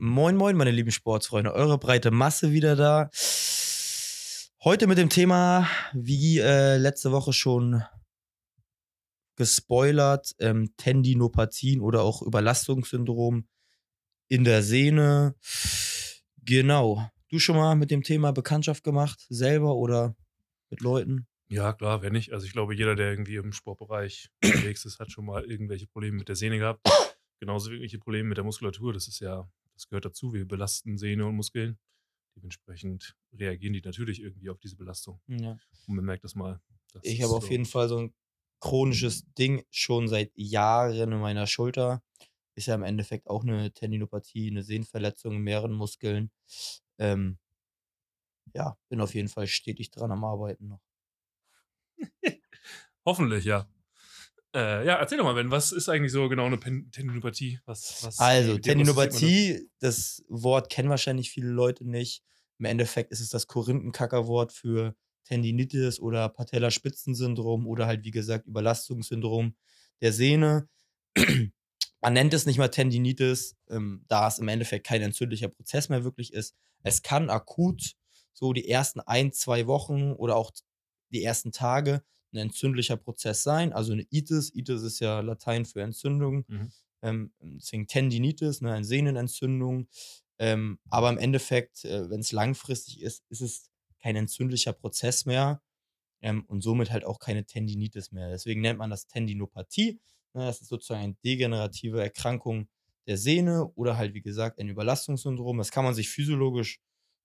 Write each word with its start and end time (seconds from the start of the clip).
Moin, 0.00 0.36
moin, 0.36 0.56
meine 0.56 0.70
lieben 0.70 0.92
Sportsfreunde. 0.92 1.52
Eure 1.52 1.76
breite 1.76 2.12
Masse 2.12 2.52
wieder 2.52 2.76
da. 2.76 3.10
Heute 4.62 4.86
mit 4.86 4.96
dem 4.96 5.08
Thema, 5.08 5.68
wie 5.92 6.38
äh, 6.38 6.76
letzte 6.76 7.10
Woche 7.10 7.32
schon 7.32 7.82
gespoilert, 9.34 10.36
ähm, 10.38 10.72
Tendinopathien 10.76 11.80
oder 11.80 12.02
auch 12.02 12.22
Überlastungssyndrom 12.22 13.48
in 14.28 14.44
der 14.44 14.62
Sehne. 14.62 15.34
Genau. 16.44 17.10
Du 17.28 17.40
schon 17.40 17.56
mal 17.56 17.74
mit 17.74 17.90
dem 17.90 18.04
Thema 18.04 18.32
Bekanntschaft 18.32 18.84
gemacht, 18.84 19.26
selber 19.28 19.74
oder 19.74 20.14
mit 20.70 20.80
Leuten? 20.80 21.26
Ja, 21.48 21.72
klar, 21.72 22.02
wenn 22.02 22.12
nicht. 22.12 22.32
Also 22.32 22.46
ich 22.46 22.52
glaube, 22.52 22.76
jeder, 22.76 22.94
der 22.94 23.10
irgendwie 23.10 23.34
im 23.34 23.52
Sportbereich 23.52 24.30
unterwegs 24.44 24.84
ist, 24.84 25.00
hat 25.00 25.10
schon 25.10 25.24
mal 25.24 25.44
irgendwelche 25.44 25.88
Probleme 25.88 26.18
mit 26.18 26.28
der 26.28 26.36
Sehne 26.36 26.58
gehabt. 26.58 26.88
Genauso 27.40 27.70
wie 27.70 27.74
irgendwelche 27.74 27.98
Probleme 27.98 28.28
mit 28.28 28.36
der 28.36 28.44
Muskulatur. 28.44 28.92
Das 28.92 29.08
ist 29.08 29.18
ja, 29.18 29.48
das 29.78 29.88
gehört 29.88 30.04
dazu. 30.04 30.32
Wir 30.32 30.46
belasten 30.46 30.98
Sehne 30.98 31.26
und 31.26 31.36
Muskeln. 31.36 31.78
Dementsprechend 32.36 33.16
reagieren 33.32 33.72
die 33.74 33.80
natürlich 33.80 34.20
irgendwie 34.20 34.50
auf 34.50 34.58
diese 34.58 34.76
Belastung. 34.76 35.20
Ja. 35.28 35.52
Und 35.86 35.94
man 35.96 36.04
merkt 36.04 36.24
das 36.24 36.34
mal. 36.34 36.60
Das 36.92 37.02
Ich 37.04 37.22
habe 37.22 37.32
auf 37.34 37.44
so- 37.44 37.50
jeden 37.50 37.64
Fall 37.64 37.88
so 37.88 37.98
ein 37.98 38.14
chronisches 38.60 39.24
Ding 39.34 39.64
schon 39.70 40.08
seit 40.08 40.32
Jahren 40.36 41.12
in 41.12 41.20
meiner 41.20 41.46
Schulter. 41.46 42.02
Ist 42.54 42.66
ja 42.66 42.74
im 42.74 42.82
Endeffekt 42.82 43.28
auch 43.28 43.42
eine 43.44 43.72
Tendinopathie, 43.72 44.50
eine 44.50 44.64
Sehnenverletzung 44.64 45.36
in 45.36 45.42
mehreren 45.42 45.72
Muskeln. 45.72 46.30
Ähm, 46.98 47.38
ja, 48.54 48.76
bin 48.88 49.00
auf 49.00 49.14
jeden 49.14 49.28
Fall 49.28 49.46
stetig 49.46 49.90
dran 49.92 50.10
am 50.10 50.24
Arbeiten 50.24 50.68
noch. 50.68 50.80
Hoffentlich, 53.06 53.44
ja. 53.44 53.68
Äh, 54.58 54.84
ja, 54.86 54.96
erzähl 54.96 55.18
doch 55.18 55.24
mal, 55.24 55.34
Ben, 55.34 55.52
was 55.52 55.70
ist 55.70 55.88
eigentlich 55.88 56.10
so 56.10 56.28
genau 56.28 56.46
eine 56.46 56.58
Pen 56.58 56.90
Tendinopathie? 56.90 57.60
Was, 57.64 58.02
was 58.02 58.18
Also, 58.18 58.56
das? 58.56 58.62
Tendinopathie, 58.62 59.70
das 59.78 60.24
Wort 60.28 60.68
kennen 60.68 60.88
wahrscheinlich 60.88 61.30
viele 61.30 61.46
Leute 61.48 61.88
nicht. 61.88 62.24
Im 62.58 62.64
Endeffekt 62.64 63.12
ist 63.12 63.20
es 63.20 63.28
das 63.28 63.46
Korinthenkackerwort 63.46 64.52
für 64.52 64.96
Tendinitis 65.26 66.00
oder 66.00 66.28
Patellaspitzensyndrom 66.28 67.68
oder 67.68 67.86
halt, 67.86 68.02
wie 68.04 68.10
gesagt, 68.10 68.48
Überlastungssyndrom 68.48 69.54
der 70.00 70.12
Sehne. 70.12 70.68
Man 72.00 72.12
nennt 72.12 72.34
es 72.34 72.44
nicht 72.44 72.58
mal 72.58 72.68
Tendinitis, 72.68 73.54
ähm, 73.70 74.04
da 74.08 74.26
es 74.26 74.40
im 74.40 74.48
Endeffekt 74.48 74.88
kein 74.88 75.02
entzündlicher 75.02 75.48
Prozess 75.48 75.88
mehr 75.88 76.02
wirklich 76.02 76.32
ist. 76.32 76.56
Es 76.82 77.02
kann 77.02 77.30
akut 77.30 77.94
so 78.32 78.52
die 78.52 78.68
ersten 78.68 78.98
ein, 78.98 79.32
zwei 79.32 79.68
Wochen 79.68 80.10
oder 80.12 80.34
auch 80.34 80.50
die 81.10 81.22
ersten 81.22 81.52
Tage 81.52 82.02
ein 82.32 82.38
entzündlicher 82.38 82.96
Prozess 82.96 83.42
sein. 83.42 83.72
Also 83.72 83.92
eine 83.92 84.06
Itis. 84.10 84.54
Itis 84.54 84.82
ist 84.82 85.00
ja 85.00 85.20
Latein 85.20 85.64
für 85.64 85.82
Entzündung. 85.82 86.44
Mhm. 86.48 86.72
Ähm, 87.02 87.32
deswegen 87.40 87.86
Tendinitis, 87.86 88.60
ne, 88.60 88.72
eine 88.72 88.84
Sehnenentzündung. 88.84 89.88
Ähm, 90.38 90.78
aber 90.88 91.10
im 91.10 91.18
Endeffekt, 91.18 91.84
äh, 91.84 92.10
wenn 92.10 92.20
es 92.20 92.32
langfristig 92.32 93.00
ist, 93.00 93.24
ist 93.28 93.40
es 93.40 93.70
kein 94.00 94.16
entzündlicher 94.16 94.72
Prozess 94.72 95.26
mehr 95.26 95.62
ähm, 96.22 96.44
und 96.46 96.62
somit 96.62 96.90
halt 96.90 97.04
auch 97.04 97.18
keine 97.18 97.44
Tendinitis 97.44 98.12
mehr. 98.12 98.30
Deswegen 98.30 98.60
nennt 98.60 98.78
man 98.78 98.90
das 98.90 99.06
Tendinopathie. 99.06 100.00
Ne, 100.34 100.46
das 100.46 100.60
ist 100.60 100.68
sozusagen 100.68 101.02
eine 101.02 101.16
degenerative 101.24 102.02
Erkrankung 102.02 102.68
der 103.06 103.16
Sehne 103.16 103.66
oder 103.74 103.96
halt, 103.96 104.14
wie 104.14 104.20
gesagt, 104.22 104.58
ein 104.58 104.68
Überlastungssyndrom. 104.68 105.58
Das 105.58 105.70
kann 105.70 105.84
man 105.84 105.94
sich 105.94 106.10
physiologisch 106.10 106.80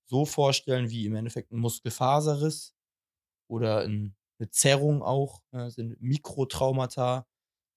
so 0.06 0.24
vorstellen 0.24 0.90
wie 0.90 1.06
im 1.06 1.14
Endeffekt 1.14 1.52
ein 1.52 1.58
Muskelfaserriss 1.58 2.74
oder 3.48 3.82
ein, 3.82 4.16
eine 4.38 4.50
Zerrung 4.50 5.02
auch. 5.02 5.42
Das 5.50 5.74
sind 5.74 6.00
Mikrotraumata 6.00 7.26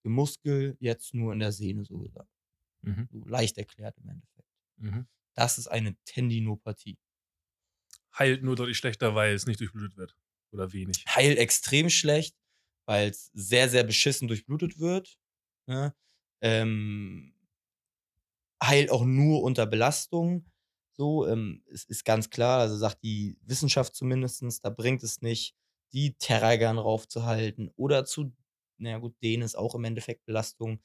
im 0.04 0.14
Muskel, 0.14 0.78
jetzt 0.80 1.14
nur 1.14 1.34
in 1.34 1.40
der 1.40 1.52
Sehne 1.52 1.86
so 1.86 2.00
gesagt. 2.00 2.30
Mhm. 2.82 3.08
So 3.12 3.26
leicht 3.26 3.58
erklärt 3.58 3.98
im 3.98 4.10
Endeffekt. 4.10 4.48
Mhm. 4.78 5.08
Das 5.34 5.58
ist 5.58 5.68
eine 5.68 5.96
Tendinopathie. 6.06 6.98
Heilt 8.18 8.44
nur 8.44 8.56
deutlich 8.56 8.78
schlechter, 8.78 9.14
weil 9.16 9.36
es 9.36 9.46
nicht 9.46 9.60
durchblutet 9.60 9.98
wird. 9.98 10.16
Oder 10.52 10.74
wenig. 10.74 11.06
Heilt 11.08 11.38
extrem 11.38 11.90
schlecht, 11.90 12.36
weil 12.86 13.10
es 13.10 13.30
sehr, 13.34 13.70
sehr 13.70 13.84
beschissen 13.84 14.28
durchblutet 14.28 14.80
wird. 14.80 15.20
Ne? 15.68 15.94
Ähm, 16.42 17.36
heilt 18.64 18.90
auch 18.90 19.04
nur 19.04 19.44
unter 19.44 19.66
Belastung. 19.66 20.50
So, 20.94 21.28
ähm, 21.28 21.64
es 21.68 21.84
ist 21.84 22.06
ganz 22.06 22.30
klar, 22.30 22.62
also 22.62 22.76
sagt 22.76 23.04
die 23.04 23.38
Wissenschaft 23.42 23.94
zumindest, 23.94 24.44
da 24.64 24.70
bringt 24.70 25.04
es 25.04 25.22
nicht, 25.22 25.56
die 25.94 26.14
Terragern 26.16 26.78
raufzuhalten 26.78 27.72
oder 27.78 28.06
zu, 28.06 28.34
naja 28.78 28.98
gut, 29.00 29.16
denen 29.24 29.44
ist 29.44 29.56
auch 29.58 29.76
im 29.76 29.84
Endeffekt 29.86 30.26
Belastung. 30.26 30.80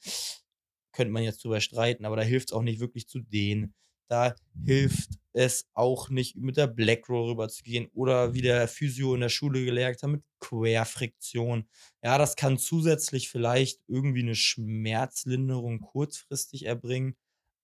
Könnte 0.91 1.11
man 1.11 1.23
jetzt 1.23 1.43
drüber 1.43 1.59
streiten, 1.59 2.05
aber 2.05 2.15
da 2.15 2.21
hilft 2.21 2.49
es 2.49 2.53
auch 2.53 2.61
nicht 2.61 2.79
wirklich 2.79 3.07
zu 3.07 3.19
dehnen. 3.19 3.73
Da 4.09 4.35
hilft 4.63 5.11
es 5.33 5.67
auch 5.73 6.09
nicht, 6.09 6.35
mit 6.35 6.57
der 6.57 6.67
Black 6.67 7.09
Roll 7.09 7.31
rüber 7.31 7.49
zu 7.49 7.63
gehen 7.63 7.89
oder 7.93 8.33
wie 8.35 8.41
der 8.41 8.67
Physio 8.67 9.15
in 9.15 9.21
der 9.21 9.29
Schule 9.29 9.65
gelehrt 9.65 10.03
hat, 10.03 10.09
mit 10.09 10.23
Querfriktion. 10.39 11.67
Ja, 12.03 12.17
das 12.19 12.35
kann 12.35 12.59
zusätzlich 12.59 13.29
vielleicht 13.29 13.81
irgendwie 13.87 14.21
eine 14.21 14.35
Schmerzlinderung 14.35 15.79
kurzfristig 15.79 16.65
erbringen, 16.65 17.15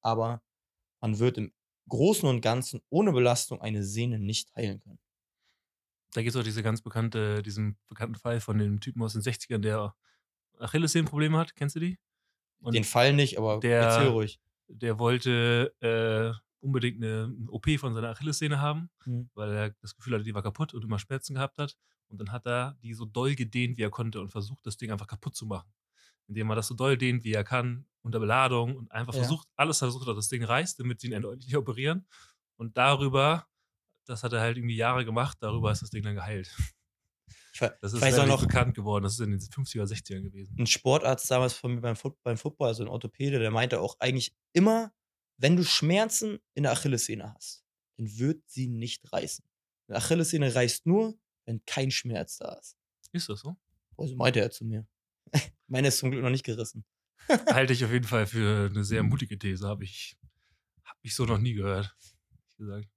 aber 0.02 0.42
man 1.02 1.20
wird 1.20 1.38
im 1.38 1.54
Großen 1.90 2.28
und 2.30 2.42
Ganzen 2.42 2.82
ohne 2.90 3.12
Belastung 3.14 3.62
eine 3.62 3.84
Sehne 3.84 4.20
nicht 4.20 4.56
heilen 4.56 4.80
können. 4.82 5.00
Da 6.14 6.22
gibt 6.22 6.34
es 6.36 6.40
auch 6.40 6.44
diese 6.44 6.64
ganz 6.64 6.82
bekannte, 6.82 7.42
diesen 7.44 7.78
bekannten 7.88 8.16
Fall 8.16 8.40
von 8.42 8.58
dem 8.58 8.80
Typen 8.80 9.02
aus 9.04 9.14
den 9.14 9.22
60ern, 9.22 9.60
der 9.60 9.94
Achillessehnenprobleme 10.58 11.38
hat. 11.38 11.56
Kennst 11.56 11.76
du 11.76 11.80
die? 11.80 12.00
Und 12.62 12.76
Den 12.76 12.84
Fall 12.84 13.14
nicht, 13.14 13.38
aber 13.38 13.60
der- 13.60 13.82
erzähl 13.84 14.08
ruhig. 14.08 14.40
der 14.68 15.00
wollte 15.00 15.74
äh, 15.82 16.38
unbedingt 16.62 16.98
eine 17.04 17.34
OP 17.50 17.78
von 17.78 17.94
seiner 17.94 18.10
Achillessehne 18.10 18.60
haben, 18.60 18.90
Mhm. 19.06 19.30
weil 19.34 19.52
er 19.52 19.70
das 19.82 19.96
Gefühl 19.96 20.14
hatte, 20.16 20.24
die 20.26 20.34
war 20.36 20.44
kaputt 20.44 20.74
und 20.74 20.84
immer 20.84 21.00
Schmerzen 21.00 21.36
gehabt 21.36 21.58
hat. 21.58 21.78
Und 22.10 22.20
dann 22.20 22.32
hat 22.32 22.46
er 22.46 22.76
die 22.84 22.94
so 22.94 23.06
doll 23.06 23.36
gedehnt, 23.36 23.78
wie 23.78 23.84
er 23.84 23.90
konnte 23.92 24.20
und 24.20 24.30
versucht, 24.30 24.66
das 24.66 24.78
Ding 24.78 24.92
einfach 24.92 25.08
kaputt 25.08 25.36
zu 25.36 25.46
machen. 25.46 25.72
Indem 26.28 26.50
er 26.50 26.56
das 26.56 26.68
so 26.68 26.76
doll 26.76 26.98
dehnt, 26.98 27.24
wie 27.24 27.34
er 27.34 27.44
kann, 27.44 27.86
unter 28.02 28.20
Beladung 28.20 28.76
und 28.76 28.92
einfach 28.92 29.14
Ja. 29.14 29.22
versucht, 29.22 29.48
alles 29.56 29.78
versucht, 29.80 30.08
dass 30.08 30.16
das 30.16 30.28
Ding 30.28 30.44
reißt, 30.44 30.80
damit 30.80 31.00
sie 31.00 31.08
ihn 31.08 31.14
endlich 31.14 31.56
operieren. 31.56 32.06
Und 32.58 32.78
darüber, 32.78 33.48
das 34.10 34.24
hat 34.24 34.34
er 34.34 34.42
halt 34.42 34.58
irgendwie 34.58 34.76
Jahre 34.76 35.06
gemacht, 35.06 35.38
darüber 35.40 35.72
ist 35.72 35.84
das 35.84 35.92
Ding 35.92 36.04
dann 36.04 36.16
geheilt. 36.16 36.52
Das 37.82 37.94
ist 37.94 38.02
auch 38.02 38.26
noch, 38.26 38.42
bekannt 38.42 38.74
geworden. 38.74 39.04
Das 39.04 39.14
ist 39.14 39.20
in 39.20 39.32
den 39.32 39.40
50er, 39.40 39.84
60ern 39.84 40.22
gewesen. 40.22 40.56
ein 40.58 40.66
Sportarzt 40.66 41.30
damals 41.30 41.54
von 41.54 41.76
mir 41.76 41.82
beim, 41.82 41.96
Foot, 41.96 42.18
beim 42.24 42.38
Football, 42.38 42.70
also 42.70 42.84
ein 42.84 42.90
Orthopäde, 42.90 43.38
der 43.38 43.52
meinte 43.52 43.82
auch 43.82 43.98
eigentlich 44.00 44.34
immer, 44.54 44.94
wenn 45.38 45.56
du 45.56 45.64
Schmerzen 45.64 46.40
in 46.54 46.64
der 46.64 46.72
Achillessehne 46.72 47.34
hast, 47.34 47.66
dann 47.98 48.18
wird 48.18 48.42
sie 48.48 48.68
nicht 48.68 49.12
reißen. 49.12 49.46
Eine 49.88 49.98
Achillessehne 49.98 50.56
reißt 50.56 50.86
nur, 50.86 51.20
wenn 51.46 51.64
kein 51.66 51.92
Schmerz 51.92 52.38
da 52.38 52.54
ist. 52.54 52.78
Ist 53.12 53.30
das 53.30 53.42
so? 53.42 53.58
Also 53.98 54.16
meinte 54.16 54.40
er 54.40 54.52
zu 54.52 54.66
mir. 54.66 54.88
Meine 55.68 55.90
ist 55.90 56.00
zum 56.00 56.12
Glück 56.12 56.24
noch 56.24 56.30
nicht 56.30 56.46
gerissen. 56.46 56.86
Halte 57.48 57.74
ich 57.74 57.84
auf 57.84 57.92
jeden 57.92 58.08
Fall 58.08 58.26
für 58.26 58.70
eine 58.70 58.84
sehr 58.84 59.04
mutige 59.04 59.38
These. 59.38 59.68
Habe 59.68 59.84
ich, 59.84 60.18
hab 60.84 60.98
ich 61.02 61.14
so 61.14 61.26
noch 61.26 61.38
nie 61.38 61.54
gehört. 61.54 61.96
gesagt. 62.58 62.88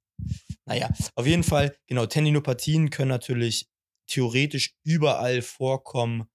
Naja, 0.66 0.90
auf 1.16 1.26
jeden 1.26 1.42
Fall, 1.42 1.76
genau, 1.86 2.06
Tendinopathien 2.06 2.90
können 2.90 3.08
natürlich 3.08 3.68
theoretisch 4.06 4.74
überall 4.84 5.42
vorkommen. 5.42 6.28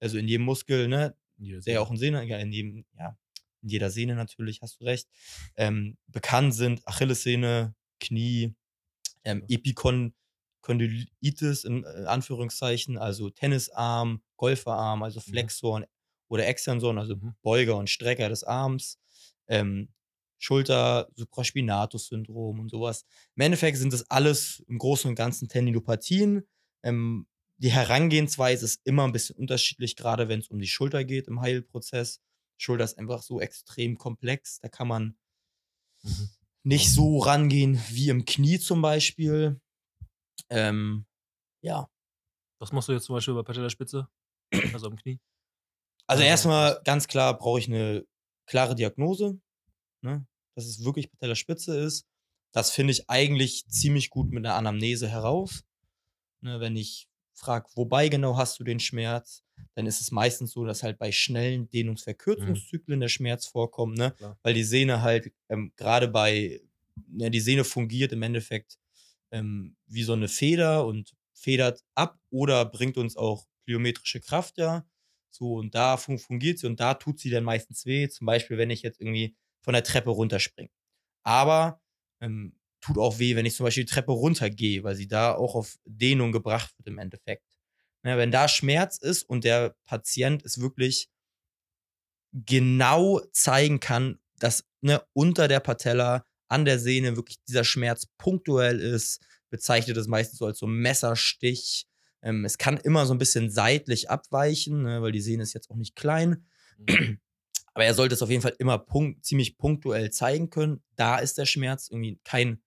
Also 0.00 0.18
in 0.18 0.26
jedem 0.28 0.44
Muskel, 0.46 0.88
ne? 0.88 1.16
Der 1.38 1.62
sieht- 1.62 1.76
auch 1.78 1.90
in 1.90 1.96
Sehne, 1.96 2.24
ja, 2.24 2.38
in 2.38 2.52
jedem, 2.52 2.84
ja, 2.98 3.16
in 3.62 3.68
jeder 3.68 3.90
Sehne 3.90 4.14
natürlich, 4.16 4.60
hast 4.62 4.80
du 4.80 4.84
recht. 4.84 5.08
Ähm, 5.56 5.96
bekannt 6.08 6.54
sind 6.54 6.86
Achillessehne, 6.86 7.74
Knie, 8.00 8.54
ähm, 9.24 9.44
Epikondylitis 9.48 11.64
in 11.64 11.84
äh, 11.84 12.04
Anführungszeichen, 12.06 12.98
also 12.98 13.30
Tennisarm, 13.30 14.22
Golferarm, 14.36 15.02
also 15.02 15.20
Flexor 15.20 15.86
oder 16.28 16.46
Extensor, 16.46 16.96
also 16.96 17.16
Mhm. 17.16 17.34
Beuger 17.42 17.76
und 17.76 17.90
Strecker 17.90 18.28
des 18.28 18.44
Arms, 18.44 18.98
ähm, 19.48 19.88
Schulter, 20.40 21.08
Supraspinatus-Syndrom 21.16 22.60
und 22.60 22.70
sowas. 22.70 23.04
Im 23.36 23.42
Endeffekt 23.42 23.78
sind 23.78 23.92
das 23.92 24.10
alles 24.10 24.64
im 24.68 24.78
Großen 24.78 25.08
und 25.08 25.14
Ganzen 25.16 25.48
Tendinopathien. 25.48 26.48
Ähm, 26.82 27.26
die 27.58 27.70
Herangehensweise 27.70 28.64
ist 28.64 28.80
immer 28.84 29.04
ein 29.04 29.12
bisschen 29.12 29.36
unterschiedlich, 29.36 29.96
gerade 29.96 30.28
wenn 30.28 30.40
es 30.40 30.48
um 30.48 30.58
die 30.58 30.66
Schulter 30.68 31.04
geht 31.04 31.28
im 31.28 31.42
Heilprozess. 31.42 32.20
Schulter 32.58 32.84
ist 32.84 32.98
einfach 32.98 33.22
so 33.22 33.40
extrem 33.40 33.98
komplex, 33.98 34.60
da 34.60 34.68
kann 34.68 34.88
man 34.88 35.16
Mhm. 36.04 36.30
nicht 36.62 36.92
so 36.92 37.18
rangehen 37.18 37.80
wie 37.90 38.08
im 38.08 38.24
Knie 38.24 38.58
zum 38.58 38.82
Beispiel. 38.82 39.60
Ähm, 40.50 41.06
ja, 41.62 41.88
Was 42.60 42.72
machst 42.72 42.88
du 42.88 42.92
jetzt 42.92 43.04
zum 43.04 43.16
Beispiel 43.16 43.34
bei 43.34 43.42
Patellaspitze? 43.42 44.08
Also 44.72 44.86
am 44.88 44.96
Knie? 44.96 45.20
also 46.06 46.22
Also, 46.22 46.22
erstmal 46.22 46.80
ganz 46.84 47.06
klar 47.08 47.36
brauche 47.38 47.58
ich 47.58 47.68
eine 47.68 48.06
klare 48.46 48.74
Diagnose, 48.74 49.40
ne? 50.02 50.26
Dass 50.60 50.70
es 50.70 50.84
wirklich 50.84 51.10
Patellaspitze 51.10 51.78
ist. 51.78 52.06
Das 52.52 52.70
finde 52.70 52.92
ich 52.92 53.08
eigentlich 53.10 53.66
ziemlich 53.68 54.10
gut 54.10 54.32
mit 54.32 54.44
einer 54.44 54.56
Anamnese 54.56 55.08
heraus. 55.08 55.64
Ne, 56.42 56.60
wenn 56.60 56.76
ich 56.76 57.08
frage, 57.34 57.68
wobei 57.74 58.08
genau 58.08 58.36
hast 58.36 58.58
du 58.60 58.64
den 58.64 58.80
Schmerz? 58.80 59.42
dann 59.74 59.84
ist 59.86 60.00
es 60.00 60.10
meistens 60.10 60.52
so, 60.52 60.64
dass 60.64 60.82
halt 60.82 60.98
bei 60.98 61.12
schnellen 61.12 61.62
Mhm. 61.62 61.68
Dehnungsverkürzungszyklen 61.70 62.98
der 62.98 63.08
Schmerz 63.08 63.46
vorkommt, 63.46 63.98
ne? 63.98 64.14
Klar. 64.16 64.38
Weil 64.42 64.54
die 64.54 64.64
Sehne 64.64 65.02
halt 65.02 65.32
ähm, 65.50 65.72
gerade 65.76 66.08
bei, 66.08 66.62
ne, 67.06 67.30
die 67.30 67.40
Sehne 67.40 67.64
fungiert 67.64 68.12
im 68.12 68.22
Endeffekt 68.22 68.78
ähm, 69.30 69.76
wie 69.86 70.02
so 70.02 70.14
eine 70.14 70.28
Feder 70.28 70.86
und 70.86 71.14
federt 71.34 71.84
ab 71.94 72.18
oder 72.30 72.64
bringt 72.64 72.96
uns 72.96 73.16
auch 73.16 73.46
plyometrische 73.66 74.20
Kraft, 74.20 74.58
ja. 74.58 74.86
So, 75.30 75.54
und 75.56 75.74
da 75.74 75.96
fun 75.98 76.18
fungiert 76.18 76.58
sie 76.58 76.66
und 76.66 76.80
da 76.80 76.94
tut 76.94 77.20
sie 77.20 77.30
dann 77.30 77.44
meistens 77.44 77.86
weh. 77.86 78.08
Zum 78.08 78.26
Beispiel, 78.26 78.58
wenn 78.58 78.70
ich 78.70 78.82
jetzt 78.82 79.00
irgendwie 79.00 79.36
von 79.62 79.74
der 79.74 79.84
Treppe 79.84 80.10
runterspringe. 80.10 80.70
Aber 81.22 81.80
ähm, 82.20 82.58
tut 82.80 82.98
auch 82.98 83.18
weh, 83.18 83.36
wenn 83.36 83.46
ich 83.46 83.54
zum 83.54 83.64
Beispiel 83.64 83.84
die 83.84 83.92
Treppe 83.92 84.12
runtergehe, 84.12 84.82
weil 84.82 84.96
sie 84.96 85.08
da 85.08 85.34
auch 85.34 85.54
auf 85.54 85.76
Dehnung 85.84 86.32
gebracht 86.32 86.72
wird 86.78 86.88
im 86.88 86.98
Endeffekt. 86.98 87.44
Ne, 88.02 88.16
wenn 88.16 88.30
da 88.30 88.48
Schmerz 88.48 88.96
ist 88.96 89.22
und 89.24 89.44
der 89.44 89.76
Patient 89.84 90.42
es 90.44 90.60
wirklich 90.60 91.10
genau 92.32 93.20
zeigen 93.32 93.80
kann, 93.80 94.18
dass 94.38 94.64
ne, 94.80 95.02
unter 95.12 95.48
der 95.48 95.60
Patella 95.60 96.24
an 96.48 96.64
der 96.64 96.78
Sehne 96.78 97.16
wirklich 97.16 97.36
dieser 97.46 97.64
Schmerz 97.64 98.06
punktuell 98.16 98.80
ist, 98.80 99.20
bezeichnet 99.50 99.96
es 99.96 100.06
meistens 100.06 100.38
so 100.38 100.46
als 100.46 100.58
so 100.58 100.66
Messerstich. 100.66 101.86
Ähm, 102.22 102.44
es 102.44 102.56
kann 102.56 102.78
immer 102.78 103.04
so 103.06 103.14
ein 103.14 103.18
bisschen 103.18 103.50
seitlich 103.50 104.08
abweichen, 104.08 104.82
ne, 104.82 105.02
weil 105.02 105.12
die 105.12 105.20
Sehne 105.20 105.42
ist 105.42 105.52
jetzt 105.52 105.70
auch 105.70 105.76
nicht 105.76 105.96
klein. 105.96 106.46
Mhm. 106.78 107.20
Aber 107.74 107.84
er 107.84 107.94
sollte 107.94 108.14
es 108.14 108.22
auf 108.22 108.30
jeden 108.30 108.42
Fall 108.42 108.56
immer 108.58 108.78
punkt, 108.78 109.24
ziemlich 109.24 109.56
punktuell 109.56 110.10
zeigen 110.10 110.50
können. 110.50 110.82
Da 110.96 111.18
ist 111.18 111.38
der 111.38 111.46
Schmerz 111.46 111.88
irgendwie 111.88 112.18
kein 112.24 112.62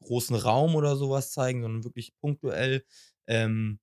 großen 0.00 0.36
Raum 0.36 0.74
oder 0.74 0.96
sowas 0.96 1.32
zeigen, 1.32 1.62
sondern 1.62 1.84
wirklich 1.84 2.16
punktuell. 2.18 2.84
Ähm, 3.26 3.78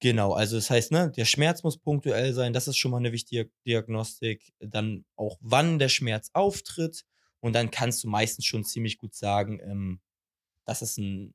genau, 0.00 0.32
also 0.34 0.56
das 0.56 0.70
heißt, 0.70 0.92
ne, 0.92 1.10
der 1.16 1.24
Schmerz 1.24 1.62
muss 1.62 1.78
punktuell 1.78 2.34
sein, 2.34 2.52
das 2.52 2.68
ist 2.68 2.76
schon 2.76 2.90
mal 2.90 2.98
eine 2.98 3.12
wichtige 3.12 3.50
Diagnostik. 3.66 4.52
Dann 4.60 5.04
auch, 5.16 5.38
wann 5.40 5.78
der 5.78 5.88
Schmerz 5.88 6.30
auftritt. 6.32 7.04
Und 7.40 7.52
dann 7.54 7.70
kannst 7.70 8.02
du 8.02 8.08
meistens 8.08 8.44
schon 8.44 8.64
ziemlich 8.64 8.98
gut 8.98 9.14
sagen, 9.14 9.60
ähm, 9.62 10.00
dass 10.64 10.82
es 10.82 10.98
ein, 10.98 11.32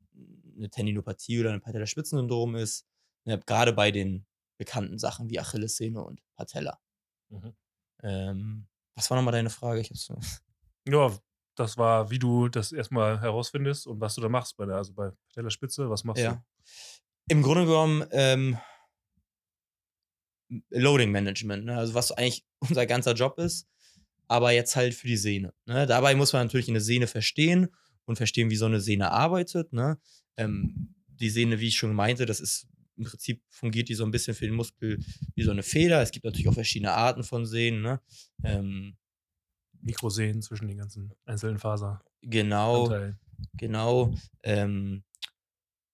eine 0.58 0.70
Tendinopathie 0.70 1.40
oder 1.40 1.54
ein 1.54 1.62
Patellaspitzensyndrom 1.62 2.56
ist. 2.56 2.86
Ne, 3.26 3.40
Gerade 3.46 3.74
bei 3.74 3.92
den 3.92 4.26
bekannten 4.58 5.00
Sachen 5.00 5.30
wie 5.30 5.40
Achillessehne 5.40 6.04
und 6.04 6.22
Patella. 6.36 6.80
Mhm. 7.30 7.54
Ähm, 8.04 8.68
was 8.96 9.10
war 9.10 9.18
nochmal 9.18 9.34
deine 9.34 9.50
Frage? 9.50 9.82
Ich 9.82 9.90
hab's, 9.90 10.42
Ja, 10.88 11.12
das 11.56 11.78
war, 11.78 12.10
wie 12.10 12.20
du 12.20 12.50
das 12.50 12.72
erstmal 12.72 13.22
herausfindest 13.22 13.88
und 13.88 14.00
was 14.00 14.16
du 14.16 14.22
da 14.22 14.30
machst 14.30 14.58
bei 14.58 14.66
der, 14.66 14.76
also 14.78 14.94
bei 14.94 15.12
Patellaspitze, 15.30 15.90
was 15.90 16.04
machst 16.04 16.24
ja. 16.24 16.44
Im 17.28 17.42
Grunde 17.44 17.66
genommen 17.66 18.06
ähm, 18.12 18.58
Loading 20.70 21.12
Management, 21.12 21.66
ne? 21.66 21.78
also 21.78 21.94
was 21.94 22.12
eigentlich 22.12 22.46
unser 22.60 22.86
ganzer 22.86 23.14
Job 23.14 23.38
ist, 23.38 23.68
aber 24.28 24.52
jetzt 24.52 24.76
halt 24.76 24.94
für 24.94 25.08
die 25.08 25.18
Sehne. 25.18 25.54
Ne? 25.66 25.86
Dabei 25.86 26.16
muss 26.16 26.34
man 26.34 26.46
natürlich 26.46 26.70
eine 26.70 26.82
Sehne 26.82 27.08
verstehen 27.08 27.70
und 28.06 28.16
verstehen, 28.16 28.50
wie 28.50 28.56
so 28.56 28.66
eine 28.66 28.82
Sehne 28.82 29.12
arbeitet. 29.12 29.74
Ne? 29.74 30.00
Ähm, 30.38 30.96
die 31.08 31.30
Sehne, 31.30 31.60
wie 31.60 31.68
ich 31.68 31.76
schon 31.76 31.94
meinte, 31.94 32.26
das 32.26 32.40
ist 32.40 32.68
im 32.98 33.06
Prinzip 33.06 33.42
fungiert 33.50 33.90
die 33.90 33.96
so 33.96 34.04
ein 34.04 34.12
bisschen 34.12 34.34
für 34.34 34.46
den 34.46 34.56
Muskel 34.56 35.00
wie 35.36 35.44
so 35.44 35.52
eine 35.52 35.64
Feder. 35.64 36.02
Es 36.02 36.12
gibt 36.12 36.26
natürlich 36.26 36.48
auch 36.48 36.54
verschiedene 36.54 36.92
Arten 36.92 37.24
von 37.24 37.46
Sehnen. 37.46 37.82
Ne? 37.82 38.02
Ähm? 38.44 38.98
Mikrosehnen 39.82 40.42
zwischen 40.42 40.68
den 40.68 40.78
ganzen 40.78 41.14
einzelnen 41.26 41.58
Faser. 41.58 42.04
genau. 42.22 42.84
Anteilen. 42.84 43.20
Genau. 43.54 44.14
Ähm, 44.44 45.04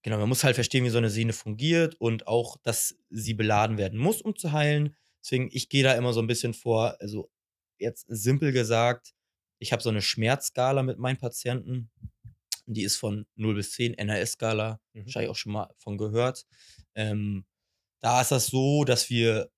genau, 0.01 0.17
man 0.17 0.29
muss 0.29 0.43
halt 0.43 0.55
verstehen, 0.55 0.83
wie 0.83 0.89
so 0.89 0.97
eine 0.97 1.09
Sehne 1.09 1.33
fungiert 1.33 1.95
und 1.95 2.27
auch, 2.27 2.57
dass 2.63 2.95
sie 3.09 3.33
beladen 3.33 3.77
werden 3.77 3.99
muss, 3.99 4.21
um 4.21 4.35
zu 4.35 4.51
heilen. 4.51 4.95
Deswegen, 5.23 5.49
ich 5.51 5.69
gehe 5.69 5.83
da 5.83 5.93
immer 5.93 6.13
so 6.13 6.21
ein 6.21 6.27
bisschen 6.27 6.53
vor, 6.53 6.97
also 6.99 7.29
jetzt 7.79 8.05
simpel 8.09 8.51
gesagt, 8.51 9.13
ich 9.59 9.71
habe 9.71 9.81
so 9.81 9.89
eine 9.89 10.01
Schmerzskala 10.01 10.83
mit 10.83 10.99
meinen 10.99 11.17
Patienten. 11.17 11.89
Die 12.67 12.83
ist 12.83 12.97
von 12.97 13.25
0 13.35 13.55
bis 13.55 13.71
10, 13.73 13.93
NRS-Skala, 13.95 14.79
Mhm. 14.93 15.05
wahrscheinlich 15.05 15.31
auch 15.31 15.35
schon 15.35 15.53
mal 15.53 15.73
von 15.77 15.97
gehört. 15.97 16.45
Ähm, 16.95 17.45
da 18.01 18.21
ist 18.21 18.31
das 18.31 18.47
so, 18.47 18.83
dass 18.85 19.09
wir 19.09 19.49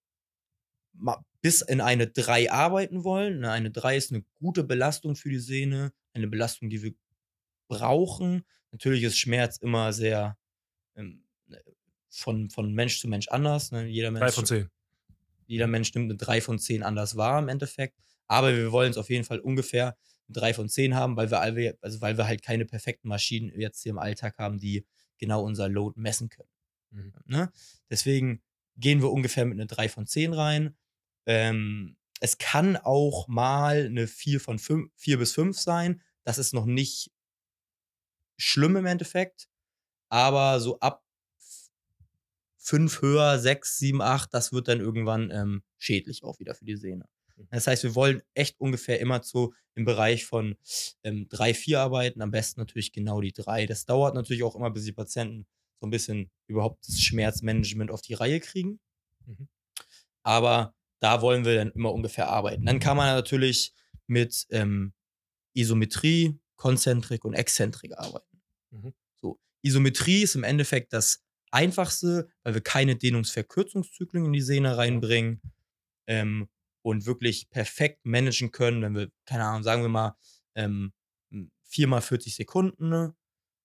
bis 1.42 1.62
in 1.62 1.82
eine 1.82 2.08
3 2.08 2.52
arbeiten 2.52 3.04
wollen. 3.04 3.40
Ne, 3.42 3.52
Eine 3.52 3.72
3 3.72 3.96
ist 3.98 4.12
eine 4.12 4.24
gute 4.40 4.64
Belastung 4.64 5.16
für 5.16 5.30
die 5.30 5.40
Sehne, 5.40 5.94
eine 6.14 6.28
Belastung, 6.28 6.70
die 6.70 6.84
wir 6.84 6.94
brauchen. 7.70 8.44
Natürlich 8.72 9.04
ist 9.04 9.18
Schmerz 9.18 9.58
immer 9.58 9.94
sehr 9.94 10.38
ähm, 10.96 11.24
ne, 11.48 11.62
von, 12.10 12.50
von 12.50 12.74
Mensch 12.74 13.00
zu 13.00 13.08
Mensch 13.08 13.28
anders. 13.30 13.72
Ne? 13.72 13.86
Jeder, 13.88 14.12
Mensch, 14.12 14.34
von 14.34 14.46
zehn. 14.46 14.70
jeder 15.48 15.68
Mensch 15.68 15.94
nimmt 15.94 16.10
eine 16.12 16.18
3 16.18 16.42
von 16.42 16.60
10 16.60 16.84
anders 16.84 17.16
wahr 17.16 17.40
im 17.40 17.50
Endeffekt. 17.50 17.96
Aber 18.28 18.56
wir 18.56 18.72
wollen 18.72 18.92
es 18.92 18.98
auf 18.98 19.10
jeden 19.10 19.24
Fall 19.26 19.40
ungefähr 19.40 19.98
eine 20.30 20.34
3 20.34 20.54
von 20.54 20.70
10 20.70 20.96
haben, 20.96 21.18
weil 21.18 21.32
wir, 21.32 21.42
alle, 21.42 21.78
also 21.82 22.02
weil 22.02 22.18
wir 22.18 22.28
halt 22.28 22.42
keine 22.42 22.66
perfekten 22.66 23.08
Maschinen 23.08 23.52
jetzt 23.60 23.82
hier 23.84 23.92
im 23.92 24.00
Alltag 24.00 24.38
haben, 24.38 24.60
die 24.60 24.86
genau 25.18 25.44
unser 25.44 25.68
Load 25.68 26.00
messen 26.00 26.30
können. 26.30 26.50
Mhm. 26.92 27.14
Ne? 27.26 27.52
Deswegen 27.90 28.42
gehen 28.78 29.02
wir 29.02 29.12
ungefähr 29.12 29.46
mit 29.46 29.60
einer 29.60 29.68
3 29.68 29.90
von 29.90 30.08
10 30.08 30.34
rein. 30.34 30.78
Ähm, 31.26 31.98
es 32.22 32.38
kann 32.38 32.78
auch 32.78 33.28
mal 33.28 33.86
eine 33.86 34.08
4 34.08 34.40
von 34.40 34.60
5, 34.60 34.92
4 34.96 35.18
bis 35.18 35.34
5 35.34 35.58
sein. 35.58 36.02
Das 36.24 36.38
ist 36.38 36.54
noch 36.54 36.66
nicht 36.66 37.12
schlimm 38.38 38.76
im 38.76 38.86
Endeffekt. 38.86 39.50
Aber 40.10 40.60
so 40.60 40.80
ab 40.80 41.04
5 42.58 43.02
höher, 43.02 43.40
6, 43.40 43.78
7, 43.78 44.02
8, 44.02 44.34
das 44.34 44.54
wird 44.54 44.68
dann 44.68 44.80
irgendwann 44.80 45.32
ähm, 45.32 45.64
schädlich 45.78 46.24
auch 46.24 46.40
wieder 46.40 46.56
für 46.56 46.66
die 46.66 46.76
Sehne. 46.76 47.06
Das 47.50 47.68
heißt, 47.68 47.84
wir 47.84 47.96
wollen 47.96 48.22
echt 48.34 48.60
ungefähr 48.60 49.00
immer 49.00 49.24
so 49.24 49.54
im 49.76 49.86
Bereich 49.86 50.26
von 50.26 50.56
ähm, 51.04 51.28
3, 51.30 51.54
4 51.54 51.80
arbeiten. 51.80 52.22
Am 52.22 52.32
besten 52.32 52.60
natürlich 52.60 52.92
genau 52.92 53.22
die 53.22 53.32
3. 53.32 53.66
Das 53.66 53.86
dauert 53.86 54.16
natürlich 54.16 54.44
auch 54.44 54.56
immer, 54.56 54.72
bis 54.72 54.86
die 54.86 54.92
Patienten 54.92 55.46
so 55.80 55.88
ein 55.88 55.92
bisschen 55.92 56.30
überhaupt 56.48 56.88
das 56.88 57.00
Schmerzmanagement 57.00 57.92
auf 57.92 58.02
die 58.02 58.14
Reihe 58.14 58.40
kriegen. 58.40 58.80
Mhm. 59.26 59.48
Aber 60.24 60.74
da 61.00 61.22
wollen 61.22 61.46
wir 61.46 61.56
dann 61.56 61.72
immer 61.72 61.94
ungefähr 61.94 62.28
arbeiten. 62.28 62.66
Dann 62.66 62.80
kann 62.80 62.98
man 62.98 63.16
natürlich 63.16 63.74
mit 64.08 64.46
ähm, 64.50 64.94
Isometrie, 65.54 66.38
Konzentrik 66.58 67.24
und 67.24 67.34
Exzentrik 67.34 67.98
arbeiten. 67.98 68.42
Mhm. 68.72 68.94
So, 69.22 69.40
Isometrie 69.62 70.24
ist 70.24 70.36
im 70.36 70.44
Endeffekt 70.44 70.92
das 70.92 71.24
einfachste, 71.52 72.30
weil 72.44 72.54
wir 72.54 72.62
keine 72.62 72.96
Dehnungsverkürzungszyklen 72.96 74.26
in 74.26 74.34
die 74.34 74.42
Sehne 74.42 74.78
reinbringen 74.78 75.42
ähm, 76.08 76.50
und 76.90 77.06
wirklich 77.06 77.50
perfekt 77.50 78.06
managen 78.06 78.52
können, 78.52 78.82
wenn 78.82 78.96
wir, 78.96 79.12
keine 79.26 79.46
Ahnung, 79.46 79.64
sagen 79.64 79.82
wir 79.82 79.90
mal, 79.90 80.16
ähm, 80.56 80.94
4 81.64 81.88
mal 81.88 82.02
40 82.02 82.36
Sekunden, 82.36 82.90
ne? 82.90 83.16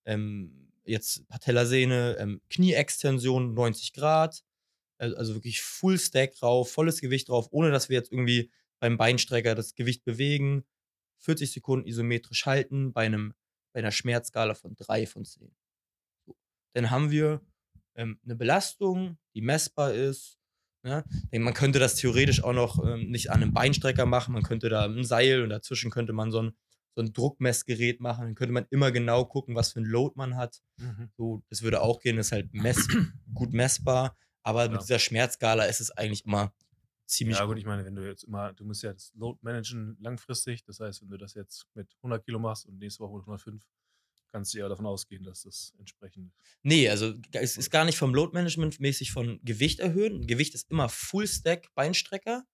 ähm, 0.04 0.70
jetzt 0.84 1.26
Patellasehne, 1.28 2.16
ähm, 2.18 2.40
Knieextension 2.50 3.54
90 3.54 3.92
Grad, 3.94 4.44
also, 4.98 5.34
wirklich 5.34 5.62
Full 5.62 5.98
Stack 5.98 6.34
drauf, 6.36 6.72
volles 6.72 7.00
Gewicht 7.00 7.28
drauf, 7.28 7.48
ohne 7.50 7.70
dass 7.70 7.88
wir 7.88 7.96
jetzt 7.96 8.12
irgendwie 8.12 8.50
beim 8.78 8.96
Beinstrecker 8.96 9.54
das 9.54 9.74
Gewicht 9.74 10.04
bewegen. 10.04 10.64
40 11.18 11.52
Sekunden 11.52 11.86
isometrisch 11.86 12.46
halten 12.46 12.92
bei, 12.92 13.06
einem, 13.06 13.34
bei 13.72 13.80
einer 13.80 13.90
Schmerzskala 13.90 14.54
von 14.54 14.76
3 14.76 15.06
von 15.06 15.24
10. 15.24 15.50
So. 16.26 16.36
Dann 16.74 16.90
haben 16.90 17.10
wir 17.10 17.40
ähm, 17.96 18.20
eine 18.24 18.36
Belastung, 18.36 19.18
die 19.34 19.40
messbar 19.40 19.94
ist. 19.94 20.38
Denn 20.84 21.42
Man 21.42 21.54
könnte 21.54 21.78
das 21.78 21.94
theoretisch 21.96 22.42
auch 22.44 22.52
noch 22.52 22.84
ähm, 22.84 23.10
nicht 23.10 23.30
an 23.30 23.42
einem 23.42 23.52
Beinstrecker 23.54 24.06
machen, 24.06 24.34
man 24.34 24.42
könnte 24.42 24.68
da 24.68 24.84
ein 24.84 25.04
Seil 25.04 25.42
und 25.42 25.50
dazwischen 25.50 25.90
könnte 25.90 26.12
man 26.12 26.30
so 26.30 26.42
ein, 26.42 26.52
so 26.94 27.02
ein 27.02 27.12
Druckmessgerät 27.12 28.00
machen. 28.00 28.24
Dann 28.26 28.34
könnte 28.34 28.52
man 28.52 28.66
immer 28.70 28.92
genau 28.92 29.24
gucken, 29.24 29.54
was 29.54 29.72
für 29.72 29.80
ein 29.80 29.84
Load 29.86 30.14
man 30.16 30.36
hat. 30.36 30.62
Mhm. 30.78 31.10
So, 31.16 31.42
das 31.50 31.62
würde 31.62 31.80
auch 31.82 32.00
gehen, 32.00 32.18
ist 32.18 32.32
halt 32.32 32.52
mess 32.52 32.86
gut 33.34 33.52
messbar. 33.52 34.16
Aber 34.42 34.64
Ja. 34.66 34.72
mit 34.72 34.82
dieser 34.82 34.98
Schmerzskala 34.98 35.64
ist 35.64 35.80
es 35.80 35.90
eigentlich 35.90 36.24
immer 36.26 36.52
ziemlich 37.06 37.38
Ja, 37.38 37.44
gut, 37.44 37.58
ich 37.58 37.66
meine, 37.66 37.84
wenn 37.84 37.94
du 37.94 38.06
jetzt 38.06 38.24
immer, 38.24 38.52
du 38.52 38.64
musst 38.64 38.82
ja 38.82 38.92
das 38.92 39.12
Load 39.14 39.38
managen 39.42 39.96
langfristig. 40.00 40.64
Das 40.64 40.80
heißt, 40.80 41.02
wenn 41.02 41.10
du 41.10 41.16
das 41.16 41.34
jetzt 41.34 41.66
mit 41.74 41.94
100 42.02 42.24
Kilo 42.24 42.38
machst 42.38 42.66
und 42.66 42.78
nächste 42.78 43.00
Woche 43.00 43.16
mit 43.16 43.26
105, 43.26 43.62
kannst 44.34 44.52
du 44.52 44.58
ja 44.58 44.68
davon 44.68 44.84
ausgehen, 44.84 45.22
dass 45.22 45.42
das 45.42 45.72
entsprechend. 45.78 46.32
Nee, 46.64 46.88
also 46.88 47.14
es 47.30 47.56
ist 47.56 47.70
gar 47.70 47.84
nicht 47.84 47.96
vom 47.96 48.12
Load-Management 48.12 48.80
mäßig 48.80 49.12
von 49.12 49.38
Gewicht 49.44 49.78
erhöhen. 49.78 50.26
Gewicht 50.26 50.54
ist 50.54 50.68
immer 50.72 50.88
Full-Stack 50.88 51.72
Beinstrecker. 51.76 52.44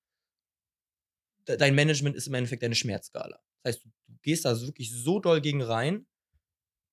De- 1.49 1.57
Dein 1.57 1.75
Management 1.75 2.17
ist 2.17 2.27
im 2.27 2.35
Endeffekt 2.35 2.63
deine 2.63 2.75
Schmerzskala. 2.75 3.41
Das 3.63 3.77
heißt, 3.77 3.85
du, 3.87 3.91
gehst 4.21 4.45
da 4.45 4.61
wirklich 4.61 4.93
so 4.93 5.21
doll 5.21 5.41
gegen 5.41 5.63
rein. 5.63 6.07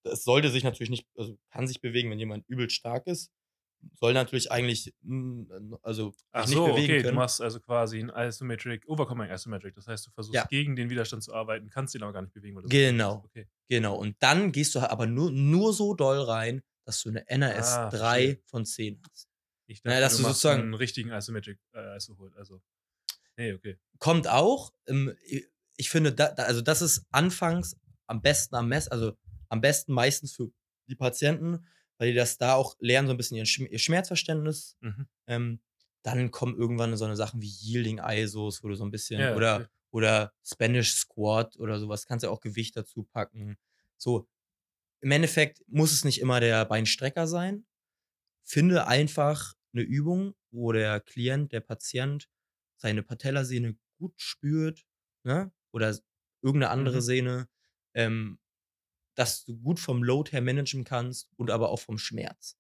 Das 0.06 0.24
sollte 0.24 0.50
sich 0.52 0.64
natürlich 0.64 0.90
nicht, 0.90 1.06
also 1.18 1.38
kann 1.50 1.68
sich 1.68 1.82
bewegen, 1.82 2.10
wenn 2.10 2.20
jemand 2.20 2.48
übel 2.48 2.70
stark 2.70 3.08
ist. 3.08 3.30
Soll 4.00 4.14
natürlich 4.14 4.52
eigentlich, 4.52 4.94
also 5.82 6.14
Ach 6.32 6.46
nicht 6.46 6.54
so, 6.56 6.66
bewegen 6.68 6.84
okay, 6.84 6.98
du 6.98 7.04
können. 7.04 7.16
machst 7.16 7.42
also 7.42 7.60
quasi 7.60 8.00
ein 8.00 8.10
Isometric, 8.10 8.88
Overcoming 8.88 9.30
Isometric. 9.30 9.76
Das 9.76 9.88
heißt, 9.88 10.08
du 10.08 10.12
versuchst 10.12 10.36
Ja. 10.36 10.46
gegen 10.46 10.76
den 10.76 10.90
Widerstand 10.90 11.24
zu 11.24 11.34
arbeiten, 11.34 11.70
kannst 11.70 11.94
den 11.96 12.04
aber 12.04 12.14
gar 12.14 12.22
nicht 12.22 12.34
bewegen. 12.34 12.56
Du 12.56 12.62
so 12.64 12.68
Genau. 12.68 13.24
Okay. 13.26 13.48
Genau. 13.70 13.96
Und 13.96 14.16
dann 14.20 14.52
gehst 14.52 14.76
du 14.76 14.80
aber 14.80 15.06
nur, 15.08 15.32
nur 15.32 15.74
so 15.74 15.94
doll 15.94 16.20
rein, 16.22 16.62
dass 16.86 17.02
du 17.02 17.10
eine 17.10 17.28
NRS 17.28 17.74
Ah, 17.74 17.90
3 17.90 17.98
verstehe. 17.98 18.42
von 18.46 18.66
10 18.66 19.02
hast. 19.12 19.28
Ich 19.68 19.84
Naja, 19.84 20.00
dachte, 20.00 20.12
dass 20.14 20.18
du 20.18 20.24
du 20.24 20.30
sozusagen- 20.30 20.62
einen 20.64 20.74
richtigen 20.74 21.12
Isometric 21.12 21.60
äh, 21.74 21.98
Iso-Hold. 21.98 22.36
Also, 22.38 22.62
nee, 23.38 23.54
okay. 23.54 23.78
Kommt 24.00 24.28
auch. 24.28 24.74
Ähm, 24.88 25.14
ich- 25.76 25.90
finde, 25.90 26.14
da, 26.14 26.28
also 26.28 26.62
das 26.62 26.82
ist 26.82 27.06
anfangs 27.12 27.76
am 28.08 28.22
besten 28.22 28.56
am 28.56 28.68
Mess, 28.70 28.88
also 28.88 29.18
am 29.50 29.62
besten 29.62 29.92
meistens 29.94 30.34
für 30.36 30.50
die 30.88 30.96
Patienten, 30.96 31.66
weil 31.98 32.10
die 32.10 32.16
das 32.16 32.38
da 32.38 32.54
auch 32.56 32.76
lernen, 32.80 33.08
so 33.08 33.14
ein 33.14 33.18
bisschen 33.18 33.38
Schm- 33.46 33.68
ihr 33.70 33.80
Schmerzverständnis. 33.80 34.78
Mhm. 34.82 35.08
Ähm, 35.28 35.62
dann 36.04 36.32
kommen 36.32 36.56
irgendwann 36.58 36.96
so 36.98 37.06
eine 37.06 37.16
Sachen 37.16 37.42
wie 37.42 37.50
Yielding 37.50 38.00
ISOs, 38.00 38.64
wo 38.64 38.70
du 38.70 38.76
so 38.76 38.86
ein 38.86 38.92
bisschen 38.92 39.22
Ja, 39.22 39.36
oder 39.36 39.64
okay. 39.64 39.68
oder 39.92 40.34
Spanish 40.46 40.94
Squat 40.94 41.58
oder 41.58 41.80
sowas, 41.80 42.06
kannst 42.06 42.24
ja 42.24 42.30
auch 42.30 42.42
Gewicht 42.42 42.76
dazu 42.78 43.04
packen. 43.04 43.58
So, 43.98 44.28
im 45.02 45.12
Endeffekt 45.12 45.64
muss 45.68 45.92
es 45.94 46.06
nicht 46.06 46.22
immer 46.22 46.40
der 46.40 46.66
Beinstrecker 46.66 47.28
sein. 47.28 47.66
Finde 48.44 48.88
einfach 48.88 49.54
eine 49.74 49.84
Übung, 49.84 50.36
wo 50.52 50.72
der 50.72 51.00
Klient, 51.02 51.52
der 51.52 51.62
Patient 51.62 52.30
seine 52.78 53.04
Patellasehne 53.04 53.78
gut 54.00 54.14
spürt, 54.18 54.86
ne? 55.24 55.52
Oder 55.72 55.98
irgendeine 56.42 56.72
andere 56.72 56.98
Mhm. 56.98 57.02
Sehne, 57.02 57.50
ähm, 57.94 58.40
dass 59.18 59.44
du 59.46 59.58
gut 59.58 59.80
vom 59.80 60.04
Load 60.04 60.32
her 60.32 60.42
managen 60.42 60.84
kannst 60.84 61.30
und 61.38 61.52
aber 61.52 61.70
auch 61.70 61.80
vom 61.80 61.98
Schmerz. 61.98 62.56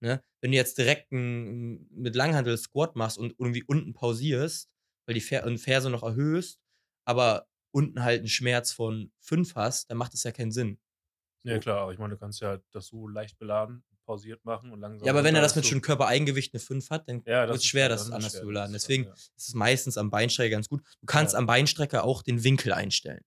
Ne? 0.00 0.22
Wenn 0.40 0.50
du 0.50 0.56
jetzt 0.56 0.76
direkt 0.78 1.12
ein, 1.12 1.86
mit 1.90 2.16
Langhandel 2.16 2.58
Squat 2.58 2.96
machst 2.96 3.18
und 3.18 3.34
irgendwie 3.38 3.62
unten 3.62 3.92
pausierst, 3.94 4.68
weil 5.06 5.14
die 5.14 5.20
Fer 5.20 5.44
Ferse 5.58 5.90
noch 5.90 6.02
erhöhst, 6.02 6.58
aber 7.04 7.46
unten 7.72 8.02
halt 8.02 8.18
einen 8.20 8.28
Schmerz 8.28 8.72
von 8.72 9.12
5 9.20 9.54
hast, 9.54 9.90
dann 9.90 9.98
macht 9.98 10.12
das 10.12 10.24
ja 10.24 10.32
keinen 10.32 10.52
Sinn. 10.52 10.78
Ja, 11.44 11.54
So. 11.54 11.60
klar, 11.60 11.78
aber 11.82 11.92
ich 11.92 11.98
meine, 11.98 12.14
du 12.14 12.18
kannst 12.20 12.40
ja 12.40 12.58
das 12.72 12.86
so 12.88 13.08
leicht 13.08 13.38
beladen, 13.38 13.84
pausiert 14.04 14.44
machen 14.44 14.72
und 14.72 14.80
langsam. 14.80 15.06
Ja, 15.06 15.12
aber 15.12 15.22
wenn 15.24 15.34
er 15.36 15.40
das 15.40 15.54
mit 15.56 15.70
du- 15.70 15.80
Körpereigengewicht 15.80 16.52
eine 16.52 16.60
5 16.60 16.90
hat, 16.90 17.08
dann 17.08 17.22
Ja, 17.26 17.46
wird 17.46 17.56
es 17.58 17.64
schwer, 17.64 17.88
das 17.88 18.10
anders 18.10 18.32
zu 18.32 18.44
beladen. 18.44 18.72
Deswegen 18.72 19.04
ja. 19.04 19.12
ist 19.12 19.32
es 19.36 19.54
meistens 19.54 19.96
am 19.96 20.10
Beinstrecker 20.10 20.50
ganz 20.50 20.68
gut. 20.68 20.82
Du 21.00 21.06
kannst 21.06 21.32
Ja. 21.34 21.38
am 21.38 21.46
Beinstrecker 21.46 22.04
auch 22.04 22.22
den 22.22 22.42
Winkel 22.44 22.72
einstellen. 22.72 23.24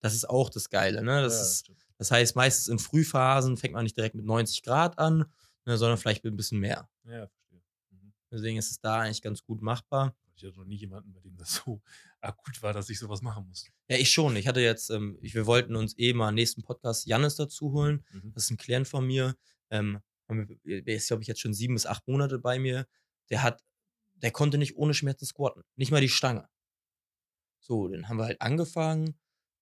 Das 0.00 0.14
ist 0.14 0.28
auch 0.28 0.50
das 0.50 0.70
Geile. 0.70 1.02
Ne? 1.02 1.22
Das, 1.22 1.34
ja, 1.34 1.42
ist. 1.42 1.82
Das 2.02 2.10
heißt, 2.10 2.34
meistens 2.34 2.66
in 2.66 2.80
Frühphasen 2.80 3.56
fängt 3.56 3.74
man 3.74 3.84
nicht 3.84 3.96
direkt 3.96 4.16
mit 4.16 4.24
90 4.24 4.64
Grad 4.64 4.98
an, 4.98 5.24
ne, 5.64 5.78
sondern 5.78 5.96
vielleicht 5.96 6.24
mit 6.24 6.34
ein 6.34 6.36
bisschen 6.36 6.58
mehr. 6.58 6.90
Ja, 7.04 7.28
verstehe. 7.28 7.62
Mhm. 7.90 8.12
Deswegen 8.28 8.58
ist 8.58 8.72
es 8.72 8.80
da 8.80 9.02
eigentlich 9.02 9.22
ganz 9.22 9.44
gut 9.44 9.62
machbar. 9.62 10.16
Ich 10.34 10.42
hatte 10.42 10.58
noch 10.58 10.64
nie 10.64 10.74
jemanden, 10.74 11.12
bei 11.12 11.20
dem 11.20 11.36
das 11.36 11.62
so 11.64 11.80
akut 12.20 12.60
war, 12.60 12.72
dass 12.72 12.90
ich 12.90 12.98
sowas 12.98 13.22
machen 13.22 13.46
musste. 13.46 13.70
Ja, 13.86 13.98
ich 13.98 14.10
schon. 14.10 14.34
Ich 14.34 14.48
hatte 14.48 14.60
jetzt, 14.60 14.90
ähm, 14.90 15.16
ich, 15.20 15.36
wir 15.36 15.46
wollten 15.46 15.76
uns 15.76 15.96
eh 15.96 16.12
mal 16.12 16.30
im 16.30 16.34
nächsten 16.34 16.62
Podcast 16.62 17.06
Jannis 17.06 17.36
dazu 17.36 17.70
holen. 17.70 18.04
Mhm. 18.10 18.32
Das 18.34 18.46
ist 18.46 18.50
ein 18.50 18.56
Klient 18.56 18.88
von 18.88 19.06
mir. 19.06 19.36
Ähm, 19.70 20.00
der 20.64 20.96
ist, 20.96 21.06
glaube 21.06 21.22
ich, 21.22 21.28
jetzt 21.28 21.40
schon 21.40 21.54
sieben 21.54 21.74
bis 21.74 21.86
acht 21.86 22.08
Monate 22.08 22.40
bei 22.40 22.58
mir. 22.58 22.88
Der 23.30 23.44
hat, 23.44 23.62
der 24.14 24.32
konnte 24.32 24.58
nicht 24.58 24.76
ohne 24.76 24.92
Schmerzen 24.92 25.24
squatten. 25.24 25.62
Nicht 25.76 25.92
mal 25.92 26.00
die 26.00 26.08
Stange. 26.08 26.48
So, 27.60 27.86
dann 27.86 28.08
haben 28.08 28.16
wir 28.16 28.24
halt 28.24 28.40
angefangen, 28.40 29.16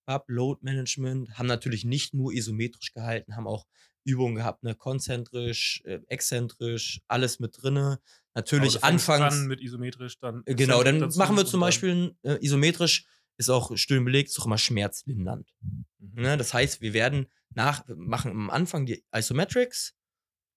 ab 0.05 0.25
Load 0.27 0.59
Management, 0.63 1.37
haben 1.37 1.47
natürlich 1.47 1.85
nicht 1.85 2.13
nur 2.13 2.33
isometrisch 2.33 2.93
gehalten, 2.93 3.35
haben 3.35 3.47
auch 3.47 3.65
Übungen 4.03 4.35
gehabt, 4.35 4.63
ne, 4.63 4.73
konzentrisch, 4.75 5.81
äh, 5.85 5.99
exzentrisch, 6.07 7.01
alles 7.07 7.39
mit 7.39 7.55
drinne. 7.61 7.99
Natürlich 8.33 8.73
fängst 8.73 8.83
anfangs. 8.83 9.35
An 9.35 9.47
mit 9.47 9.61
isometrisch, 9.61 10.17
dann. 10.19 10.41
Äh, 10.45 10.55
Genau, 10.55 10.83
dann 10.83 10.99
machen 11.15 11.35
wir 11.37 11.45
zum 11.45 11.59
dann- 11.59 11.67
Beispiel 11.67 12.15
äh, 12.23 12.37
isometrisch, 12.43 13.05
ist 13.37 13.49
auch 13.49 13.75
Studien 13.77 14.05
belegt, 14.05 14.29
ist 14.29 14.39
auch 14.39 14.45
immer 14.45 14.57
schmerzlindernd. 14.57 15.53
Mhm. 15.99 16.21
Ne? 16.21 16.37
Das 16.37 16.53
heißt, 16.53 16.81
wir 16.81 16.93
werden 16.93 17.27
nach, 17.53 17.83
machen 17.87 18.31
am 18.31 18.49
Anfang 18.49 18.85
die 18.85 19.03
Isometrics, 19.15 19.95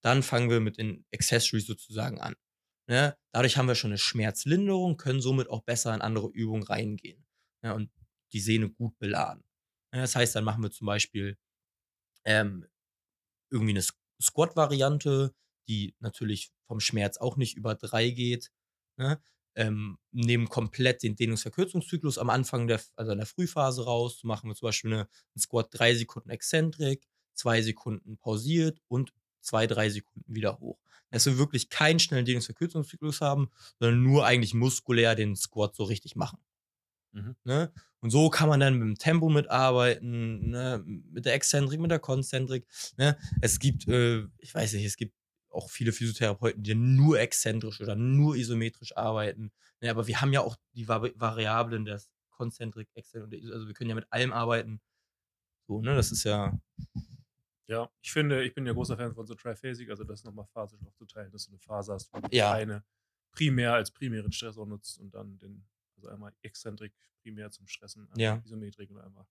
dann 0.03 0.23
fangen 0.23 0.49
wir 0.51 0.61
mit 0.61 0.79
den 0.79 1.05
Accessories 1.15 1.67
sozusagen 1.67 2.21
an. 2.21 2.35
Ne? 2.87 3.17
Dadurch 3.33 3.57
haben 3.57 3.69
wir 3.69 3.75
schon 3.75 3.91
eine 3.91 3.99
Schmerzlinderung, 3.99 4.97
können 4.97 5.21
somit 5.21 5.49
auch 5.49 5.63
besser 5.63 5.95
in 5.95 6.03
andere 6.03 6.31
Übungen 6.31 6.63
reingehen 6.63 7.25
ja, 7.63 7.73
und 7.73 7.91
die 8.35 8.41
Sehne 8.41 8.69
gut 8.69 8.99
beladen. 8.99 9.43
Das 9.93 10.17
heißt, 10.17 10.35
dann 10.35 10.45
machen 10.45 10.63
wir 10.63 10.71
zum 10.71 10.87
Beispiel 10.87 11.39
ähm, 12.25 12.67
irgendwie 13.51 13.73
eine 13.73 13.81
Squ- 13.81 13.95
Squat-Variante, 14.21 15.35
die 15.69 15.95
natürlich 16.01 16.53
vom 16.67 16.81
Schmerz 16.81 17.17
auch 17.17 17.37
nicht 17.37 17.57
über 17.57 17.75
drei 17.75 18.11
geht. 18.11 18.51
Ne? 18.97 19.23
Ähm, 19.57 19.99
nehmen 20.11 20.49
komplett 20.49 21.05
den 21.05 21.15
Dehnungsverkürzungszyklus 21.15 22.19
am 22.19 22.29
Anfang 22.29 22.67
der, 22.67 22.83
also 22.97 23.13
in 23.13 23.19
der 23.19 23.27
Frühphase 23.27 23.85
raus. 23.85 24.25
Machen 24.25 24.51
wir 24.51 24.57
zum 24.57 24.67
Beispiel 24.67 24.93
eine, 24.93 25.03
einen 25.03 25.41
Squat 25.41 25.69
drei 25.71 25.95
Sekunden 25.95 26.31
Exzentrik, 26.31 27.07
zwei 27.35 27.63
Sekunden 27.63 28.19
pausiert 28.19 28.81
und 28.89 29.13
zwei, 29.41 29.69
drei 29.69 29.91
Sekunden 29.91 30.35
wieder 30.35 30.59
hoch. 30.59 30.81
Dass 31.11 31.27
wir 31.27 31.39
wirklich 31.39 31.69
keinen 31.69 32.01
schnellen 32.01 32.25
Dehnungsverkürzungszyklus 32.25 33.21
haben, 33.21 33.51
sondern 33.79 34.03
nur 34.03 34.27
eigentlich 34.27 34.55
muskulär 34.55 35.15
den 35.15 35.37
Squat 35.37 35.77
so 35.77 35.85
richtig 35.85 36.17
machen. 36.17 36.39
Mhm. 37.15 37.37
Ne? 37.45 37.73
Und 38.01 38.11
so 38.11 38.29
kann 38.29 38.49
man 38.49 38.61
dann 38.61 38.75
mit 38.75 38.83
dem 38.83 38.99
Tempo 38.99 39.29
mitarbeiten, 39.31 40.51
ne? 40.51 40.83
mit 40.85 41.25
der 41.25 41.35
Exzentrik, 41.35 41.81
mit 41.81 41.91
der 41.91 42.01
Konzentrik. 42.01 42.67
Ne? 42.97 43.17
Es 43.41 43.59
gibt, 43.59 43.89
äh, 43.89 44.27
ich 44.39 44.55
weiß 44.55 44.75
nicht, 44.75 44.85
es 44.85 44.97
gibt 44.97 45.15
auch 45.51 45.71
viele 45.71 45.93
Physiotherapeuten, 45.93 46.63
die 46.63 46.75
nur 46.75 47.19
exzentrisch 47.21 47.81
oder 47.81 47.95
nur 47.97 48.37
isometrisch 48.37 48.97
arbeiten. 48.97 49.53
Ne? 49.81 49.91
Aber 49.91 50.07
wir 50.07 50.21
haben 50.21 50.33
ja 50.33 50.41
auch 50.41 50.57
die 50.75 50.89
Vari 50.89 51.13
Variablen 51.17 51.85
der 51.85 52.01
Konzentrik, 52.31 52.89
Exzentrik, 52.95 53.45
also 53.53 53.67
wir 53.69 53.75
können 53.75 53.91
ja 53.91 53.97
mit 53.97 54.13
allem 54.13 54.33
arbeiten. 54.33 54.81
So, 55.69 55.81
ne, 55.81 55.95
das 55.95 56.13
ist 56.13 56.25
ja, 56.25 56.59
Ja, 57.69 57.89
ich 58.03 58.13
finde, 58.13 58.45
ich 58.45 58.55
bin 58.55 58.67
ja 58.67 58.73
großer 58.75 58.97
Fan 58.97 59.15
von 59.15 59.27
so 59.27 59.35
Triphasic, 59.35 59.89
also 59.89 60.05
das 60.05 60.25
nochmal 60.25 60.47
phasisch 60.53 60.81
aufzuteilen, 60.85 61.33
dass 61.33 61.47
du 61.47 61.53
eine 61.53 61.59
Phase 61.59 61.95
hast, 61.95 62.13
wo 62.13 62.21
du 62.21 62.29
Ja. 62.31 62.53
eine 62.53 62.85
primär 63.33 63.75
als 63.75 63.91
primären 63.91 64.33
Stressor 64.33 64.67
nutzt 64.67 64.99
und 64.99 65.15
dann 65.15 65.39
den, 65.39 65.67
also 66.05 66.15
einmal 66.15 66.33
Exzentrik 66.43 66.93
primär 67.23 67.51
zum 67.51 67.67
Stressen, 67.67 68.09
Ja. 68.17 68.43
Isometrik 68.45 68.91
und 68.91 68.99
einmal. 68.99 69.27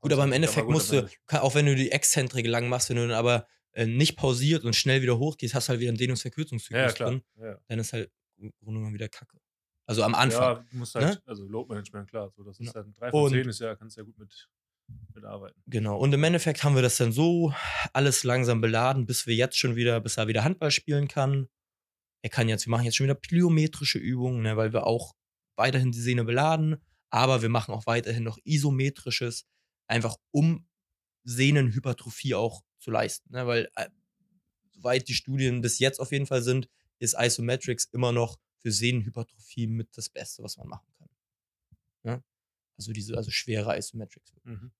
Gut, 0.00 0.12
aber 0.12 0.24
im. 0.24 0.32
Endeffekt 0.32 0.66
gut, 0.66 0.74
musst 0.74 0.92
du, 0.92 1.08
auch 1.28 1.54
wenn 1.54 1.66
du 1.66 1.74
die 1.74 1.90
Exzentrik 1.90 2.46
lang 2.46 2.68
machst, 2.68 2.88
wenn 2.90 2.96
du 2.96 3.02
dann 3.08 3.16
aber 3.16 3.46
äh, 3.72 3.86
nicht 3.86 4.16
pausiert 4.16 4.64
und 4.64 4.76
schnell 4.76 5.02
wieder 5.02 5.18
hochgehst, 5.18 5.54
hast 5.54 5.68
du 5.68 5.70
halt 5.70 5.80
wieder 5.80 5.88
einen 5.90 5.98
Dehnungsverkürzungszyklus 5.98 6.78
Ja, 6.80 6.86
ja, 6.88 6.92
klar. 6.92 7.10
drin, 7.10 7.22
Ja, 7.40 7.58
dann 7.68 7.78
ist 7.78 7.92
halt 7.92 8.10
im 8.36 8.52
Grunde 8.60 8.80
genommen 8.80 8.94
wieder 8.94 9.08
Kacke. 9.08 9.38
Also 9.86 10.02
am 10.04 10.14
Anfang. 10.14 10.40
Ja, 10.58 10.64
du 10.70 10.76
musst 10.76 10.94
halt, 10.94 11.06
ne? 11.06 11.22
also 11.26 11.46
Load 11.48 11.68
Management, 11.68 12.08
klar. 12.08 12.30
So, 12.36 12.44
das 12.44 12.60
ist 12.60 12.66
Ja. 12.68 12.74
halt 12.74 12.86
3 12.98 13.10
von 13.10 13.24
Und- 13.24 13.30
10 13.30 13.48
ist 13.48 13.60
ja, 13.60 13.74
kannst 13.74 13.96
ja 13.96 14.02
gut 14.04 14.16
mit, 14.18 14.48
mit 15.14 15.24
arbeiten. 15.24 15.60
Genau. 15.66 15.98
Und 15.98 16.12
im 16.12 16.22
Endeffekt 16.22 16.62
haben 16.62 16.74
wir 16.74 16.82
das 16.82 16.96
dann 16.98 17.12
so 17.12 17.52
alles 17.92 18.22
langsam 18.24 18.60
beladen, 18.60 19.06
bis 19.06 19.26
wir 19.26 19.34
jetzt 19.34 19.58
schon 19.58 19.74
wieder, 19.74 20.00
bis 20.00 20.16
er 20.18 20.28
wieder 20.28 20.44
Handball 20.44 20.70
spielen 20.70 21.08
kann. 21.08 21.48
Er 22.22 22.30
kann 22.30 22.48
jetzt, 22.48 22.66
wir 22.66 22.70
machen 22.70 22.84
jetzt 22.84 22.96
schon 22.96 23.04
wieder 23.06 23.14
plyometrische 23.16 23.98
Übungen, 23.98 24.42
ne, 24.42 24.56
weil 24.56 24.72
wir 24.72 24.86
auch 24.86 25.14
weiterhin 25.56 25.92
die 25.92 26.00
Sehne 26.00 26.24
beladen, 26.24 26.76
aber 27.10 27.42
wir 27.42 27.48
machen 27.48 27.74
auch 27.74 27.86
weiterhin 27.86 28.24
noch 28.24 28.38
isometrisches, 28.44 29.46
einfach 29.86 30.16
um 30.30 30.66
Sehnenhypertrophie 31.24 32.34
auch 32.34 32.62
zu 32.78 32.90
leisten. 32.90 33.32
Ne, 33.32 33.46
weil, 33.46 33.68
äh, 33.76 33.88
soweit 34.72 35.08
die 35.08 35.14
Studien 35.14 35.60
bis 35.60 35.78
jetzt 35.78 36.00
auf 36.00 36.12
jeden 36.12 36.26
Fall 36.26 36.42
sind, 36.42 36.68
ist 36.98 37.14
Isometrics 37.18 37.86
immer 37.92 38.12
noch 38.12 38.38
für 38.58 38.72
Sehnenhypertrophie 38.72 39.66
mit 39.66 39.96
das 39.96 40.08
Beste, 40.08 40.42
was 40.42 40.56
man 40.56 40.68
machen 40.68 40.92
kann. 40.98 41.08
Ne? 42.04 42.24
Also 42.78 42.92
diese, 42.92 43.16
also 43.16 43.30
schwere 43.30 43.76
Isometrics. 43.76 44.32
Mhm. 44.44 44.72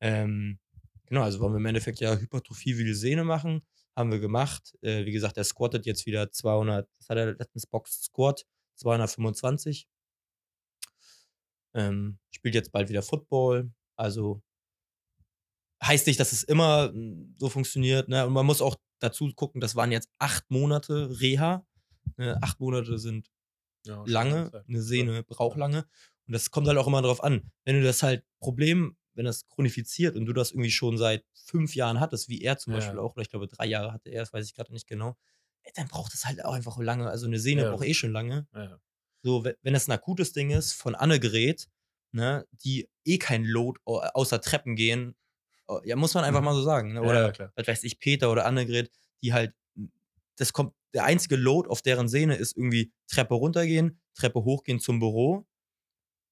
Ähm, 0.00 0.58
genau, 1.06 1.22
also 1.22 1.40
wollen 1.40 1.52
wir 1.52 1.58
im 1.58 1.66
Endeffekt 1.66 2.00
ja 2.00 2.16
Hypertrophie 2.16 2.78
wie 2.78 2.84
die 2.84 2.94
Sehne 2.94 3.24
machen. 3.24 3.62
Haben 3.96 4.12
wir 4.12 4.20
gemacht. 4.20 4.76
Äh, 4.80 5.04
wie 5.04 5.12
gesagt, 5.12 5.36
der 5.36 5.44
squattet 5.44 5.84
jetzt 5.86 6.06
wieder 6.06 6.30
200, 6.30 6.88
was 6.98 7.08
hat 7.08 7.18
er 7.18 7.34
letztens 7.34 7.66
Box 7.66 8.04
Squat? 8.04 8.46
225. 8.76 9.88
Ähm, 11.78 12.18
spielt 12.30 12.54
jetzt 12.54 12.72
bald 12.72 12.88
wieder 12.88 13.02
Football. 13.02 13.70
Also 13.96 14.42
heißt 15.82 16.06
nicht, 16.06 16.20
dass 16.20 16.32
es 16.32 16.42
immer 16.42 16.92
mm, 16.92 17.34
so 17.38 17.48
funktioniert. 17.48 18.08
Ne? 18.08 18.26
Und 18.26 18.32
man 18.32 18.46
muss 18.46 18.60
auch 18.62 18.76
dazu 19.00 19.30
gucken, 19.34 19.60
das 19.60 19.76
waren 19.76 19.92
jetzt 19.92 20.08
acht 20.18 20.50
Monate 20.50 21.20
Reha. 21.20 21.64
Ne? 22.16 22.38
Acht 22.42 22.60
Monate 22.60 22.98
sind 22.98 23.30
Ja, 23.86 24.02
lange, 24.06 24.50
eine 24.68 24.82
Sehne 24.82 25.22
braucht 25.22 25.56
lange. 25.56 25.86
Und 26.26 26.32
das 26.32 26.50
kommt 26.50 26.66
halt 26.66 26.78
auch 26.78 26.86
immer 26.86 27.02
drauf 27.02 27.22
an. 27.22 27.50
Wenn 27.64 27.76
du 27.76 27.82
das 27.82 28.02
halt 28.02 28.24
Problem, 28.40 28.96
wenn 29.14 29.24
das 29.24 29.46
chronifiziert 29.46 30.16
und 30.16 30.26
du 30.26 30.32
das 30.32 30.50
irgendwie 30.50 30.70
schon 30.70 30.98
seit 30.98 31.24
fünf 31.32 31.74
Jahren 31.74 32.00
hattest, 32.00 32.28
wie 32.28 32.42
er 32.42 32.58
zum 32.58 32.72
Ja. 32.72 32.78
Beispiel 32.78 32.98
auch, 32.98 33.12
oder 33.14 33.22
ich 33.22 33.30
glaube 33.30 33.48
drei 33.48 33.66
Jahre 33.66 33.92
hatte 33.92 34.10
er, 34.10 34.22
das 34.22 34.32
weiß 34.32 34.44
ich 34.46 34.54
gerade 34.54 34.72
nicht 34.72 34.86
genau, 34.86 35.16
dann 35.74 35.88
braucht 35.88 36.14
es 36.14 36.24
halt 36.24 36.44
auch 36.44 36.52
einfach 36.54 36.78
lange. 36.78 37.08
Also 37.08 37.26
eine 37.26 37.38
Sehne 37.38 37.62
Ja, 37.62 37.70
braucht 37.70 37.84
eh 37.84 37.94
schon 37.94 38.12
lange. 38.12 38.46
Ja. 38.54 38.78
So, 39.22 39.44
we- 39.44 39.56
wenn 39.62 39.72
das 39.74 39.88
ein 39.88 39.92
akutes 39.92 40.32
Ding 40.32 40.50
ist 40.50 40.72
von 40.72 40.94
Anne-Gerät, 40.94 41.68
ne, 42.12 42.46
die 42.64 42.88
eh 43.04 43.18
kein 43.18 43.44
Load 43.44 43.80
au- 43.84 43.98
außer 44.00 44.40
Treppen 44.40 44.76
gehen, 44.76 45.14
ja, 45.84 45.96
muss 45.96 46.14
man 46.14 46.24
einfach 46.24 46.40
mal 46.42 46.54
so 46.54 46.62
sagen. 46.62 46.92
Ne? 46.94 47.02
Oder, 47.02 47.22
ja, 47.26 47.32
klar. 47.32 47.52
was 47.56 47.66
weiß 47.66 47.84
ich, 47.84 47.98
Peter 47.98 48.30
oder 48.32 48.46
Annegret, 48.46 48.90
die 49.22 49.32
halt, 49.32 49.54
das 50.36 50.52
kommt, 50.52 50.72
der 50.94 51.04
einzige 51.04 51.36
Load 51.36 51.68
auf 51.68 51.82
deren 51.82 52.08
Sehne 52.08 52.36
ist 52.36 52.56
irgendwie 52.56 52.92
Treppe 53.08 53.34
runtergehen, 53.34 54.00
Treppe 54.14 54.42
hochgehen 54.44 54.80
zum 54.80 54.98
Büro. 55.00 55.46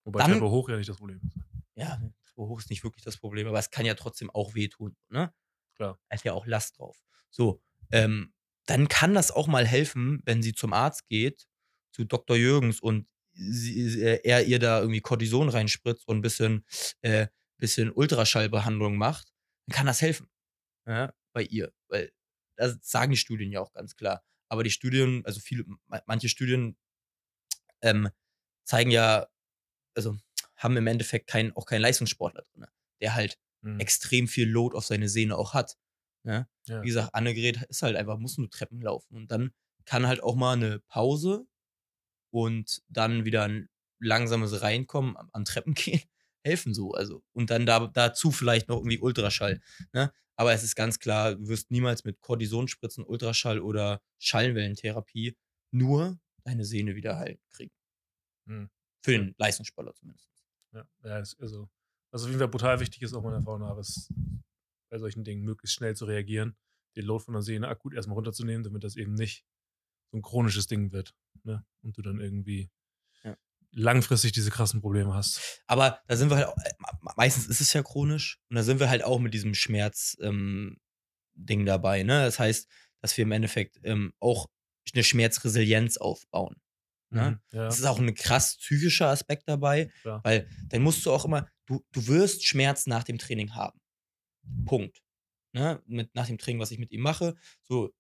Wobei 0.05 0.21
Dann- 0.21 0.33
Treppe 0.33 0.51
hoch 0.51 0.69
ja 0.69 0.77
nicht 0.77 0.89
das 0.89 0.97
Problem 0.97 1.21
ist. 1.27 1.37
Ja, 1.75 1.97
Treppe 2.25 2.49
hoch 2.49 2.59
ist 2.61 2.71
nicht 2.71 2.85
wirklich 2.85 3.05
das 3.05 3.17
Problem, 3.19 3.47
aber 3.49 3.59
es 3.59 3.71
kann 3.71 3.85
ja 3.85 3.95
trotzdem 3.95 4.31
auch 4.31 4.55
wehtun, 4.55 4.97
ne? 5.11 5.35
Klar. 5.75 5.99
Da 6.09 6.15
ist 6.15 6.25
ja 6.25 6.33
auch 6.33 6.47
Last 6.47 6.79
drauf. 6.79 6.97
So, 7.31 7.61
ähm, 7.91 8.33
dann 8.65 8.89
kann 8.89 9.13
das 9.15 9.31
auch 9.31 9.47
mal 9.47 9.67
helfen, 9.67 10.23
wenn 10.25 10.43
sie 10.43 10.55
zum 10.55 10.73
Arzt 10.73 11.07
geht, 11.09 11.47
zu 11.97 12.05
Dr. 12.05 12.37
Jürgens 12.37 12.81
und 12.81 13.09
sie, 13.33 14.03
äh, 14.03 14.21
er 14.23 14.45
ihr 14.45 14.59
da 14.59 14.81
irgendwie 14.81 15.01
Cortison 15.01 15.49
reinspritzt 15.49 16.07
und 16.07 16.19
ein 16.19 16.23
bisschen, 16.23 16.65
äh, 17.01 17.29
bisschen 17.59 17.91
Ultraschallbehandlung 17.91 18.97
macht, 18.97 19.33
dann 19.67 19.77
kann 19.77 19.87
das 19.87 20.03
helfen. 20.03 20.29
Ja, 20.87 21.13
bei 21.33 21.43
ihr. 21.43 21.73
Weil 21.89 22.13
das 22.57 22.79
sagen 22.83 23.13
die 23.13 23.17
Studien 23.17 23.51
ja 23.51 23.61
auch 23.61 23.73
ganz 23.73 23.97
klar. 23.97 24.23
Aber 24.49 24.63
die 24.63 24.71
Studien, 24.71 25.25
also 25.25 25.41
viele, 25.41 25.65
manche 26.07 26.29
Studien 26.29 26.77
ähm, 27.83 28.11
zeigen 28.65 28.91
ja, 28.91 29.27
also 29.95 30.17
haben 30.57 30.77
im 30.77 30.87
Endeffekt 30.87 31.27
kein, 31.27 31.55
auch 31.57 31.67
keinen 31.67 31.81
Leistungssportler 31.81 32.43
drin, 32.43 32.67
der 33.01 33.15
halt 33.15 33.39
mhm. 33.63 33.81
extrem 33.81 34.29
viel 34.29 34.49
Load 34.49 34.77
auf 34.77 34.85
seine 34.85 35.09
Sehne 35.09 35.37
auch 35.37 35.55
hat. 35.55 35.77
Ne? 36.25 36.49
Ja. 36.67 36.83
Wie 36.83 36.89
gesagt, 36.89 37.15
Annegret 37.15 37.63
ist 37.65 37.83
halt 37.83 37.97
einfach, 37.97 38.19
muss 38.19 38.39
nur 38.39 38.51
Treppen 38.51 38.81
laufen. 38.81 39.17
Und 39.17 39.31
dann 39.31 39.53
kann 39.85 40.07
halt 40.07 40.23
auch 40.23 40.35
mal 40.35 40.55
eine 40.55 40.81
Pause 40.81 41.47
und 42.37 42.83
dann 42.91 43.25
wieder 43.25 43.45
ein 43.45 43.71
langsames 43.99 44.61
Reinkommen 44.61 45.17
an 45.17 45.47
Treppen 45.47 45.73
gehen 45.73 46.03
helfen 46.45 46.75
so. 46.75 46.93
Also, 46.93 47.25
und 47.33 47.49
dann 47.49 47.65
da, 47.65 47.87
dazu 47.87 48.31
vielleicht 48.31 48.69
noch 48.69 48.77
irgendwie 48.77 48.99
Ultraschall. 48.99 49.63
Ne? 49.95 50.13
Aber 50.37 50.53
es 50.53 50.63
ist 50.63 50.75
ganz 50.75 50.99
klar, 50.99 51.35
du 51.35 51.49
wirst 51.49 51.71
niemals 51.71 52.05
mit 52.05 52.21
Kortisonspritzen, 52.21 53.05
Ultraschall 53.05 53.59
oder 53.59 54.03
Schallwellentherapie 54.19 55.35
nur 55.71 56.21
deine 56.45 56.67
Sehne 56.67 56.95
wieder 56.95 57.17
heilen 57.17 57.39
kriegen. 57.49 57.73
Mhm. 58.45 58.69
Für 59.03 59.13
den 59.13 59.35
Leistungssportler 59.39 59.95
zumindest. 59.95 60.29
Ja, 60.73 60.87
ja 61.05 61.15
also, 61.15 61.71
was 62.11 62.23
auf 62.23 62.29
jeden 62.29 62.39
Fall 62.39 62.49
brutal 62.49 62.81
wichtig 62.81 63.01
ist, 63.01 63.15
auch 63.15 63.23
meiner 63.23 63.37
Erfahrung 63.37 63.63
nach, 63.63 63.79
ist 63.79 64.13
bei 64.91 64.99
solchen 64.99 65.25
Dingen 65.25 65.43
möglichst 65.43 65.75
schnell 65.75 65.97
zu 65.97 66.05
reagieren, 66.05 66.55
den 66.97 67.07
Load 67.07 67.25
von 67.25 67.33
der 67.33 67.43
Sehne 67.43 67.69
akut 67.69 67.95
erstmal 67.95 68.17
runterzunehmen, 68.17 68.63
damit 68.63 68.85
das 68.85 68.97
eben 68.97 69.15
nicht 69.15 69.47
so 70.13 70.19
ein 70.19 70.23
chronisches 70.23 70.67
Ding 70.67 70.93
wird. 70.93 71.15
Ne? 71.47 71.65
Und 71.83 71.97
du 71.97 72.03
dann 72.03 72.21
irgendwie 72.21 72.71
ja. 73.25 73.37
langfristig 73.73 74.33
diese 74.33 74.51
krassen 74.51 74.81
Probleme 74.81 75.15
hast. 75.15 75.63
Aber 75.67 76.01
da 76.07 76.17
sind 76.17 76.31
wir 76.31 76.37
halt 76.37 76.47
auch, 76.47 76.57
äh, 76.57 76.73
meistens 77.17 77.47
ist 77.47 77.61
es 77.61 77.73
ja 77.73 77.83
chronisch 77.83 78.41
und 78.51 78.57
da 78.57 78.63
sind 78.63 78.81
wir 78.81 78.91
halt 78.91 79.05
auch 79.05 79.19
mit 79.19 79.33
diesem 79.33 79.55
Schmerz-Ding 79.55 80.81
ähm, 81.49 81.67
dabei. 81.67 82.03
Ne? 82.03 82.25
Das 82.25 82.39
heißt, 82.39 82.69
dass 83.01 83.17
wir 83.17 83.23
im 83.23 83.33
Endeffekt 83.33 83.79
ähm, 83.85 84.13
auch 84.21 84.49
eine 84.93 85.05
Schmerzresilienz 85.05 85.97
aufbauen. 85.97 86.57
Ne? 87.11 87.31
Mhm, 87.31 87.57
ja. 87.57 87.65
Das 87.65 87.79
ist 87.79 87.85
auch 87.85 87.99
ein 87.99 88.15
krass 88.15 88.57
psychischer 88.59 89.09
Aspekt 89.09 89.49
dabei, 89.49 89.91
ja. 90.05 90.21
weil 90.25 90.49
dann 90.69 90.83
musst 90.83 91.07
du 91.07 91.13
auch 91.13 91.25
immer, 91.25 91.49
du, 91.67 91.85
du 91.93 92.07
wirst 92.09 92.45
Schmerz 92.45 92.87
nach 92.87 93.05
dem 93.05 93.19
Training 93.19 93.55
haben. 93.55 93.81
Punkt. 94.65 95.03
Ne? 95.53 95.83
Mit, 95.87 96.15
nach 96.15 96.27
dem 96.27 96.39
Training, 96.39 96.61
was 96.61 96.71
ich 96.71 96.79
mit 96.79 96.93
ihm 96.93 97.01
mache. 97.01 97.35
So, 97.63 97.93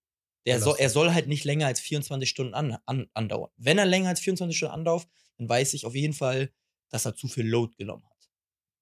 der 0.47 0.61
soll, 0.61 0.77
er 0.79 0.91
soll 0.91 1.13
halt 1.13 1.27
nicht 1.27 1.45
länger 1.45 1.67
als 1.67 1.81
24 1.81 2.29
Stunden 2.29 2.55
an, 2.55 2.79
an, 2.87 3.09
andauern. 3.15 3.51
Wenn 3.57 3.79
er 3.79 3.87
länger 3.87 4.11
als 4.11 4.21
24 4.21 4.57
Stunden 4.57 4.75
andauert, 4.75 5.09
dann 5.39 5.49
weiß 5.49 5.75
ich 5.75 5.85
auf 5.85 5.95
jeden 5.95 6.15
Fall, 6.15 6.53
dass 6.89 7.05
er 7.05 7.15
zu 7.15 7.29
viel 7.29 7.47
Load 7.47 7.75
genommen 7.77 8.05
hat. 8.09 8.31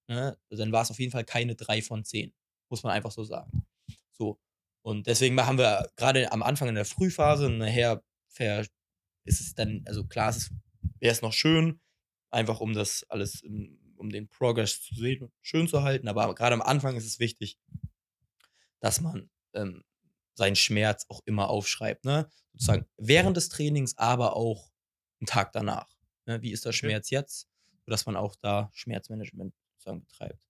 Ne? 0.09 0.39
Dann 0.51 0.73
war 0.73 0.83
es 0.83 0.91
auf 0.91 0.99
jeden 0.99 1.13
Fall 1.13 1.25
keine 1.25 1.57
3 1.57 1.83
von 1.83 2.05
10. 2.05 2.33
Muss 2.69 2.83
man 2.83 2.93
einfach 2.93 3.11
so 3.11 3.25
sagen. 3.25 3.67
So. 4.13 4.39
Und 4.83 5.07
deswegen 5.07 5.41
haben 5.41 5.59
wir 5.59 5.91
gerade 5.97 6.31
am 6.31 6.43
Anfang 6.43 6.69
in 6.69 6.75
der 6.75 6.85
Frühphase, 6.85 7.49
nachher 7.49 8.03
ist 9.25 9.41
es 9.41 9.55
dann, 9.55 9.83
also 9.87 10.05
klar, 10.05 10.35
wäre 11.01 11.13
es 11.13 11.23
noch 11.23 11.33
schön, 11.33 11.81
einfach 12.31 12.61
um 12.61 12.75
das 12.75 13.07
alles, 13.09 13.43
um 13.97 14.11
den 14.11 14.29
Progress 14.29 14.83
zu 14.83 14.95
sehen 14.95 15.23
und 15.23 15.33
schön 15.41 15.67
zu 15.67 15.83
halten. 15.83 16.09
Aber 16.09 16.35
gerade 16.35 16.55
am 16.55 16.61
Anfang 16.61 16.97
ist 16.97 17.07
es 17.07 17.19
wichtig, 17.19 17.59
dass 18.81 19.01
man 19.01 19.31
ähm, 19.55 19.83
seinen 20.35 20.57
Schmerz 20.57 21.07
auch 21.09 21.21
immer 21.25 21.49
aufschreibt. 21.49 22.05
Ne? 22.05 22.29
Sozusagen 22.53 22.87
während 22.97 23.37
des 23.37 23.49
Trainings, 23.49 23.97
aber 23.99 24.37
auch 24.37 24.71
einen 25.21 25.27
Tag 25.27 25.53
danach. 25.53 25.89
Ne? 26.27 26.43
Wie 26.43 26.53
ist 26.53 26.65
der 26.65 26.73
Schmerz 26.73 27.09
okay. 27.09 27.17
jetzt? 27.17 27.49
Sodass 27.87 28.07
man 28.07 28.17
auch 28.17 28.37
da 28.37 28.71
Schmerzmanagement 28.73 29.55
sozusagen 29.73 30.01
betreibt. 30.01 30.41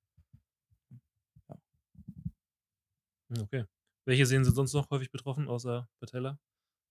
Ja. 1.48 3.42
Okay. 3.42 3.64
Welche 4.06 4.26
Sehnen 4.26 4.44
sind 4.44 4.54
sonst 4.54 4.74
noch 4.74 4.90
häufig 4.90 5.10
betroffen, 5.10 5.48
außer 5.48 5.88
Patella? 5.98 6.38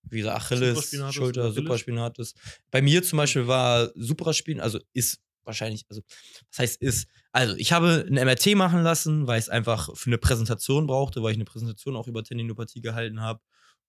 Wie 0.03 0.17
gesagt, 0.17 0.38
Achilles, 0.38 1.13
Schulter, 1.13 1.51
Supraspinatus. 1.51 2.34
Bei 2.71 2.82
mir 2.82 3.03
zum 3.03 3.17
Beispiel 3.17 3.47
war 3.47 3.91
Supraspinatus, 3.95 4.63
also 4.63 4.86
ist 4.93 5.21
wahrscheinlich, 5.45 5.86
also 5.89 6.01
das 6.49 6.60
heißt 6.60 6.82
ist, 6.82 7.08
also 7.32 7.56
ich 7.56 7.71
habe 7.71 8.06
ein 8.08 8.15
MRT 8.15 8.56
machen 8.56 8.84
lassen, 8.84 9.27
weil 9.27 9.39
ich 9.39 9.45
es 9.45 9.49
einfach 9.49 9.89
für 9.95 10.10
eine 10.10 10.17
Präsentation 10.17 10.88
brauchte, 10.88 11.23
weil 11.23 11.32
ich 11.32 11.38
eine 11.38 11.45
Präsentation 11.45 11.95
auch 11.95 12.08
über 12.08 12.23
Tendinopathie 12.23 12.82
gehalten 12.82 13.21
habe. 13.21 13.41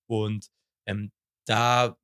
Und 0.07 0.49
ähm, 0.87 1.13
da 1.45 1.97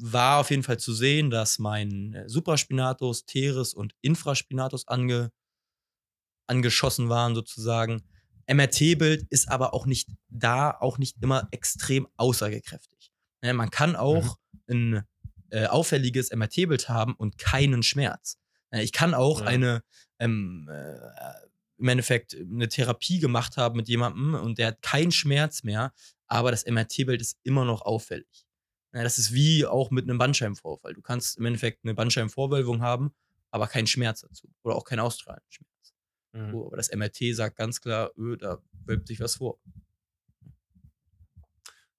war 0.00 0.40
auf 0.40 0.50
jeden 0.50 0.62
Fall 0.62 0.78
zu 0.78 0.92
sehen, 0.92 1.30
dass 1.30 1.58
mein 1.58 2.14
äh, 2.14 2.28
Supraspinatus, 2.28 3.26
Teres 3.26 3.74
und 3.74 3.94
Infraspinatus 4.00 4.86
ange, 4.88 5.30
angeschossen 6.46 7.08
waren 7.08 7.34
sozusagen. 7.34 8.02
MRT-Bild 8.50 9.26
ist 9.28 9.50
aber 9.50 9.74
auch 9.74 9.86
nicht 9.86 10.08
da, 10.28 10.70
auch 10.70 10.98
nicht 10.98 11.16
immer 11.22 11.48
extrem 11.50 12.08
aussagekräftig. 12.16 13.12
Ne, 13.42 13.52
man 13.54 13.70
kann 13.70 13.96
auch 13.96 14.36
mhm. 14.66 14.96
ein 14.96 15.02
äh, 15.50 15.66
auffälliges 15.66 16.30
MRT-Bild 16.30 16.88
haben 16.88 17.14
und 17.14 17.38
keinen 17.38 17.82
Schmerz. 17.82 18.38
Äh, 18.70 18.82
ich 18.82 18.92
kann 18.92 19.14
auch 19.14 19.40
ja. 19.40 19.46
eine, 19.46 19.82
ähm, 20.18 20.68
äh, 20.70 20.94
im 21.78 21.88
Endeffekt 21.88 22.34
eine 22.34 22.68
Therapie 22.68 23.20
gemacht 23.20 23.56
haben 23.56 23.76
mit 23.76 23.88
jemandem 23.88 24.34
und 24.34 24.58
der 24.58 24.68
hat 24.68 24.82
keinen 24.82 25.12
Schmerz 25.12 25.62
mehr, 25.62 25.92
aber 26.26 26.50
das 26.50 26.66
MRT-Bild 26.66 27.20
ist 27.20 27.38
immer 27.44 27.64
noch 27.64 27.82
auffällig. 27.82 28.46
Ja, 28.92 29.02
das 29.02 29.18
ist 29.18 29.32
wie 29.32 29.66
auch 29.66 29.90
mit 29.90 30.04
einem 30.04 30.18
Bandscheibenvorfall. 30.18 30.94
Du 30.94 31.02
kannst 31.02 31.38
im 31.38 31.46
Endeffekt 31.46 31.84
eine 31.84 31.94
Bandscheibenvorwölbung 31.94 32.82
haben, 32.82 33.14
aber 33.50 33.66
keinen 33.66 33.86
Schmerz 33.86 34.22
dazu. 34.22 34.48
Oder 34.62 34.76
auch 34.76 34.84
keinen 34.84 35.00
ausstrahlenden 35.00 35.50
Schmerz. 35.50 35.94
Mhm. 36.32 36.50
So, 36.52 36.66
aber 36.66 36.76
das 36.76 36.92
MRT 36.92 37.34
sagt 37.34 37.56
ganz 37.56 37.80
klar, 37.80 38.10
öh, 38.16 38.36
da 38.36 38.58
wölbt 38.86 39.06
sich 39.06 39.20
was 39.20 39.36
vor. 39.36 39.60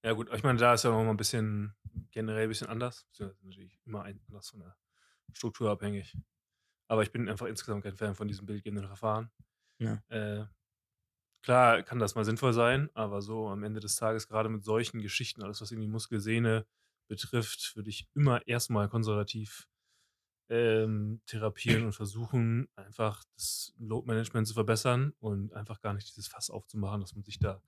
Ja, 0.03 0.13
gut, 0.13 0.29
ich 0.33 0.43
meine, 0.43 0.57
da 0.57 0.73
ist 0.73 0.83
ja 0.83 0.91
noch 0.91 1.03
mal 1.03 1.09
ein 1.09 1.17
bisschen 1.17 1.75
generell 2.11 2.43
ein 2.43 2.49
bisschen 2.49 2.67
anders. 2.67 3.05
Das 3.17 3.31
ist 3.31 3.43
natürlich 3.43 3.79
immer 3.85 4.05
anders 4.05 4.49
von 4.49 4.61
der 4.61 4.75
Struktur 5.33 5.69
abhängig. 5.69 6.15
Aber 6.89 7.03
ich 7.03 7.11
bin 7.11 7.29
einfach 7.29 7.45
insgesamt 7.45 7.83
kein 7.83 7.95
Fan 7.95 8.15
von 8.15 8.27
diesem 8.27 8.45
bildgebenden 8.45 8.87
Verfahren. 8.87 9.31
Ja. 9.79 10.01
Äh, 10.09 10.45
klar 11.43 11.83
kann 11.83 11.99
das 11.99 12.15
mal 12.15 12.25
sinnvoll 12.25 12.51
sein, 12.53 12.89
aber 12.93 13.21
so 13.21 13.47
am 13.47 13.63
Ende 13.63 13.79
des 13.79 13.95
Tages, 13.95 14.27
gerade 14.27 14.49
mit 14.49 14.63
solchen 14.63 15.01
Geschichten, 15.01 15.43
alles 15.43 15.61
was 15.61 15.71
irgendwie 15.71 15.87
Muskelsehne 15.87 16.65
betrifft, 17.07 17.75
würde 17.75 17.89
ich 17.89 18.07
immer 18.13 18.45
erstmal 18.47 18.89
konservativ 18.89 19.67
ähm, 20.49 21.21
therapieren 21.27 21.85
und 21.85 21.93
versuchen, 21.93 22.67
einfach 22.75 23.23
das 23.35 23.73
Load 23.77 24.07
Management 24.07 24.47
zu 24.47 24.55
verbessern 24.55 25.13
und 25.19 25.53
einfach 25.53 25.79
gar 25.81 25.93
nicht 25.93 26.07
dieses 26.07 26.27
Fass 26.27 26.49
aufzumachen, 26.49 27.01
dass 27.01 27.13
man 27.13 27.23
sich 27.23 27.39
da 27.39 27.61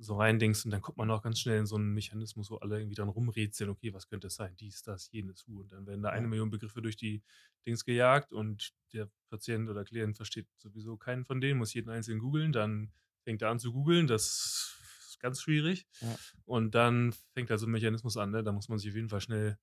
so 0.00 0.16
reindingst 0.16 0.64
und 0.64 0.70
dann 0.70 0.80
kommt 0.80 0.96
man 0.96 1.10
auch 1.10 1.22
ganz 1.22 1.38
schnell 1.38 1.58
in 1.58 1.66
so 1.66 1.76
einen 1.76 1.92
Mechanismus, 1.92 2.50
wo 2.50 2.56
alle 2.56 2.78
irgendwie 2.78 2.94
dann 2.94 3.08
rumrätseln, 3.08 3.70
okay, 3.70 3.92
was 3.92 4.08
könnte 4.08 4.28
es 4.28 4.34
sein? 4.34 4.56
Dies, 4.56 4.82
das, 4.82 5.10
jenes, 5.12 5.46
Hu. 5.46 5.60
Und 5.60 5.72
dann 5.72 5.86
werden 5.86 6.02
da 6.02 6.08
eine 6.08 6.26
Million 6.26 6.50
Begriffe 6.50 6.80
durch 6.80 6.96
die 6.96 7.22
Dings 7.66 7.84
gejagt 7.84 8.32
und 8.32 8.72
der 8.92 9.10
Patient 9.28 9.68
oder 9.68 9.84
Klient 9.84 10.16
versteht 10.16 10.48
sowieso 10.56 10.96
keinen 10.96 11.24
von 11.24 11.40
denen, 11.40 11.58
muss 11.58 11.74
jeden 11.74 11.90
einzelnen 11.90 12.20
googeln, 12.20 12.52
dann 12.52 12.92
fängt 13.22 13.42
er 13.42 13.50
an 13.50 13.58
zu 13.58 13.72
googeln, 13.72 14.06
das 14.06 14.74
ist 15.06 15.20
ganz 15.20 15.42
schwierig. 15.42 15.86
Ja. 16.00 16.16
Und 16.46 16.74
dann 16.74 17.12
fängt 17.34 17.50
da 17.50 17.58
so 17.58 17.66
ein 17.66 17.72
Mechanismus 17.72 18.16
an, 18.16 18.30
ne? 18.30 18.42
da 18.42 18.52
muss 18.52 18.68
man 18.68 18.78
sich 18.78 18.88
auf 18.90 18.96
jeden 18.96 19.10
Fall 19.10 19.20
schnell 19.20 19.58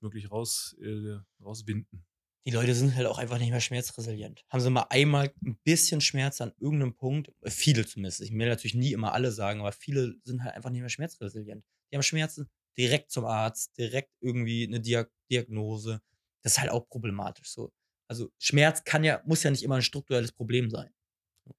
möglich 0.00 0.30
raus, 0.30 0.76
äh, 0.80 1.18
rauswinden 1.42 2.06
die 2.46 2.50
Leute 2.50 2.74
sind 2.74 2.94
halt 2.94 3.06
auch 3.06 3.18
einfach 3.18 3.38
nicht 3.38 3.50
mehr 3.50 3.60
schmerzresilient. 3.60 4.44
Haben 4.48 4.60
sie 4.60 4.70
mal 4.70 4.86
einmal 4.90 5.32
ein 5.44 5.58
bisschen 5.62 6.00
Schmerz 6.00 6.40
an 6.40 6.52
irgendeinem 6.58 6.94
Punkt, 6.94 7.32
viele 7.46 7.86
zumindest, 7.86 8.20
ich 8.22 8.32
will 8.32 8.48
natürlich 8.48 8.74
nie 8.74 8.92
immer 8.92 9.12
alle 9.12 9.30
sagen, 9.30 9.60
aber 9.60 9.72
viele 9.72 10.16
sind 10.24 10.42
halt 10.42 10.54
einfach 10.54 10.70
nicht 10.70 10.80
mehr 10.80 10.88
schmerzresilient. 10.88 11.64
Die 11.90 11.96
haben 11.96 12.02
Schmerzen 12.02 12.48
direkt 12.78 13.10
zum 13.10 13.26
Arzt, 13.26 13.76
direkt 13.76 14.12
irgendwie 14.20 14.66
eine 14.66 14.80
Diag 14.80 15.10
Diagnose. 15.30 16.00
Das 16.42 16.52
ist 16.52 16.60
halt 16.60 16.70
auch 16.70 16.88
problematisch 16.88 17.50
so. 17.50 17.72
Also 18.08 18.32
Schmerz 18.38 18.84
kann 18.84 19.04
ja, 19.04 19.22
muss 19.26 19.42
ja 19.42 19.50
nicht 19.50 19.62
immer 19.62 19.76
ein 19.76 19.82
strukturelles 19.82 20.32
Problem 20.32 20.70
sein. 20.70 20.90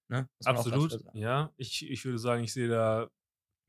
Ne? 0.10 0.28
Absolut, 0.44 1.00
ja. 1.14 1.54
Ich, 1.58 1.90
ich 1.90 2.04
würde 2.04 2.18
sagen, 2.18 2.44
ich 2.44 2.54
sehe 2.54 2.68
da 2.68 3.10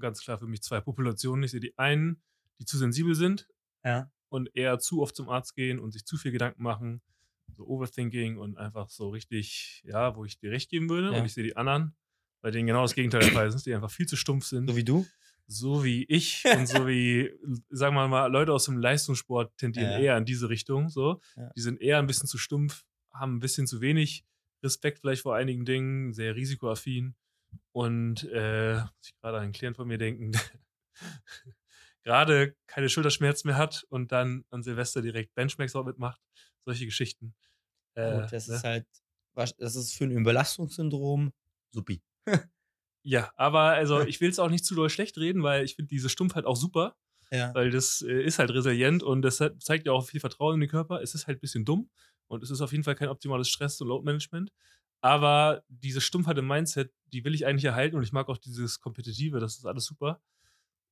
ganz 0.01 0.23
klar 0.23 0.39
für 0.39 0.47
mich 0.47 0.63
zwei 0.63 0.81
Populationen. 0.81 1.45
Ich 1.45 1.51
sehe 1.51 1.61
die 1.61 1.77
einen, 1.79 2.23
die 2.59 2.65
zu 2.65 2.79
sensibel 2.79 3.15
sind. 3.15 3.49
Ja 3.85 4.11
und 4.33 4.49
eher 4.57 4.79
zu 4.79 5.03
oft 5.03 5.15
zum 5.15 5.29
Arzt 5.29 5.55
gehen 5.55 5.79
und 5.79 5.93
sich 5.93 6.07
zu 6.07 6.17
viel 6.17 6.33
Gedanken 6.33 6.63
machen, 6.63 7.03
so 7.55 7.67
Overthinking 7.67 8.39
und 8.39 8.57
einfach 8.57 8.89
so 8.89 9.11
richtig, 9.11 9.83
ja, 9.85 10.17
wo 10.17 10.25
ich 10.25 10.39
dir 10.39 10.51
recht 10.51 10.71
geben 10.71 10.89
würde. 10.89 11.13
Ja. 11.13 11.19
Und 11.19 11.27
ich 11.27 11.35
sehe 11.35 11.45
die 11.45 11.55
anderen, 11.55 11.95
bei 12.41 12.51
denen 12.51 12.67
genau 12.67 12.81
das 12.81 12.95
Gegenteil 12.95 13.21
der 13.21 13.33
Fall 13.33 13.47
ist, 13.47 13.67
die 13.67 13.75
einfach 13.75 13.91
viel 13.91 14.07
zu 14.07 14.17
stumpf 14.17 14.47
sind. 14.47 14.71
So 14.71 14.75
wie 14.75 14.85
du? 14.85 15.07
So 15.47 15.85
wie 15.85 16.05
ich 16.05 16.45
und 16.57 16.67
so 16.67 16.87
wie, 16.87 17.31
sagen 17.69 17.95
wir 17.95 18.09
mal, 18.09 18.29
Leute 18.29 18.55
aus 18.55 18.65
dem 18.65 18.79
Leistungssport 18.79 19.55
tendieren 19.59 19.91
ja. 19.91 19.99
eher 19.99 20.17
in 20.17 20.25
diese 20.25 20.49
Richtung. 20.49 20.89
So. 20.89 21.21
Ja. 21.37 21.51
Die 21.55 21.61
sind 21.61 21.83
eher 21.83 21.99
ein 21.99 22.07
bisschen 22.07 22.27
zu 22.27 22.39
stumpf, 22.39 22.87
haben 23.13 23.37
ein 23.37 23.41
bisschen 23.41 23.67
zu 23.67 23.83
wenig 23.83 24.25
Respekt 24.63 25.01
vielleicht 25.01 25.23
vor 25.23 25.37
einigen 25.37 25.67
Dingen, 25.67 26.15
sehr 26.15 26.37
risikoaffin. 26.37 27.15
Und 27.73 28.27
äh, 28.33 28.77
muss 28.77 29.09
ich 29.09 29.15
gerade 29.21 29.37
an 29.37 29.43
einen 29.43 29.53
Klient 29.53 29.77
von 29.77 29.87
mir 29.87 29.99
denken, 29.99 30.33
gerade 32.03 32.57
keine 32.67 32.89
Schulterschmerzen 32.89 33.49
mehr 33.49 33.57
hat 33.57 33.85
und 33.89 34.13
dann 34.13 34.45
an 34.51 34.63
Silvester 34.63 35.03
direkt 35.03 35.35
Benchmarks 35.35 35.77
auch 35.77 35.85
mitmacht. 35.85 36.21
Solche 36.65 36.85
Geschichten. 36.85 37.35
Äh, 37.95 38.21
Gut, 38.21 38.33
das 38.33 38.49
ne? 38.49 38.57
ist 38.57 38.65
halt, 38.65 38.87
das 39.35 39.77
ist 39.77 39.95
für 39.95 40.05
ein 40.05 40.11
Überlastungssyndrom 40.11 41.33
supi. 41.71 42.03
ja, 43.03 43.31
aber 43.37 43.61
also 43.61 44.01
ich 44.03 44.21
will 44.21 44.31
es 44.31 44.39
auch 44.39 44.51
nicht 44.51 44.65
zu 44.65 44.75
doll 44.75 44.91
schlecht 44.91 45.19
reden, 45.19 45.43
weil 45.43 45.65
ich 45.65 45.77
finde 45.77 45.89
diese 45.89 46.09
Stumpfheit 46.09 46.45
auch 46.45 46.57
super. 46.57 46.97
Ja. 47.31 47.55
Weil 47.55 47.71
das 47.71 48.03
äh, 48.03 48.23
ist 48.23 48.39
halt 48.39 48.51
resilient 48.51 49.03
und 49.03 49.23
das 49.23 49.41
hat, 49.41 49.63
zeigt 49.63 49.87
ja 49.87 49.93
auch 49.93 50.07
viel 50.07 50.21
Vertrauen 50.21 50.55
in 50.55 50.61
den 50.61 50.69
Körper. 50.69 51.01
Es 51.01 51.15
ist 51.15 51.27
halt 51.27 51.39
ein 51.39 51.41
bisschen 51.41 51.65
dumm 51.65 51.89
und 52.27 52.43
es 52.43 52.51
ist 52.51 52.61
auf 52.61 52.73
jeden 52.73 52.85
Fall 52.85 52.95
kein 52.95 53.09
optimales 53.09 53.49
Stress- 53.49 53.81
und 53.81 53.89
Load-Management. 53.89 54.53
Aber 55.01 55.65
diese 55.69 56.01
Stumpfheit 56.01 56.37
im 56.39 56.47
Mindset, 56.47 56.93
die 57.07 57.25
will 57.25 57.35
ich 57.35 57.47
eigentlich 57.47 57.65
erhalten 57.65 57.97
und 57.97 58.03
ich 58.03 58.13
mag 58.13 58.29
auch 58.29 58.37
dieses 58.37 58.81
Kompetitive, 58.81 59.41
das 59.41 59.57
ist 59.57 59.65
alles 59.65 59.87
super. 59.87 60.21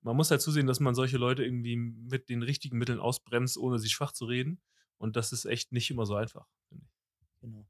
Man 0.03 0.17
muss 0.17 0.31
halt 0.31 0.41
zusehen, 0.41 0.67
dass 0.67 0.81
man 0.81 0.95
solche 0.95 1.19
Leute 1.19 1.45
irgendwie 1.45 1.77
mit 1.77 2.29
den 2.29 2.43
richtigen 2.43 2.79
Mitteln 2.79 3.01
ausbremst, 3.01 3.59
ohne 3.59 3.79
sie 3.79 3.91
schwach 3.91 4.13
zu 4.13 4.25
reden. 4.25 4.61
Und 4.99 5.17
das 5.17 5.33
ist 5.33 5.45
echt 5.45 5.73
nicht 5.73 5.91
immer 5.91 6.07
so 6.07 6.15
einfach, 6.15 6.47
finde 6.69 6.87
ich. 6.87 6.93
Genau. 7.41 7.67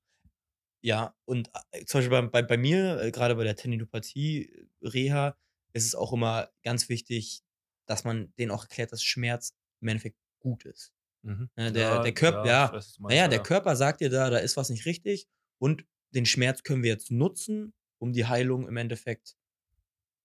Ja, 0.82 1.14
und 1.26 1.50
äh, 1.72 1.84
zum 1.84 1.98
Beispiel 1.98 2.10
bei, 2.22 2.26
bei, 2.26 2.42
bei 2.42 2.56
mir, 2.56 3.00
äh, 3.00 3.10
gerade 3.10 3.34
bei 3.34 3.44
der 3.44 3.56
Tendinopathie-Reha, 3.56 5.28
äh, 5.28 5.32
ist 5.72 5.86
es 5.86 5.94
auch 5.94 6.12
immer 6.12 6.48
ganz 6.62 6.88
wichtig, 6.88 7.42
dass 7.86 8.04
man 8.04 8.32
denen 8.36 8.50
auch 8.50 8.62
erklärt, 8.62 8.92
dass 8.92 9.02
Schmerz 9.02 9.54
im 9.80 9.88
Endeffekt 9.88 10.16
gut 10.40 10.64
ist. 10.64 10.92
Mhm. 11.22 11.50
Ne, 11.56 11.72
der, 11.72 11.82
ja, 11.82 12.02
der 12.02 12.14
Körper, 12.14 12.46
ja, 12.46 12.72
ja 12.72 12.82
naja, 12.98 13.28
der 13.28 13.42
Körper 13.42 13.76
sagt 13.76 14.00
dir 14.00 14.08
da, 14.08 14.30
da 14.30 14.38
ist 14.38 14.56
was 14.56 14.70
nicht 14.70 14.86
richtig 14.86 15.28
und 15.58 15.84
den 16.12 16.26
Schmerz 16.26 16.62
können 16.62 16.82
wir 16.82 16.90
jetzt 16.90 17.10
nutzen, 17.10 17.74
um 17.98 18.12
die 18.12 18.26
Heilung 18.26 18.66
im 18.66 18.76
Endeffekt 18.76 19.36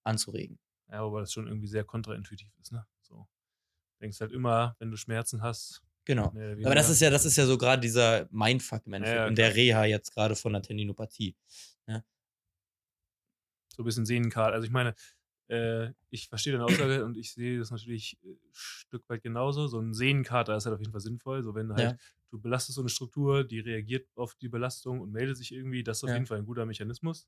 anzuregen. 0.04 0.58
Ja, 0.90 1.04
wobei 1.04 1.20
das 1.20 1.32
schon 1.32 1.46
irgendwie 1.46 1.68
sehr 1.68 1.84
kontraintuitiv 1.84 2.48
ist, 2.60 2.72
ne? 2.72 2.86
So. 3.02 3.14
Du 3.16 4.02
denkst 4.02 4.20
halt 4.20 4.32
immer, 4.32 4.76
wenn 4.78 4.90
du 4.90 4.96
Schmerzen 4.96 5.42
hast. 5.42 5.82
Genau. 6.04 6.28
Aber 6.28 6.74
das 6.74 6.88
ist 6.88 7.00
ja, 7.00 7.10
das 7.10 7.24
ist 7.24 7.36
ja 7.36 7.46
so 7.46 7.58
gerade 7.58 7.80
dieser 7.80 8.28
Mindfuck 8.30 8.86
im 8.86 8.92
Endeffekt 8.92 9.20
ja, 9.20 9.26
in 9.26 9.34
der 9.34 9.54
Reha 9.56 9.84
jetzt 9.84 10.14
gerade 10.14 10.36
von 10.36 10.52
der 10.52 10.62
Tendinopathie. 10.62 11.34
Ja. 11.88 12.04
So 13.74 13.82
ein 13.82 13.84
bisschen 13.84 14.06
Sehnenkart. 14.06 14.54
Also 14.54 14.64
ich 14.64 14.70
meine, 14.70 14.94
äh, 15.48 15.90
ich 16.10 16.28
verstehe 16.28 16.52
deine 16.52 16.64
Aussage 16.64 17.04
und 17.04 17.16
ich 17.16 17.32
sehe 17.32 17.58
das 17.58 17.70
natürlich 17.70 18.18
ein 18.22 18.34
äh, 18.34 18.36
Stück 18.52 19.08
weit 19.08 19.22
genauso. 19.22 19.66
So 19.66 19.80
ein 19.80 19.94
Sehnenkater 19.94 20.56
ist 20.56 20.66
halt 20.66 20.74
auf 20.74 20.80
jeden 20.80 20.92
Fall 20.92 21.00
sinnvoll. 21.00 21.42
So 21.42 21.54
wenn 21.54 21.70
halt 21.70 21.80
ja. 21.80 21.96
du 22.30 22.40
belastest 22.40 22.76
so 22.76 22.82
eine 22.82 22.88
Struktur, 22.88 23.42
die 23.44 23.60
reagiert 23.60 24.08
auf 24.16 24.34
die 24.36 24.48
Belastung 24.48 25.00
und 25.00 25.10
meldet 25.12 25.36
sich 25.36 25.52
irgendwie, 25.52 25.82
das 25.82 25.98
ist 25.98 26.04
auf 26.04 26.10
ja. 26.10 26.16
jeden 26.16 26.26
Fall 26.26 26.38
ein 26.38 26.46
guter 26.46 26.66
Mechanismus. 26.66 27.26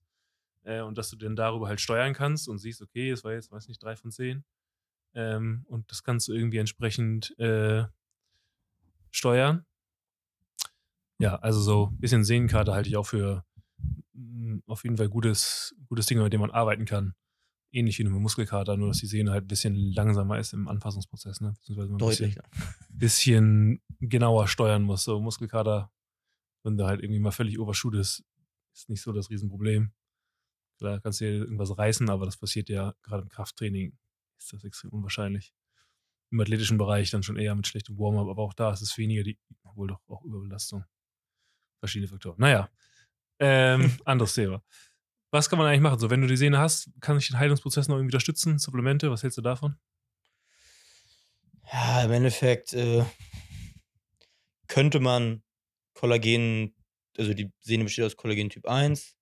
Äh, 0.68 0.82
und 0.82 0.98
dass 0.98 1.10
du 1.10 1.16
dann 1.16 1.36
darüber 1.36 1.68
halt 1.68 1.80
steuern 1.80 2.12
kannst 2.12 2.48
und 2.48 2.58
siehst, 2.58 2.82
okay, 2.82 3.10
es 3.10 3.24
war 3.24 3.32
jetzt, 3.32 3.50
weiß 3.50 3.68
nicht, 3.68 3.82
drei 3.82 3.96
von 3.96 4.10
zehn. 4.10 4.44
Ähm, 5.14 5.64
und 5.68 5.90
das 5.90 6.02
kannst 6.02 6.28
du 6.28 6.32
irgendwie 6.32 6.58
entsprechend 6.58 7.36
äh, 7.38 7.84
steuern. 9.10 9.64
Ja, 11.18 11.36
also 11.36 11.60
so 11.60 11.86
ein 11.86 11.98
bisschen 11.98 12.24
Sehnenkarte 12.24 12.72
halte 12.72 12.88
ich 12.88 12.96
auch 12.96 13.06
für 13.06 13.44
mh, 14.12 14.60
auf 14.66 14.84
jeden 14.84 14.98
Fall 14.98 15.08
gutes, 15.08 15.74
gutes 15.86 16.06
Ding, 16.06 16.22
mit 16.22 16.32
dem 16.32 16.40
man 16.40 16.50
arbeiten 16.50 16.84
kann 16.84 17.14
ähnlich 17.72 17.98
wie 17.98 18.06
eine 18.06 18.10
Muskelkater, 18.10 18.76
nur 18.76 18.88
dass 18.88 18.98
die 18.98 19.06
Sehne 19.06 19.30
halt 19.30 19.44
ein 19.44 19.48
bisschen 19.48 19.92
langsamer 19.92 20.38
ist 20.38 20.52
im 20.52 20.68
Anpassungsprozess, 20.68 21.40
ne? 21.40 21.52
Beziehungsweise 21.52 21.94
ein 21.94 21.98
Deutlich. 21.98 22.34
Bisschen, 22.34 22.42
bisschen, 22.90 23.82
genauer 24.00 24.48
steuern 24.48 24.82
muss. 24.82 25.04
So 25.04 25.20
Muskelkater, 25.20 25.90
wenn 26.62 26.76
der 26.76 26.86
halt 26.86 27.02
irgendwie 27.02 27.20
mal 27.20 27.30
völlig 27.30 27.58
overshoot 27.58 27.94
ist, 27.94 28.24
ist 28.74 28.88
nicht 28.88 29.02
so 29.02 29.12
das 29.12 29.30
Riesenproblem. 29.30 29.92
Klar 30.78 31.00
kannst 31.00 31.20
du 31.20 31.24
dir 31.24 31.38
irgendwas 31.40 31.76
reißen, 31.76 32.08
aber 32.08 32.24
das 32.24 32.36
passiert 32.36 32.68
ja 32.68 32.94
gerade 33.02 33.22
im 33.22 33.28
Krafttraining, 33.28 33.98
ist 34.38 34.52
das 34.52 34.64
extrem 34.64 34.90
unwahrscheinlich. 34.90 35.52
Im 36.30 36.40
athletischen 36.40 36.78
Bereich 36.78 37.10
dann 37.10 37.22
schon 37.22 37.36
eher 37.36 37.54
mit 37.54 37.66
schlechtem 37.66 37.98
Warm-up, 37.98 38.28
aber 38.28 38.42
auch 38.42 38.54
da 38.54 38.72
ist 38.72 38.82
es 38.82 38.96
weniger 38.96 39.24
die, 39.24 39.38
wohl 39.74 39.88
doch 39.88 40.00
auch 40.08 40.22
Überbelastung. 40.24 40.84
Verschiedene 41.80 42.08
Faktoren. 42.08 42.36
Naja, 42.38 42.70
ähm, 43.40 43.98
anderes 44.04 44.34
Thema. 44.34 44.62
Was 45.30 45.50
kann 45.50 45.58
man 45.58 45.68
eigentlich 45.68 45.80
machen? 45.80 45.98
So, 45.98 46.10
wenn 46.10 46.20
du 46.20 46.26
die 46.26 46.36
Sehne 46.36 46.58
hast, 46.58 46.90
kann 47.00 47.18
ich 47.18 47.28
den 47.28 47.38
Heilungsprozess 47.38 47.88
noch 47.88 47.96
irgendwie 47.96 48.14
unterstützen? 48.14 48.58
Supplemente, 48.58 49.10
was 49.10 49.22
hältst 49.22 49.38
du 49.38 49.42
davon? 49.42 49.76
Ja, 51.72 52.04
im 52.04 52.12
Endeffekt 52.12 52.72
äh, 52.72 53.04
könnte 54.68 55.00
man 55.00 55.42
Kollagen, 55.92 56.74
also 57.18 57.34
die 57.34 57.52
Sehne 57.60 57.84
besteht 57.84 58.06
aus 58.06 58.16
Kollagen 58.16 58.48
Typ 58.48 58.66
1, 58.66 59.16
man 59.16 59.17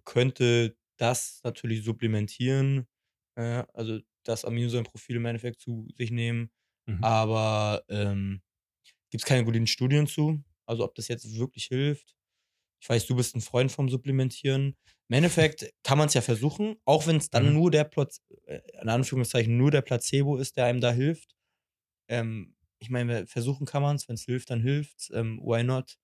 könnte 0.00 0.76
das 0.96 1.40
natürlich 1.44 1.84
supplementieren, 1.84 2.86
äh, 3.36 3.64
also 3.72 4.00
das 4.24 4.44
Aminosäurenprofil 4.44 5.16
im 5.16 5.26
Endeffekt 5.26 5.60
zu 5.60 5.86
sich 5.96 6.10
nehmen, 6.10 6.50
mhm. 6.86 7.02
aber 7.02 7.84
ähm, 7.88 8.42
gibt 9.10 9.22
es 9.22 9.28
keine 9.28 9.44
guten 9.44 9.66
Studien 9.66 10.06
zu, 10.06 10.42
also 10.66 10.84
ob 10.84 10.94
das 10.94 11.08
jetzt 11.08 11.36
wirklich 11.36 11.66
hilft. 11.66 12.14
Ich 12.80 12.88
weiß, 12.88 13.06
du 13.06 13.16
bist 13.16 13.34
ein 13.34 13.40
Freund 13.40 13.72
vom 13.72 13.88
Supplementieren. 13.88 14.76
Im 15.08 15.16
Endeffekt 15.16 15.72
kann 15.82 15.98
man 15.98 16.08
es 16.08 16.14
ja 16.14 16.20
versuchen, 16.20 16.76
auch 16.84 17.06
wenn 17.06 17.16
es 17.16 17.30
dann 17.30 17.48
mhm. 17.48 17.54
nur 17.54 17.70
der 17.70 17.84
Platz, 17.84 18.20
äh, 18.46 18.60
in 18.80 18.88
Anführungszeichen 18.88 19.56
nur 19.56 19.70
der 19.70 19.82
Placebo 19.82 20.36
ist, 20.36 20.56
der 20.56 20.66
einem 20.66 20.80
da 20.80 20.92
hilft. 20.92 21.34
Ähm, 22.08 22.54
ich 22.78 22.90
meine, 22.90 23.26
versuchen 23.26 23.66
kann 23.66 23.82
man 23.82 23.96
es, 23.96 24.08
wenn 24.08 24.16
es 24.16 24.24
hilft, 24.24 24.50
dann 24.50 24.60
hilft 24.60 25.10
ähm, 25.14 25.40
Why 25.42 25.64
not? 25.64 25.96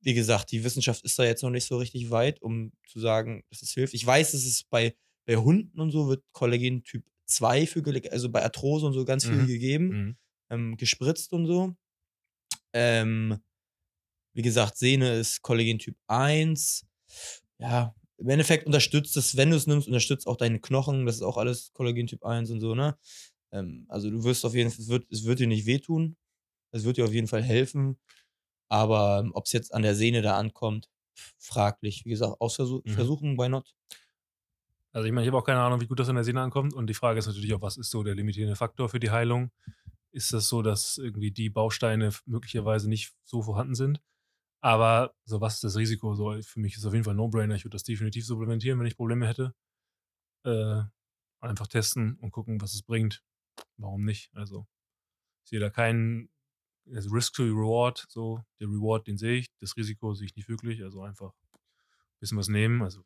Wie 0.00 0.14
gesagt, 0.14 0.52
die 0.52 0.64
Wissenschaft 0.64 1.04
ist 1.04 1.18
da 1.18 1.24
jetzt 1.24 1.42
noch 1.42 1.50
nicht 1.50 1.66
so 1.66 1.76
richtig 1.76 2.10
weit, 2.10 2.40
um 2.40 2.72
zu 2.86 3.00
sagen, 3.00 3.42
dass 3.50 3.62
es 3.62 3.72
hilft. 3.72 3.94
Ich 3.94 4.06
weiß, 4.06 4.32
dass 4.32 4.44
es 4.44 4.64
bei, 4.64 4.94
bei 5.26 5.36
Hunden 5.36 5.80
und 5.80 5.90
so 5.90 6.08
wird 6.08 6.22
Kollagen 6.32 6.84
Typ 6.84 7.04
2 7.26 7.66
für 7.66 7.82
also 8.10 8.30
bei 8.30 8.42
Arthrose 8.42 8.86
und 8.86 8.92
so 8.92 9.04
ganz 9.04 9.24
viel 9.24 9.34
mhm. 9.34 9.46
gegeben, 9.46 9.88
mhm. 9.88 10.16
Ähm, 10.50 10.76
gespritzt 10.78 11.32
und 11.34 11.46
so. 11.46 11.76
Ähm, 12.72 13.38
wie 14.34 14.42
gesagt, 14.42 14.78
Sehne 14.78 15.14
ist 15.14 15.42
Kollagen 15.42 15.78
Typ 15.78 15.96
1 16.06 16.86
ja, 17.58 17.94
im 18.18 18.28
Endeffekt 18.28 18.66
unterstützt 18.66 19.16
es, 19.16 19.36
wenn 19.36 19.50
du 19.50 19.56
es 19.56 19.66
nimmst, 19.66 19.86
unterstützt 19.86 20.26
auch 20.26 20.36
deine 20.36 20.60
Knochen. 20.60 21.06
Das 21.06 21.16
ist 21.16 21.22
auch 21.22 21.36
alles 21.36 21.72
Kollagen 21.72 22.06
Typ 22.06 22.24
1 22.24 22.50
und 22.50 22.60
so, 22.60 22.74
ne? 22.74 22.96
Ähm, 23.52 23.86
also 23.88 24.10
du 24.10 24.24
wirst 24.24 24.44
auf 24.44 24.54
jeden 24.54 24.70
Fall, 24.70 24.80
es 24.80 24.88
wird, 24.88 25.06
es 25.10 25.24
wird 25.24 25.40
dir 25.40 25.46
nicht 25.46 25.66
wehtun. 25.66 26.16
Es 26.70 26.84
wird 26.84 26.98
dir 26.98 27.04
auf 27.04 27.12
jeden 27.12 27.28
Fall 27.28 27.42
helfen. 27.42 27.98
Aber 28.68 29.20
ähm, 29.20 29.30
ob 29.34 29.46
es 29.46 29.52
jetzt 29.52 29.74
an 29.74 29.82
der 29.82 29.94
Sehne 29.94 30.22
da 30.22 30.36
ankommt, 30.36 30.88
fraglich. 31.38 32.04
Wie 32.04 32.10
gesagt, 32.10 32.40
ausversuchen, 32.40 33.32
mhm. 33.32 33.38
why 33.38 33.48
not? 33.48 33.74
Also 34.92 35.06
ich 35.06 35.12
meine, 35.12 35.24
ich 35.24 35.28
habe 35.28 35.38
auch 35.38 35.44
keine 35.44 35.60
Ahnung, 35.60 35.80
wie 35.80 35.86
gut 35.86 36.00
das 36.00 36.08
an 36.08 36.14
der 36.14 36.24
Sehne 36.24 36.40
ankommt. 36.40 36.74
Und 36.74 36.86
die 36.88 36.94
Frage 36.94 37.18
ist 37.18 37.26
natürlich 37.26 37.52
auch, 37.54 37.62
was 37.62 37.76
ist 37.76 37.90
so 37.90 38.02
der 38.02 38.14
limitierende 38.14 38.56
Faktor 38.56 38.88
für 38.88 39.00
die 39.00 39.10
Heilung? 39.10 39.50
Ist 40.10 40.32
das 40.32 40.48
so, 40.48 40.62
dass 40.62 40.98
irgendwie 40.98 41.30
die 41.30 41.50
Bausteine 41.50 42.10
möglicherweise 42.26 42.88
nicht 42.88 43.12
so 43.24 43.42
vorhanden 43.42 43.74
sind? 43.74 44.00
Aber 44.60 45.14
so 45.24 45.40
was 45.40 45.54
ist 45.54 45.64
das 45.64 45.76
Risiko? 45.76 46.14
So, 46.14 46.40
für 46.42 46.60
mich 46.60 46.76
ist 46.76 46.84
auf 46.84 46.92
jeden 46.92 47.04
Fall 47.04 47.14
No-Brainer. 47.14 47.54
Ich 47.54 47.64
würde 47.64 47.74
das 47.74 47.84
definitiv 47.84 48.26
supplementieren, 48.26 48.78
wenn 48.78 48.86
ich 48.86 48.96
Probleme 48.96 49.26
hätte. 49.26 49.54
Äh, 50.44 50.82
einfach 51.40 51.68
testen 51.68 52.16
und 52.16 52.32
gucken, 52.32 52.60
was 52.60 52.74
es 52.74 52.82
bringt. 52.82 53.22
Warum 53.76 54.04
nicht? 54.04 54.30
Also, 54.34 54.66
ich 55.44 55.50
sehe 55.50 55.60
da 55.60 55.70
keinen 55.70 56.30
also 56.94 57.10
Risk 57.10 57.34
to 57.34 57.42
Reward. 57.42 58.06
So, 58.08 58.40
der 58.60 58.68
Reward, 58.68 59.06
den 59.06 59.18
sehe 59.18 59.38
ich. 59.38 59.48
Das 59.60 59.76
Risiko 59.76 60.14
sehe 60.14 60.26
ich 60.26 60.36
nicht 60.36 60.48
wirklich. 60.48 60.82
Also 60.82 61.02
einfach 61.02 61.32
ein 61.32 62.20
bisschen 62.20 62.38
was 62.38 62.48
nehmen. 62.48 62.82
Also, 62.82 63.02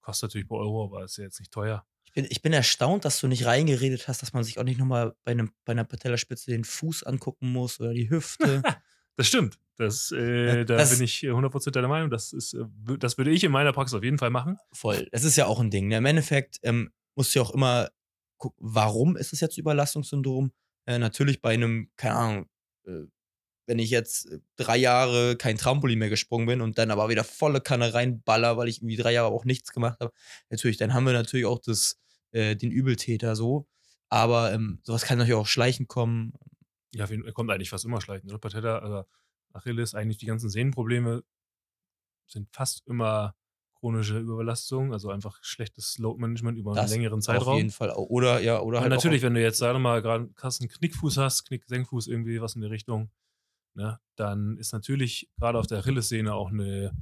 kostet 0.00 0.30
natürlich 0.30 0.48
pro 0.48 0.58
Euro, 0.58 0.84
aber 0.84 1.04
ist 1.04 1.16
ja 1.16 1.24
jetzt 1.24 1.40
nicht 1.40 1.52
teuer. 1.52 1.86
Ich 2.04 2.12
bin, 2.12 2.26
ich 2.28 2.42
bin 2.42 2.52
erstaunt, 2.52 3.04
dass 3.04 3.20
du 3.20 3.26
nicht 3.26 3.46
reingeredet 3.46 4.06
hast, 4.06 4.22
dass 4.22 4.32
man 4.32 4.44
sich 4.44 4.58
auch 4.58 4.64
nicht 4.64 4.78
nochmal 4.78 5.14
bei, 5.24 5.34
bei 5.64 5.72
einer 5.72 5.84
Patellaspitze 5.84 6.50
den 6.50 6.64
Fuß 6.64 7.02
angucken 7.02 7.50
muss 7.50 7.80
oder 7.80 7.92
die 7.92 8.10
Hüfte. 8.10 8.62
Das 9.16 9.28
stimmt. 9.28 9.58
Das, 9.76 10.12
äh, 10.12 10.64
da 10.64 10.76
das, 10.76 10.90
bin 10.90 11.04
ich 11.04 11.20
100% 11.20 11.70
deiner 11.70 11.88
Meinung. 11.88 12.10
Das, 12.10 12.32
ist, 12.32 12.54
äh, 12.54 12.64
das 12.98 13.18
würde 13.18 13.30
ich 13.30 13.44
in 13.44 13.52
meiner 13.52 13.72
Praxis 13.72 13.94
auf 13.94 14.04
jeden 14.04 14.18
Fall 14.18 14.30
machen. 14.30 14.56
Voll. 14.72 15.08
Das 15.12 15.24
ist 15.24 15.36
ja 15.36 15.46
auch 15.46 15.60
ein 15.60 15.70
Ding. 15.70 15.88
Ne? 15.88 15.98
Im 15.98 16.06
Endeffekt 16.06 16.58
ähm, 16.62 16.92
musst 17.14 17.34
du 17.34 17.38
ja 17.38 17.44
auch 17.44 17.52
immer 17.52 17.90
gucken, 18.38 18.58
warum 18.60 19.16
ist 19.16 19.32
es 19.32 19.40
jetzt 19.40 19.58
Überlastungssyndrom? 19.58 20.52
Äh, 20.86 20.98
natürlich 20.98 21.40
bei 21.40 21.54
einem, 21.54 21.90
keine 21.96 22.14
Ahnung, 22.14 22.46
äh, 22.86 23.04
wenn 23.66 23.78
ich 23.78 23.90
jetzt 23.90 24.30
äh, 24.30 24.40
drei 24.56 24.76
Jahre 24.76 25.36
kein 25.36 25.56
Trampolin 25.56 25.98
mehr 25.98 26.10
gesprungen 26.10 26.46
bin 26.46 26.60
und 26.60 26.78
dann 26.78 26.90
aber 26.90 27.08
wieder 27.08 27.24
volle 27.24 27.60
Kanne 27.60 27.94
reinballer, 27.94 28.56
weil 28.56 28.68
ich 28.68 28.78
irgendwie 28.78 28.96
drei 28.96 29.12
Jahre 29.12 29.28
auch 29.32 29.44
nichts 29.44 29.72
gemacht 29.72 30.00
habe, 30.00 30.12
natürlich, 30.50 30.76
dann 30.76 30.94
haben 30.94 31.06
wir 31.06 31.12
natürlich 31.12 31.46
auch 31.46 31.60
das, 31.60 31.98
äh, 32.32 32.56
den 32.56 32.70
Übeltäter 32.70 33.36
so. 33.36 33.66
Aber 34.08 34.52
ähm, 34.52 34.80
sowas 34.82 35.04
kann 35.04 35.18
natürlich 35.18 35.40
auch 35.40 35.46
schleichend 35.46 35.88
kommen. 35.88 36.34
Ja, 36.94 37.08
kommt 37.32 37.50
eigentlich 37.50 37.70
fast 37.70 37.84
immer 37.84 38.00
schleichend. 38.00 38.30
Oder? 38.30 38.38
Patella, 38.38 38.78
also 38.78 39.04
Achilles, 39.52 39.94
eigentlich 39.94 40.18
die 40.18 40.26
ganzen 40.26 40.50
Sehnenprobleme 40.50 41.24
sind 42.26 42.48
fast 42.52 42.86
immer 42.86 43.34
chronische 43.84 44.18
Überbelastung, 44.18 44.92
also 44.92 45.10
einfach 45.10 45.38
schlechtes 45.42 45.98
Load-Management 45.98 46.56
über 46.56 46.74
das 46.74 46.90
einen 46.90 47.02
längeren 47.02 47.20
Zeitraum. 47.20 47.54
Auf 47.54 47.58
jeden 47.58 47.70
Fall. 47.70 47.90
Oder, 47.90 48.40
ja, 48.40 48.60
oder 48.60 48.80
halt. 48.80 48.90
natürlich, 48.90 49.22
wenn 49.22 49.34
du 49.34 49.42
jetzt, 49.42 49.58
sag 49.58 49.78
mal, 49.78 50.00
gerade 50.00 50.24
einen 50.24 50.68
Knickfuß 50.68 51.18
hast, 51.18 51.44
Knick-Senkfuß, 51.46 52.06
irgendwie 52.06 52.40
was 52.40 52.54
in 52.54 52.62
die 52.62 52.68
Richtung, 52.68 53.10
ne, 53.74 53.98
dann 54.16 54.56
ist 54.58 54.72
natürlich 54.72 55.28
gerade 55.38 55.58
auf 55.58 55.66
der 55.66 55.78
Achillessehne 55.78 56.34
auch 56.34 56.50
eine, 56.50 56.92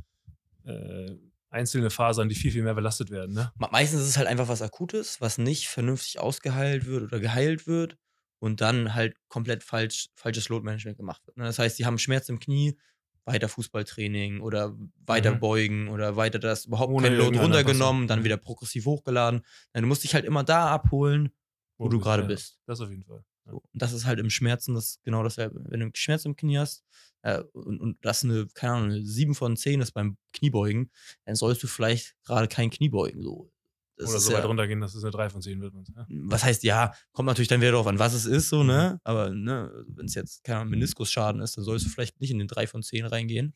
äh, 0.64 1.16
einzelne 1.50 1.90
Fasern, 1.90 2.28
die 2.28 2.34
viel, 2.34 2.50
viel 2.52 2.62
mehr 2.62 2.74
belastet 2.74 3.10
werden. 3.10 3.34
Ne? 3.34 3.52
Meistens 3.56 4.00
ist 4.02 4.08
es 4.08 4.16
halt 4.16 4.26
einfach 4.28 4.48
was 4.48 4.62
Akutes, 4.62 5.20
was 5.20 5.36
nicht 5.38 5.68
vernünftig 5.68 6.18
ausgeheilt 6.18 6.86
wird 6.86 7.02
oder 7.04 7.20
geheilt 7.20 7.66
wird 7.66 7.98
und 8.38 8.60
dann 8.62 8.94
halt 8.94 9.16
komplett 9.28 9.62
falsch, 9.62 10.08
falsches 10.14 10.48
Load-Management 10.48 10.96
gemacht 10.96 11.26
wird. 11.26 11.36
Ne? 11.36 11.44
Das 11.44 11.58
heißt, 11.58 11.78
die 11.78 11.84
haben 11.84 11.98
Schmerz 11.98 12.28
im 12.30 12.38
Knie, 12.40 12.78
weiter 13.24 13.48
Fußballtraining 13.48 14.40
oder 14.40 14.74
weiter 15.04 15.32
Mhm. 15.32 15.40
beugen 15.40 15.88
oder 15.88 16.16
weiter 16.16 16.38
das 16.38 16.64
überhaupt 16.64 16.92
Ohne 16.92 17.08
kein 17.08 17.18
Load 17.18 17.38
runtergenommen, 17.38 18.08
dann 18.08 18.20
Mhm. 18.20 18.24
wieder 18.24 18.36
progressiv 18.38 18.86
hochgeladen. 18.86 19.42
Du 19.74 19.82
musst 19.82 20.02
dich 20.04 20.14
halt 20.14 20.24
immer 20.24 20.42
da 20.44 20.70
abholen, 20.70 21.30
wo 21.78 21.88
du 21.88 21.98
bist, 21.98 22.04
gerade 22.04 22.22
bist. 22.24 22.58
Das 22.66 22.80
auf 22.80 22.90
jeden 22.90 23.04
Fall. 23.04 23.22
So. 23.44 23.56
Und 23.72 23.82
das 23.82 23.92
ist 23.92 24.04
halt 24.06 24.18
im 24.20 24.30
Schmerzen 24.30 24.74
das 24.74 25.00
genau 25.02 25.22
dasselbe. 25.22 25.64
Wenn 25.68 25.80
du 25.80 25.90
Schmerz 25.94 26.24
im 26.24 26.36
Knie 26.36 26.58
hast 26.58 26.84
äh, 27.22 27.40
und, 27.52 27.80
und 27.80 27.98
das 28.04 28.22
eine, 28.24 28.46
keine 28.54 28.72
Ahnung, 28.74 28.90
eine 28.90 29.04
7 29.04 29.34
von 29.34 29.56
10 29.56 29.80
ist 29.80 29.92
beim 29.92 30.16
Kniebeugen, 30.32 30.90
dann 31.24 31.34
sollst 31.34 31.62
du 31.62 31.66
vielleicht 31.66 32.14
gerade 32.24 32.48
kein 32.48 32.70
Kniebeugen. 32.70 33.22
So. 33.22 33.50
Das 33.96 34.08
Oder 34.10 34.20
so 34.20 34.32
weit 34.32 34.40
ja, 34.40 34.46
runtergehen, 34.46 34.80
dass 34.80 34.94
es 34.94 35.04
eine 35.04 35.10
3 35.10 35.30
von 35.30 35.42
10 35.42 35.60
wird. 35.60 35.74
Ja. 35.94 36.06
was 36.08 36.42
heißt 36.44 36.62
ja, 36.64 36.94
kommt 37.12 37.26
natürlich 37.26 37.48
dann 37.48 37.60
wieder 37.60 37.72
darauf 37.72 37.86
an, 37.86 37.98
was 37.98 38.14
es 38.14 38.24
ist, 38.26 38.48
so, 38.48 38.62
Mhm. 38.62 38.68
ne? 38.68 39.00
Aber 39.04 39.30
ne, 39.30 39.84
wenn 39.88 40.06
es 40.06 40.14
jetzt, 40.14 40.42
keine 40.44 40.60
Ahnung, 40.60 40.70
Meniskusschaden 40.70 41.40
ist, 41.42 41.56
dann 41.56 41.64
sollst 41.64 41.84
du 41.84 41.90
vielleicht 41.90 42.20
nicht 42.20 42.30
in 42.30 42.38
den 42.38 42.48
3 42.48 42.66
von 42.66 42.82
10 42.82 43.04
reingehen. 43.06 43.54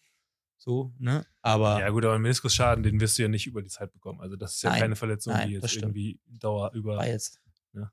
So, 0.59 0.93
ne? 0.99 1.25
Aber 1.43 1.81
ja, 1.81 1.89
gut, 1.91 2.05
aber 2.05 2.15
einen 2.15 2.23
Meniskusschaden, 2.23 2.83
den 2.83 3.01
wirst 3.01 3.19
du 3.19 3.23
ja 3.23 3.29
nicht 3.29 3.47
über 3.47 3.63
die 3.63 3.69
Zeit 3.69 3.93
bekommen. 3.93 4.21
Also, 4.21 4.37
das 4.37 4.57
ist 4.57 4.63
ja 4.63 4.71
Nein, 4.71 4.81
keine 4.81 4.97
Verletzung, 4.97 5.33
nein, 5.33 5.49
die 5.49 5.55
jetzt 5.55 5.75
irgendwie 5.77 6.21
Dauer 6.27 6.71
über. 6.75 6.97
war 6.97 7.07
jetzt. 7.07 7.41
Ja. 7.73 7.91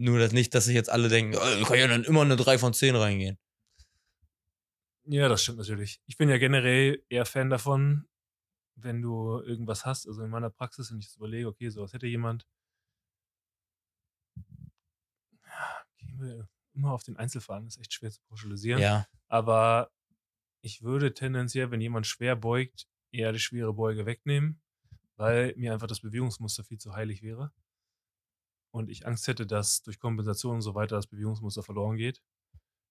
Nur 0.00 0.18
das 0.18 0.32
nicht, 0.32 0.54
dass 0.54 0.64
sich 0.64 0.74
jetzt 0.74 0.88
alle 0.88 1.10
denken, 1.10 1.36
oh, 1.36 1.64
kann 1.66 1.78
ja 1.78 1.86
dann 1.86 2.04
immer 2.04 2.22
eine 2.22 2.36
3 2.36 2.56
von 2.56 2.72
10 2.72 2.96
reingehen. 2.96 3.38
Ja, 5.04 5.28
das 5.28 5.42
stimmt 5.42 5.58
natürlich. 5.58 6.00
Ich 6.06 6.16
bin 6.16 6.30
ja 6.30 6.38
generell 6.38 7.04
eher 7.10 7.26
Fan 7.26 7.50
davon, 7.50 8.08
wenn 8.76 9.02
du 9.02 9.40
irgendwas 9.40 9.84
hast, 9.84 10.08
also 10.08 10.22
in 10.22 10.30
meiner 10.30 10.48
Praxis, 10.48 10.90
wenn 10.90 11.00
ich 11.00 11.04
das 11.04 11.16
überlege, 11.16 11.48
okay, 11.48 11.68
sowas 11.68 11.92
hätte 11.92 12.06
jemand. 12.06 12.46
Ja, 15.44 15.84
gehen 15.98 16.18
wir 16.18 16.48
immer 16.72 16.92
auf 16.92 17.02
den 17.02 17.18
Einzelfall, 17.18 17.62
das 17.64 17.74
ist 17.76 17.80
echt 17.80 17.92
schwer 17.92 18.10
zu 18.10 18.22
pauschalisieren. 18.22 18.80
Ja. 18.80 19.06
Aber 19.28 19.92
ich 20.62 20.80
würde 20.80 21.12
tendenziell, 21.12 21.70
wenn 21.70 21.82
jemand 21.82 22.06
schwer 22.06 22.36
beugt, 22.36 22.88
eher 23.12 23.32
die 23.32 23.38
schwere 23.38 23.74
Beuge 23.74 24.06
wegnehmen, 24.06 24.62
weil 25.16 25.54
mir 25.56 25.74
einfach 25.74 25.88
das 25.88 26.00
Bewegungsmuster 26.00 26.64
viel 26.64 26.78
zu 26.78 26.94
heilig 26.94 27.20
wäre. 27.20 27.52
Und 28.72 28.88
ich 28.90 29.06
Angst 29.06 29.26
hätte, 29.26 29.46
dass 29.46 29.82
durch 29.82 29.98
Kompensation 29.98 30.56
und 30.56 30.62
so 30.62 30.74
weiter 30.74 30.96
das 30.96 31.06
Bewegungsmuster 31.08 31.62
verloren 31.62 31.96
geht. 31.96 32.22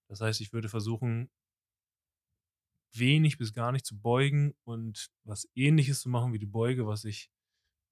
Das 0.08 0.20
heißt, 0.20 0.40
ich 0.40 0.52
würde 0.52 0.68
versuchen, 0.68 1.30
wenig 2.92 3.38
bis 3.38 3.52
gar 3.52 3.72
nicht 3.72 3.86
zu 3.86 3.98
beugen 3.98 4.54
und 4.64 5.08
was 5.24 5.48
ähnliches 5.54 6.00
zu 6.00 6.08
machen 6.08 6.32
wie 6.32 6.38
die 6.38 6.46
Beuge, 6.46 6.86
was 6.86 7.04
ich 7.04 7.30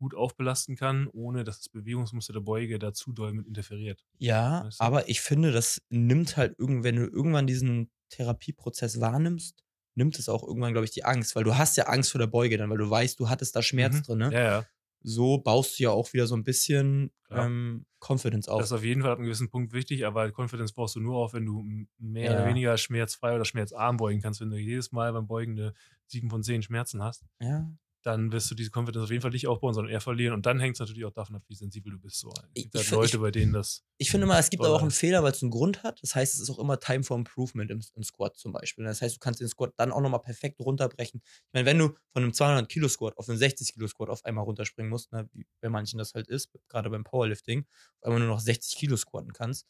gut 0.00 0.14
aufbelasten 0.14 0.76
kann, 0.76 1.08
ohne 1.08 1.44
dass 1.44 1.58
das 1.58 1.68
Bewegungsmuster 1.68 2.32
der 2.32 2.40
Beuge 2.40 2.78
da 2.78 2.92
zu 2.92 3.12
doll 3.12 3.32
mit 3.32 3.46
interferiert. 3.46 4.04
Ja, 4.18 4.64
Weißt 4.64 4.80
du? 4.80 4.84
aber 4.84 5.08
ich 5.08 5.20
finde, 5.20 5.50
das 5.52 5.82
nimmt 5.88 6.36
halt 6.36 6.56
irgendwann, 6.58 6.84
wenn 6.84 6.96
du 6.96 7.02
irgendwann 7.06 7.46
diesen 7.46 7.90
Therapieprozess 8.10 9.00
wahrnimmst, 9.00 9.64
nimmt 9.96 10.18
es 10.18 10.28
auch 10.28 10.44
irgendwann, 10.46 10.72
glaube 10.72 10.84
ich, 10.84 10.92
die 10.92 11.04
Angst, 11.04 11.34
weil 11.34 11.44
du 11.44 11.56
hast 11.56 11.76
ja 11.76 11.84
Angst 11.84 12.12
vor 12.12 12.20
der 12.20 12.28
Beuge 12.28 12.56
dann, 12.56 12.70
weil 12.70 12.78
du 12.78 12.88
weißt, 12.88 13.18
du 13.18 13.28
hattest 13.28 13.56
da 13.56 13.62
Schmerz 13.62 13.96
Mhm. 13.96 14.02
drin, 14.02 14.18
ne? 14.18 14.32
Ja, 14.32 14.40
ja. 14.44 14.66
So 15.02 15.38
baust 15.38 15.78
du 15.78 15.84
ja 15.84 15.90
auch 15.90 16.12
wieder 16.12 16.26
so 16.26 16.34
ein 16.36 16.44
bisschen 16.44 17.12
ähm, 17.30 17.86
Confidence 18.00 18.48
auf. 18.48 18.58
Das 18.60 18.70
ist 18.70 18.76
auf 18.76 18.84
jeden 18.84 19.02
Fall 19.02 19.12
ab 19.12 19.18
einem 19.18 19.26
gewissen 19.26 19.48
Punkt 19.50 19.72
wichtig, 19.72 20.06
aber 20.06 20.30
Confidence 20.36 20.72
brauchst 20.72 20.96
du 20.96 21.00
nur 21.00 21.16
auf, 21.16 21.34
wenn 21.34 21.46
du 21.46 21.64
mehr 21.98 22.30
Ja. 22.30 22.32
oder 22.38 22.46
weniger 22.46 22.76
schmerzfrei 22.76 23.34
oder 23.34 23.44
schmerzarm 23.44 23.96
beugen 23.96 24.20
kannst. 24.20 24.40
Wenn 24.40 24.50
du 24.50 24.56
jedes 24.58 24.92
Mal 24.92 25.12
beim 25.12 25.26
Beugen 25.26 25.52
eine 25.52 25.74
7 26.06 26.30
von 26.30 26.42
10 26.42 26.62
Schmerzen 26.62 27.02
hast, 27.02 27.24
ja. 27.40 27.70
Dann 28.02 28.32
wirst 28.32 28.50
du 28.50 28.54
diese 28.54 28.70
Confidence 28.72 29.04
auf 29.04 29.10
jeden 29.10 29.22
Fall 29.22 29.32
nicht 29.32 29.46
aufbauen, 29.48 29.74
sondern 29.74 29.92
eher 29.92 30.00
verlieren. 30.00 30.32
Und 30.34 30.46
dann 30.46 30.60
hängt 30.60 30.76
es 30.76 30.80
natürlich 30.80 31.04
auch 31.04 31.12
davon 31.12 31.36
ab, 31.36 31.42
wie 31.48 31.54
sensibel 31.54 31.92
du 31.92 31.98
bist. 31.98 32.18
So. 32.20 32.30
Es 32.30 32.62
gibt 32.62 32.74
ich 32.74 32.80
halt 32.82 32.90
Leute, 32.90 33.16
ich- 33.16 33.20
bei 33.22 33.30
denen 33.30 33.52
das. 33.52 33.84
Ich 33.98 34.10
finde 34.10 34.26
mal, 34.26 34.38
es 34.38 34.50
gibt 34.50 34.64
aber 34.64 34.76
auch 34.76 34.82
einen. 34.82 34.90
Fehler, 34.92 35.22
weil 35.24 35.32
es 35.32 35.42
einen 35.42 35.50
Grund 35.50 35.82
hat. 35.82 36.00
Das 36.02 36.14
heißt, 36.14 36.34
es 36.34 36.40
ist 36.40 36.50
auch 36.50 36.58
immer 36.60 36.78
Time 36.78 37.02
for 37.02 37.16
Improvement 37.16 37.70
im, 37.70 37.82
im 37.94 38.02
Squat 38.04 38.36
zum 38.36 38.52
Beispiel. 38.52 38.84
Das 38.84 39.02
heißt, 39.02 39.16
du 39.16 39.18
kannst 39.18 39.40
den 39.40 39.48
Squat 39.48 39.72
dann 39.76 39.90
auch 39.90 40.00
nochmal 40.00 40.20
perfekt 40.20 40.60
runterbrechen. 40.60 41.20
Ich 41.24 41.52
meine, 41.52 41.66
wenn 41.66 41.78
du 41.78 41.88
von 42.12 42.22
einem 42.22 42.32
200 42.32 42.68
Kilo 42.68 42.88
Squat 42.88 43.18
auf 43.18 43.28
einen 43.28 43.38
60 43.38 43.72
Kilo 43.74 43.88
Squat 43.88 44.08
auf 44.10 44.24
einmal 44.24 44.44
runterspringen 44.44 44.88
musst, 44.90 45.12
ne, 45.12 45.28
wie 45.32 45.46
bei 45.60 45.68
manchen 45.68 45.98
das 45.98 46.14
halt 46.14 46.28
ist, 46.28 46.50
gerade 46.68 46.90
beim 46.90 47.02
Powerlifting, 47.04 47.66
auf 48.00 48.04
einmal 48.06 48.20
nur 48.20 48.28
noch 48.28 48.40
60 48.40 48.76
Kilo 48.78 48.96
squatten 48.96 49.32
kannst, 49.32 49.66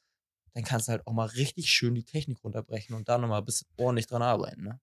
dann 0.55 0.65
kannst 0.65 0.89
du 0.89 0.93
halt 0.93 1.07
auch 1.07 1.13
mal 1.13 1.27
richtig 1.27 1.71
schön 1.71 1.95
die 1.95 2.05
Technik 2.05 2.43
runterbrechen 2.45 2.95
und 2.97 3.09
da 3.09 3.17
nochmal 3.19 3.41
ein 3.41 3.45
bisschen 3.45 3.69
ordentlich 3.79 4.07
dran 4.07 4.23
arbeiten. 4.23 4.63
Ne? 4.65 4.81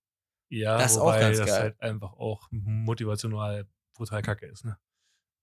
Ja, 0.50 0.80
Das 0.80 0.92
ist 0.94 0.98
auch 0.98 1.06
wobei 1.06 1.20
ganz 1.20 1.38
das 1.38 1.50
geil. 1.50 1.62
halt 1.62 1.82
einfach 1.82 2.14
auch 2.14 2.48
motivational 2.52 3.68
brutal 3.94 4.22
kacke 4.22 4.46
ist, 4.48 4.66
ne? 4.66 4.78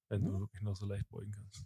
Wenn 0.08 0.22
Mhm. 0.22 0.26
du 0.26 0.40
wirklich 0.40 0.62
noch 0.62 0.76
so 0.76 0.86
leicht 0.86 1.08
beugen 1.10 1.32
kannst. 1.32 1.64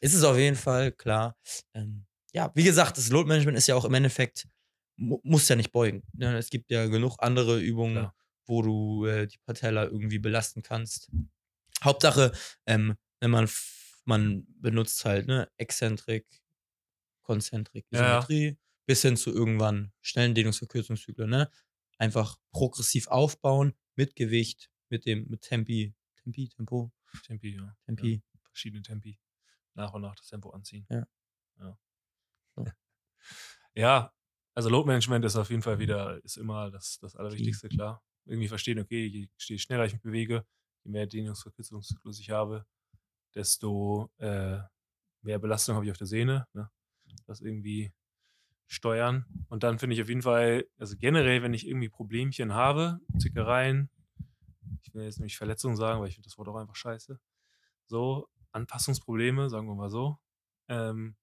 Ist 0.00 0.14
es 0.14 0.24
auf 0.24 0.36
jeden 0.36 0.56
Fall, 0.56 0.92
klar. 0.92 1.36
Ähm, 1.74 2.06
ja, 2.32 2.50
wie 2.54 2.64
gesagt, 2.64 2.96
das 2.96 3.10
Load 3.10 3.28
Management 3.28 3.58
ist 3.58 3.66
ja 3.66 3.74
auch 3.76 3.84
im 3.84 3.94
Endeffekt, 3.94 4.48
mu 4.96 5.18
muss 5.22 5.48
ja 5.48 5.56
nicht 5.56 5.72
beugen. 5.72 6.02
Ne? 6.12 6.36
Es 6.38 6.50
gibt 6.50 6.70
ja 6.70 6.86
genug 6.86 7.16
andere 7.18 7.60
Übungen, 7.60 7.94
Klar. 7.94 8.14
wo 8.46 8.62
du 8.62 9.06
äh, 9.06 9.26
die 9.26 9.38
Patella 9.44 9.84
irgendwie 9.84 10.18
belasten 10.18 10.62
kannst. 10.62 11.10
Hauptsache, 11.84 12.32
ähm, 12.66 12.96
wenn 13.20 13.30
man, 13.30 13.48
man 14.04 14.46
benutzt 14.60 15.04
halt, 15.04 15.26
ne, 15.28 15.50
Exzentrik, 15.58 16.26
Konzentrik, 17.22 17.86
Ja, 17.92 18.00
ja. 18.06 18.30
Isometrie, 18.30 18.58
bis 18.86 19.02
hin 19.02 19.16
zu 19.16 19.32
irgendwann 19.32 19.92
schnellen 20.02 20.34
Dehnungsverkürzungszyklen, 20.34 21.30
ne? 21.30 21.50
Einfach 22.00 22.38
progressiv 22.52 23.08
aufbauen, 23.08 23.74
mit 23.94 24.16
Gewicht, 24.16 24.70
mit 24.88 25.04
dem, 25.04 25.28
mit 25.28 25.42
Tempi, 25.42 25.94
Tempi, 26.22 26.48
Tempo, 26.48 26.92
Tempi, 27.24 27.56
ja. 27.56 27.76
Tempi. 27.84 28.22
Ja, 28.32 28.40
verschiedene 28.48 28.82
Tempi. 28.82 29.18
Nach 29.74 29.92
und 29.92 30.02
nach 30.02 30.14
das 30.14 30.26
Tempo 30.26 30.50
anziehen. 30.50 30.86
Ja. 30.88 31.06
Ja, 31.58 31.78
So. 32.56 32.66
ja 33.74 34.12
also 34.54 34.68
Load 34.68 34.86
Management 34.86 35.24
ist 35.24 35.36
auf 35.36 35.50
jeden 35.50 35.62
Fall 35.62 35.78
wieder, 35.78 36.22
ist 36.24 36.36
immer 36.36 36.70
das, 36.70 36.98
das 37.00 37.16
Allerwichtigste, 37.16 37.68
klar. 37.68 38.02
Irgendwie 38.26 38.48
verstehen, 38.48 38.78
okay, 38.78 39.06
je, 39.06 39.28
je 39.38 39.58
schneller 39.58 39.86
ich 39.86 39.92
mich 39.92 40.02
bewege, 40.02 40.44
je 40.84 40.90
mehr 40.90 41.06
Dehnungsverkürzungszyklus 41.06 42.20
ich 42.20 42.30
habe, 42.30 42.66
desto 43.34 44.10
äh, 44.18 44.58
mehr 45.22 45.38
Belastung 45.38 45.76
habe 45.76 45.84
ich 45.84 45.90
auf 45.90 45.98
der 45.98 46.06
Sehne. 46.06 46.46
Ne? 46.52 46.70
Das 47.26 47.40
irgendwie 47.40 47.92
steuern. 48.70 49.26
Und 49.48 49.64
dann 49.64 49.78
finde 49.78 49.94
ich 49.94 50.02
auf 50.02 50.08
jeden 50.08 50.22
Fall, 50.22 50.64
also 50.78 50.96
generell, 50.96 51.42
wenn 51.42 51.54
ich 51.54 51.66
irgendwie 51.66 51.88
Problemchen 51.88 52.54
habe, 52.54 53.00
Zickereien, 53.18 53.90
ich 54.82 54.94
will 54.94 55.02
jetzt 55.02 55.20
nicht 55.20 55.36
Verletzungen 55.36 55.76
sagen, 55.76 56.00
weil 56.00 56.08
ich 56.08 56.14
finde 56.14 56.28
das 56.28 56.38
Wort 56.38 56.48
auch 56.48 56.56
einfach 56.56 56.76
scheiße. 56.76 57.20
So, 57.86 58.28
Anpassungsprobleme, 58.52 59.50
sagen 59.50 59.66
wir 59.66 59.74
mal 59.74 59.90
so. 59.90 60.18
Ähm, 60.68 61.16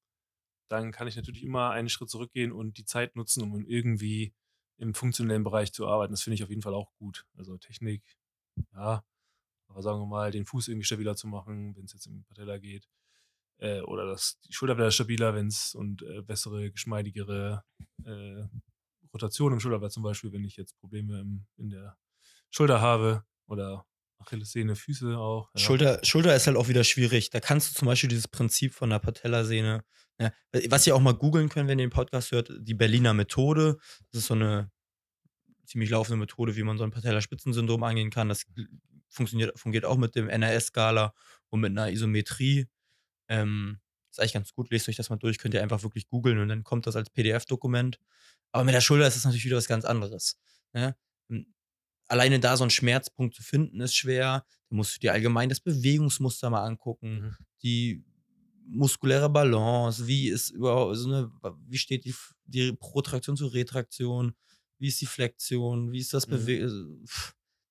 dann 0.67 0.91
kann 0.91 1.07
ich 1.07 1.15
natürlich 1.15 1.43
immer 1.43 1.69
einen 1.71 1.87
Schritt 1.87 2.09
zurückgehen 2.09 2.51
und 2.51 2.77
die 2.77 2.83
Zeit 2.83 3.15
nutzen, 3.15 3.41
um 3.43 3.65
irgendwie 3.65 4.33
im 4.77 4.93
funktionellen 4.93 5.45
Bereich 5.45 5.71
zu 5.71 5.87
arbeiten. 5.87 6.11
Das 6.11 6.23
finde 6.23 6.35
ich 6.35 6.43
auf 6.43 6.49
jeden 6.49 6.61
Fall 6.61 6.75
auch 6.75 6.93
gut. 6.95 7.25
Also 7.37 7.57
Technik, 7.57 8.03
ja, 8.73 9.05
aber 9.69 9.81
sagen 9.81 9.99
wir 10.01 10.05
mal, 10.05 10.31
den 10.31 10.45
Fuß 10.45 10.67
irgendwie 10.67 10.85
stabiler 10.85 11.15
zu 11.15 11.27
machen, 11.27 11.77
wenn 11.77 11.85
es 11.85 11.93
jetzt 11.93 12.07
im 12.07 12.25
Patella 12.25 12.57
geht. 12.57 12.89
Äh, 13.59 13.81
oder 13.81 14.05
das, 14.05 14.39
die 14.47 14.53
Schulterblätter 14.53 14.91
stabiler, 14.91 15.33
wenn 15.33 15.47
es 15.47 15.73
und 15.73 16.03
äh, 16.03 16.21
bessere, 16.21 16.71
geschmeidigere 16.71 17.63
äh, 18.03 18.43
Rotation 19.13 19.53
im 19.53 19.59
Schulterblatt 19.59 19.91
zum 19.91 20.03
Beispiel, 20.03 20.31
wenn 20.31 20.43
ich 20.43 20.57
jetzt 20.57 20.77
Probleme 20.79 21.19
im, 21.19 21.45
in 21.57 21.69
der 21.69 21.97
Schulter 22.51 22.81
habe 22.81 23.23
oder 23.47 23.85
Achillessehne, 24.19 24.75
Füße 24.75 25.17
auch. 25.17 25.49
Ja. 25.55 25.61
Schulter, 25.61 25.99
Schulter 26.03 26.35
ist 26.35 26.47
halt 26.47 26.57
auch 26.57 26.67
wieder 26.67 26.83
schwierig. 26.83 27.29
Da 27.29 27.39
kannst 27.39 27.71
du 27.71 27.79
zum 27.79 27.87
Beispiel 27.87 28.09
dieses 28.09 28.27
Prinzip 28.27 28.73
von 28.73 28.89
der 28.89 28.99
Patellasehne, 28.99 29.83
ne, 30.19 30.33
was 30.69 30.87
ihr 30.87 30.95
auch 30.95 30.99
mal 30.99 31.13
googeln 31.13 31.49
könnt, 31.49 31.67
wenn 31.67 31.79
ihr 31.79 31.85
den 31.85 31.91
Podcast 31.91 32.31
hört, 32.31 32.51
die 32.59 32.73
Berliner 32.73 33.13
Methode. 33.13 33.77
Das 34.11 34.21
ist 34.21 34.27
so 34.27 34.33
eine 34.33 34.71
ziemlich 35.65 35.89
laufende 35.89 36.17
Methode, 36.17 36.55
wie 36.55 36.63
man 36.63 36.77
so 36.77 36.83
ein 36.83 36.91
Patellaspitzensyndrom 36.91 37.83
angehen 37.83 38.09
kann. 38.09 38.29
Das 38.29 38.45
funktioniert, 39.09 39.57
fungiert 39.59 39.85
auch 39.85 39.97
mit 39.97 40.15
dem 40.15 40.29
NRS-Skala 40.29 41.13
und 41.49 41.59
mit 41.59 41.71
einer 41.71 41.91
Isometrie. 41.91 42.67
Ähm, 43.29 43.79
ist 44.09 44.19
eigentlich 44.19 44.33
ganz 44.33 44.53
gut. 44.53 44.71
Lest 44.71 44.87
euch 44.89 44.95
das 44.95 45.09
mal 45.09 45.17
durch, 45.17 45.37
könnt 45.37 45.53
ihr 45.53 45.61
einfach 45.63 45.83
wirklich 45.83 46.07
googeln 46.07 46.39
und 46.39 46.47
dann 46.49 46.63
kommt 46.63 46.87
das 46.87 46.95
als 46.95 47.09
PDF-Dokument. 47.09 47.99
Aber 48.51 48.63
mit 48.63 48.73
der 48.73 48.81
Schulter 48.81 49.07
ist 49.07 49.15
das 49.17 49.25
natürlich 49.25 49.45
wieder 49.45 49.57
was 49.57 49.67
ganz 49.67 49.85
anderes. 49.85 50.39
Ne? 50.73 50.95
Alleine 52.09 52.39
da 52.39 52.55
so 52.55 52.63
einen 52.63 52.71
Schmerzpunkt 52.71 53.35
zu 53.35 53.43
finden, 53.43 53.81
ist 53.81 53.95
schwer. 53.95 54.45
Da 54.69 54.75
musst 54.75 54.95
du 54.95 54.99
dir 55.01 55.11
allgemein 55.11 55.49
das 55.49 55.59
Bewegungsmuster 55.59 56.49
mal 56.49 56.63
angucken, 56.63 57.19
Mhm. 57.21 57.35
die 57.63 58.05
muskuläre 58.69 59.29
Balance, 59.29 60.07
wie 60.07 60.29
ist 60.29 60.49
überhaupt, 60.49 60.95
so 60.97 61.07
eine, 61.09 61.31
wie 61.67 61.77
steht 61.77 62.05
die, 62.05 62.15
die 62.45 62.71
Protraktion 62.73 63.35
zur 63.37 63.53
Retraktion, 63.53 64.33
wie 64.77 64.87
ist 64.87 64.99
die 65.01 65.05
Flexion, 65.05 65.91
wie 65.91 65.99
ist 65.99 66.13
das 66.13 66.27
Mhm. 66.27 67.05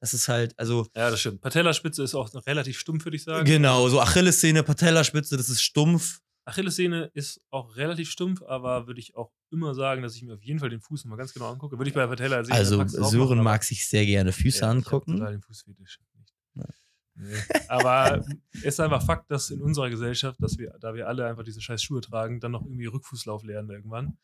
Das 0.00 0.14
ist 0.14 0.28
halt, 0.28 0.58
also 0.58 0.86
Ja, 0.94 1.10
das 1.10 1.20
stimmt. 1.20 1.40
Patellaspitze 1.40 2.02
ist 2.02 2.14
auch 2.14 2.32
noch 2.32 2.46
relativ 2.46 2.78
stumpf, 2.78 3.04
würde 3.04 3.16
ich 3.16 3.24
sagen. 3.24 3.44
genau, 3.44 3.88
so 3.88 4.00
Achillessehne, 4.00 4.62
Patellaspitze, 4.62 5.36
das 5.36 5.48
ist 5.48 5.62
stumpf. 5.62 6.20
Achillessehne 6.44 7.10
ist 7.14 7.40
auch 7.50 7.76
relativ 7.76 8.08
stumpf, 8.10 8.42
aber 8.42 8.86
würde 8.86 9.00
ich 9.00 9.16
auch 9.16 9.32
immer 9.50 9.74
sagen, 9.74 10.02
dass 10.02 10.14
ich 10.14 10.22
mir 10.22 10.34
auf 10.34 10.42
jeden 10.44 10.60
Fall 10.60 10.70
den 10.70 10.80
Fuß 10.80 11.04
mal 11.06 11.16
ganz 11.16 11.34
genau 11.34 11.50
angucke. 11.50 11.76
Würde 11.76 11.88
ich 11.88 11.94
bei 11.94 12.06
Patella 12.06 12.44
sehen. 12.44 12.54
Also 12.54 12.86
Sören 12.86 13.42
mag 13.42 13.64
sich 13.64 13.86
sehr 13.86 14.06
gerne 14.06 14.32
Füße 14.32 14.60
ja, 14.60 14.70
angucken. 14.70 15.14
Ich 15.14 15.18
total 15.18 15.32
den 15.32 15.42
Fußfetisch. 15.42 15.98
Nee. 17.18 17.34
Aber 17.68 18.22
es 18.52 18.62
ist 18.62 18.80
einfach 18.80 19.04
Fakt, 19.04 19.30
dass 19.30 19.50
in 19.50 19.62
unserer 19.62 19.88
Gesellschaft, 19.88 20.40
dass 20.42 20.58
wir, 20.58 20.76
da 20.80 20.94
wir 20.94 21.08
alle 21.08 21.26
einfach 21.26 21.44
diese 21.44 21.60
scheiß 21.60 21.82
Schuhe 21.82 22.00
tragen, 22.02 22.40
dann 22.40 22.52
noch 22.52 22.62
irgendwie 22.62 22.86
Rückfußlauf 22.86 23.42
lernen 23.42 23.70
irgendwann, 23.70 24.18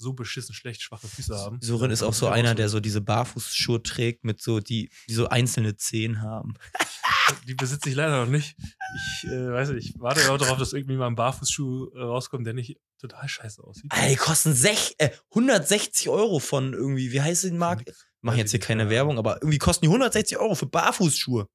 so 0.00 0.14
beschissen 0.14 0.54
schlecht 0.54 0.82
schwache 0.82 1.06
Füße 1.06 1.36
haben. 1.36 1.58
Soren 1.60 1.90
ist 1.90 2.02
auch 2.02 2.14
so 2.14 2.28
einer, 2.28 2.54
der 2.54 2.68
so 2.68 2.80
diese 2.80 3.00
Barfußschuhe 3.00 3.82
trägt, 3.82 4.24
mit 4.24 4.40
so, 4.40 4.60
die, 4.60 4.90
die 5.08 5.14
so 5.14 5.28
einzelne 5.28 5.76
Zehen 5.76 6.22
haben. 6.22 6.54
Die 7.46 7.54
besitze 7.54 7.88
ich 7.88 7.94
leider 7.94 8.24
noch 8.24 8.30
nicht. 8.30 8.56
Ich 8.58 9.30
äh, 9.30 9.52
weiß 9.52 9.70
nicht, 9.70 9.90
ich 9.90 10.00
warte 10.00 10.28
auch 10.32 10.36
darauf, 10.36 10.58
dass 10.58 10.72
irgendwie 10.72 10.96
mal 10.96 11.06
ein 11.06 11.14
Barfußschuh 11.14 11.92
äh, 11.94 12.00
rauskommt, 12.00 12.44
der 12.44 12.54
nicht 12.54 12.76
total 12.98 13.28
scheiße 13.28 13.62
aussieht. 13.62 13.86
Alter, 13.90 14.08
die 14.08 14.16
kosten 14.16 14.52
sech, 14.52 14.96
äh, 14.98 15.10
160 15.30 16.08
Euro 16.08 16.40
von 16.40 16.72
irgendwie, 16.72 17.12
wie 17.12 17.20
heißt 17.20 17.44
die 17.44 17.52
Marke? 17.52 17.94
Machen 18.20 18.38
jetzt 18.38 18.50
hier 18.50 18.58
keine 18.58 18.90
Werbung, 18.90 19.16
aber 19.16 19.36
irgendwie 19.36 19.58
kosten 19.58 19.84
die 19.84 19.88
160 19.88 20.38
Euro 20.38 20.56
für 20.56 20.66
Barfußschuhe. 20.66 21.46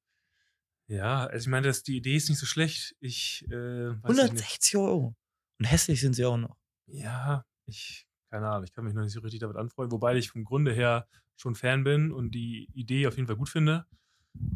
Ja, 0.88 1.26
also 1.26 1.44
ich 1.44 1.50
meine, 1.50 1.66
das, 1.66 1.82
die 1.82 1.96
Idee 1.96 2.16
ist 2.16 2.28
nicht 2.28 2.38
so 2.38 2.46
schlecht. 2.46 2.94
Ich, 3.00 3.44
äh, 3.48 3.50
weiß 3.50 3.96
ich 3.96 4.02
nicht. 4.02 4.08
160 4.08 4.76
Euro. 4.76 5.14
Und 5.58 5.64
hässlich 5.66 6.00
sind 6.00 6.14
sie 6.14 6.24
auch 6.24 6.36
noch. 6.36 6.56
Ja, 6.86 7.44
ich, 7.66 8.05
keine 8.30 8.48
Ahnung, 8.48 8.64
ich 8.64 8.72
kann 8.72 8.84
mich 8.84 8.94
noch 8.94 9.02
nicht 9.02 9.12
so 9.12 9.20
richtig 9.20 9.40
damit 9.40 9.56
anfreunden, 9.56 9.92
wobei 9.92 10.14
ich 10.16 10.30
vom 10.30 10.44
Grunde 10.44 10.72
her 10.72 11.06
schon 11.36 11.54
Fan 11.54 11.84
bin 11.84 12.12
und 12.12 12.32
die 12.32 12.68
Idee 12.74 13.06
auf 13.06 13.16
jeden 13.16 13.26
Fall 13.26 13.36
gut 13.36 13.48
finde. 13.48 13.86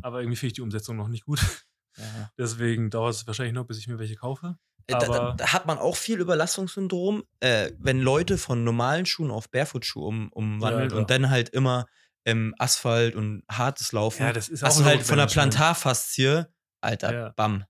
Aber 0.02 0.20
irgendwie 0.20 0.36
finde 0.36 0.48
ich 0.48 0.52
die 0.54 0.62
Umsetzung 0.62 0.96
noch 0.96 1.08
nicht 1.08 1.24
gut. 1.24 1.40
Ja. 1.96 2.30
Deswegen 2.38 2.90
dauert 2.90 3.14
es 3.14 3.26
wahrscheinlich 3.26 3.54
noch, 3.54 3.66
bis 3.66 3.78
ich 3.78 3.88
mir 3.88 3.98
welche 3.98 4.16
kaufe. 4.16 4.56
Äh, 4.86 4.92
Da, 4.92 4.98
da, 5.00 5.34
da 5.36 5.52
hat 5.52 5.66
man 5.66 5.78
auch 5.78 5.96
viel 5.96 6.20
Überlastungssyndrom, 6.20 7.24
äh, 7.40 7.70
wenn 7.78 8.00
Leute 8.00 8.38
von 8.38 8.64
normalen 8.64 9.06
Schuhen 9.06 9.30
auf 9.30 9.50
Barefootschuhe 9.50 10.06
um, 10.06 10.32
umwandeln 10.32 10.88
klar. 10.88 11.00
und 11.00 11.10
dann 11.10 11.30
halt 11.30 11.50
immer 11.50 11.86
ähm, 12.24 12.54
Asphalt 12.58 13.14
und 13.14 13.42
hartes 13.50 13.92
Laufen. 13.92 14.22
Ja, 14.22 14.32
das 14.32 14.48
ist 14.48 14.62
hast 14.62 14.76
auch 14.76 14.80
du 14.80 14.84
halt 14.86 15.02
von 15.02 15.18
der 15.18 15.26
Plantarfaszie, 15.26 16.46
Alter, 16.80 17.12
Ja. 17.12 17.28
bam. 17.36 17.64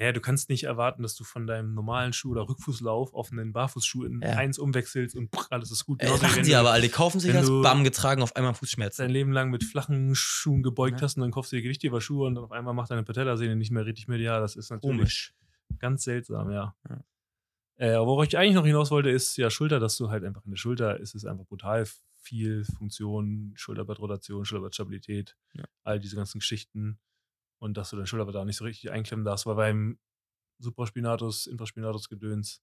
Ja, 0.00 0.12
du 0.12 0.20
kannst 0.20 0.48
nicht 0.48 0.64
erwarten, 0.64 1.02
dass 1.02 1.14
du 1.14 1.24
von 1.24 1.46
deinem 1.46 1.74
normalen 1.74 2.12
Schuh 2.14 2.30
oder 2.30 2.48
Rückfußlauf 2.48 3.12
auf 3.12 3.30
einen 3.32 3.52
Barfußschuh 3.52 4.04
in 4.04 4.22
Ja. 4.22 4.30
eins 4.30 4.58
umwechselst 4.58 5.14
und 5.14 5.34
pff, 5.34 5.46
alles 5.50 5.70
ist 5.70 5.84
gut. 5.84 6.00
Äh, 6.02 6.08
machen 6.08 6.36
wenn 6.36 6.42
die 6.44 6.50
du 6.52 6.58
aber 6.58 6.70
alle, 6.70 6.82
die 6.82 6.88
kaufen 6.88 7.20
sich 7.20 7.32
du- 7.32 7.60
bam, 7.62 7.84
getragen, 7.84 8.22
auf 8.22 8.34
einmal 8.34 8.54
Fußschmerzen. 8.54 9.04
dein 9.04 9.10
Leben 9.10 9.30
lang 9.32 9.50
mit 9.50 9.62
flachen 9.62 10.14
Schuhen 10.14 10.62
gebeugt 10.62 11.00
Ja. 11.00 11.04
hast 11.04 11.16
und 11.16 11.20
dann 11.20 11.30
kaufst 11.30 11.52
du 11.52 11.56
dir 11.56 11.62
Gewichtheberschuhe 11.62 12.26
und 12.26 12.34
dann 12.36 12.44
auf 12.44 12.52
einmal 12.52 12.72
macht 12.72 12.90
deine 12.90 13.02
Patellasehne 13.02 13.56
nicht 13.56 13.70
mehr 13.72 13.84
richtig 13.84 14.08
mit. 14.08 14.20
Ja, 14.22 14.40
das 14.40 14.56
ist 14.56 14.70
natürlich 14.70 14.96
Komisch. 14.96 15.34
ganz 15.78 16.04
seltsam, 16.04 16.50
ja. 16.50 16.74
Ja. 16.88 17.04
Äh, 17.76 17.98
worauf 17.98 18.26
ich 18.26 18.36
eigentlich 18.38 18.54
noch 18.54 18.64
hinaus 18.66 18.90
wollte, 18.90 19.10
ist 19.10 19.36
ja 19.36 19.50
Schulter, 19.50 19.80
dass 19.80 19.96
du 19.98 20.08
halt 20.10 20.24
einfach 20.24 20.44
in 20.46 20.50
der 20.52 20.56
Schulter 20.58 20.98
ist 21.00 21.14
es 21.14 21.24
einfach 21.26 21.44
brutal 21.46 21.86
viel 22.22 22.64
Funktion, 22.64 23.52
Schulterblattrotation, 23.56 24.44
Schulterblattstabilität, 24.44 25.36
all 25.84 25.98
diese 26.00 26.16
ganzen 26.16 26.38
Geschichten 26.40 26.98
und 27.60 27.76
dass 27.76 27.90
du 27.90 27.96
dein 27.96 28.06
Schulterblatt 28.06 28.34
da 28.34 28.44
nicht 28.44 28.56
so 28.56 28.64
richtig 28.64 28.90
einklemmen 28.90 29.24
darfst, 29.24 29.46
weil 29.46 29.54
beim 29.56 29.98
Supraspinatus, 30.58 31.46
Infraspinatus 31.46 32.08
Gedöns 32.08 32.60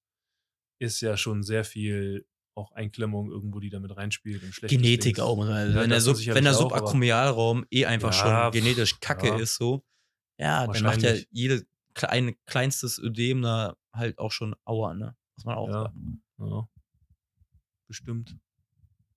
ist 0.80 1.02
ja 1.02 1.18
schon 1.18 1.42
sehr 1.44 1.64
viel 1.64 2.28
auch 2.56 2.72
Einklemmung 2.72 3.30
irgendwo, 3.32 3.60
die 3.60 3.70
damit 3.70 3.96
reinspielt. 3.96 4.44
Und 4.44 4.56
Genetik 4.68 5.20
auch. 5.20 5.38
man- 5.38 5.48
Ja, 5.50 5.76
wenn, 5.82 5.90
der 5.90 6.02
Sub, 6.02 6.18
wenn 6.18 6.44
der 6.44 6.54
aber- 6.54 6.62
Subakromialraum 6.62 7.66
eh 7.72 7.86
einfach 7.86 8.14
Ja, 8.14 8.52
schon 8.52 8.60
genetisch 8.60 9.00
kacke 9.00 9.28
ja. 9.28 9.38
ist, 9.38 9.56
so, 9.56 9.84
ja, 10.40 10.66
dann 10.68 10.68
macht 10.84 11.02
ja 11.02 11.10
Wahrscheinlich. 11.10 11.28
jede 11.32 11.66
kleine, 11.94 12.34
kleinstes 12.46 13.00
Ödem 13.00 13.42
da 13.44 13.76
halt 13.94 14.18
auch 14.20 14.32
schon 14.32 14.56
Aua, 14.66 14.94
ne? 14.94 15.16
Muss 15.36 15.46
man 15.46 15.56
auch 15.58 15.72
sagen. 15.72 16.24
Ja. 16.40 16.68
Bestimmt. 17.88 18.36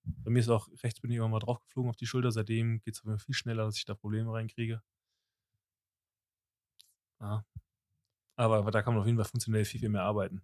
Bei 0.04 0.30
mir 0.30 0.40
ist 0.40 0.48
auch 0.48 0.68
rechts 0.82 1.00
bin 1.00 1.10
ich 1.10 1.16
immer 1.18 1.28
mal 1.28 1.38
draufgeflogen 1.40 1.90
auf 1.90 1.96
die 1.96 2.06
Schulter. 2.06 2.30
Seitdem 2.32 2.80
geht 2.80 2.94
es 2.94 3.04
mir 3.04 3.18
viel 3.18 3.34
schneller, 3.34 3.64
dass 3.64 3.76
ich 3.76 3.84
da 3.84 3.94
Probleme 3.94 4.32
reinkriege. 4.32 4.82
Ja. 7.20 7.44
Aber, 8.36 8.58
aber 8.58 8.70
da 8.70 8.82
kann 8.82 8.94
man 8.94 9.02
auf 9.02 9.06
jeden 9.06 9.18
Fall 9.18 9.26
funktionell 9.26 9.64
viel, 9.64 9.80
viel 9.80 9.88
mehr 9.90 10.02
arbeiten. 10.02 10.42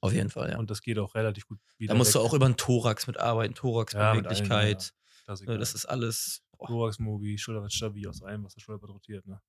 Auf 0.00 0.12
jeden 0.12 0.28
Fall, 0.30 0.50
ja. 0.50 0.58
Und 0.58 0.70
das 0.70 0.82
geht 0.82 0.98
auch 0.98 1.14
relativ 1.14 1.46
gut 1.46 1.60
wieder. 1.78 1.94
Da 1.94 1.98
musst 1.98 2.14
du 2.14 2.18
weg. 2.18 2.26
auch 2.26 2.34
über 2.34 2.46
den 2.48 2.56
Thorax 2.56 3.06
mitarbeiten, 3.06 3.42
Ja, 3.42 3.48
mit 3.48 3.58
Thoraxbeweglichkeit. 3.58 4.92
Klassiker. 5.24 5.52
Ne, 5.52 5.58
das 5.58 5.74
ist 5.74 5.86
alles. 5.86 6.42
Boah. 6.58 6.66
Thorax-Mobi, 6.66 7.38
Schulterblatt 7.38 7.72
stabil 7.72 8.08
aus 8.08 8.22
allem, 8.22 8.44
was 8.44 8.54
das 8.54 8.62
Schulterblatt 8.62 8.90
rotiert. 8.90 9.26
Ne? 9.26 9.40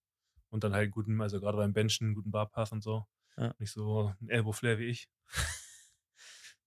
Und 0.50 0.64
dann 0.64 0.74
halt 0.74 0.84
einen 0.84 0.92
guten, 0.92 1.20
also 1.22 1.40
gerade 1.40 1.58
beim 1.58 1.74
Benchen, 1.74 2.08
einen 2.08 2.16
guten 2.16 2.32
Barpath 2.32 2.72
und 2.72 2.84
so. 2.84 3.08
Ja. 3.38 3.54
Nicht 3.58 3.72
so 3.72 4.14
ein 4.22 4.30
Elbow-Flare 4.30 4.80
wie 4.80 4.86
ich. 4.86 5.10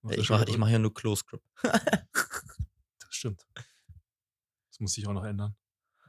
Ja, 0.05 0.09
das 0.09 0.19
ich 0.19 0.31
mache 0.31 0.45
ich 0.49 0.59
mach 0.59 0.69
ja 0.69 0.81
nur 0.81 0.93
Close 0.93 1.23
Grip. 1.25 1.43
Das 1.63 3.15
stimmt. 3.15 3.47
Das 3.55 4.81
muss 4.81 4.95
sich 4.95 5.07
auch 5.07 5.13
noch 5.13 5.23
ändern. 5.23 5.55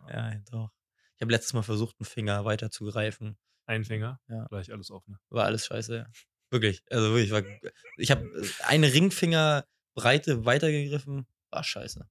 Ja, 0.07 0.31
ja, 0.31 0.39
doch. 0.49 0.71
Ich 1.15 1.21
habe 1.21 1.31
letztes 1.31 1.53
Mal 1.53 1.61
versucht, 1.61 1.99
einen 1.99 2.07
Finger 2.07 2.43
weiter 2.43 2.71
zu 2.71 2.85
greifen. 2.85 3.37
Ein 3.65 3.85
Finger, 3.85 4.19
Ja. 4.27 4.45
gleich 4.47 4.71
alles 4.71 4.91
offen. 4.91 5.17
War 5.29 5.45
alles 5.45 5.65
scheiße, 5.65 5.95
ja. 5.95 6.07
Wirklich. 6.49 6.83
Also 6.91 7.13
wirklich. 7.13 7.31
War, 7.31 7.43
ich 7.97 8.11
habe 8.11 8.29
eine 8.67 8.91
Ringfingerbreite 8.93 10.45
weitergegriffen. 10.45 11.25
War 11.49 11.63
scheiße. 11.63 12.07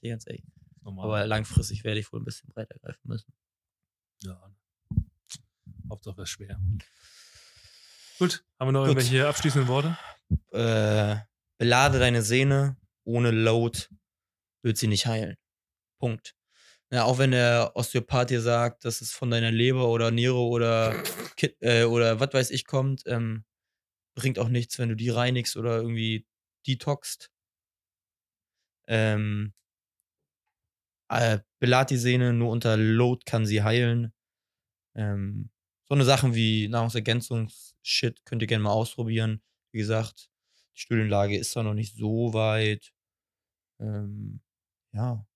Hier 0.00 0.10
ganz 0.10 0.26
ehrlich. 0.26 0.44
Normal. 0.82 1.04
Aber 1.06 1.26
langfristig 1.26 1.82
werde 1.84 2.00
ich 2.00 2.12
wohl 2.12 2.20
ein 2.20 2.24
bisschen 2.24 2.50
breiter 2.52 2.78
greifen 2.78 3.00
müssen. 3.04 3.32
ja. 4.22 4.40
Hauptsache 5.90 6.22
ist 6.22 6.30
schwer. 6.30 6.58
Gut, 8.18 8.44
haben 8.58 8.68
wir 8.68 8.72
noch 8.72 8.80
Gut. 8.86 8.90
irgendwelche 8.96 9.28
abschließenden 9.28 9.68
Worte? 9.68 9.98
Äh, 10.52 11.16
belade 11.58 11.98
deine 11.98 12.22
Sehne. 12.22 12.76
Ohne 13.04 13.30
Load 13.32 13.78
wird 14.62 14.78
sie 14.78 14.86
nicht 14.86 15.06
heilen. 15.06 15.36
Punkt. 15.98 16.34
Ja, 16.92 17.04
auch 17.04 17.18
wenn 17.18 17.32
der 17.32 17.72
Osteopath 17.74 18.30
dir 18.30 18.40
sagt, 18.40 18.84
dass 18.84 19.00
es 19.00 19.12
von 19.12 19.30
deiner 19.30 19.50
Leber 19.50 19.88
oder 19.88 20.10
Niere 20.10 20.36
oder, 20.38 20.94
äh, 21.60 21.84
oder 21.84 22.20
was 22.20 22.32
weiß 22.32 22.50
ich 22.50 22.66
kommt, 22.66 23.02
ähm, 23.06 23.44
bringt 24.16 24.38
auch 24.38 24.48
nichts, 24.48 24.78
wenn 24.78 24.90
du 24.90 24.96
die 24.96 25.10
reinigst 25.10 25.56
oder 25.56 25.76
irgendwie 25.78 26.26
detoxt. 26.66 27.30
Ähm, 28.86 29.52
äh, 31.08 31.38
belad 31.60 31.90
die 31.90 31.96
Sehne, 31.96 32.32
nur 32.32 32.50
unter 32.50 32.76
Load 32.76 33.22
kann 33.26 33.46
sie 33.46 33.62
heilen. 33.62 34.12
Ähm, 34.96 35.50
so 35.88 35.94
eine 35.94 36.04
Sachen 36.04 36.34
wie 36.34 36.68
Nahrungsergänzungs-Shit 36.68 38.24
könnt 38.26 38.42
ihr 38.42 38.48
gerne 38.48 38.64
mal 38.64 38.72
ausprobieren. 38.72 39.42
Wie 39.72 39.78
gesagt, 39.78 40.30
die 40.76 40.80
Studienlage 40.80 41.38
ist 41.38 41.56
da 41.56 41.62
noch 41.62 41.74
nicht 41.74 41.96
so 41.96 42.34
weit. 42.34 42.92
Ähm, 43.80 44.40
ja, 44.94 45.26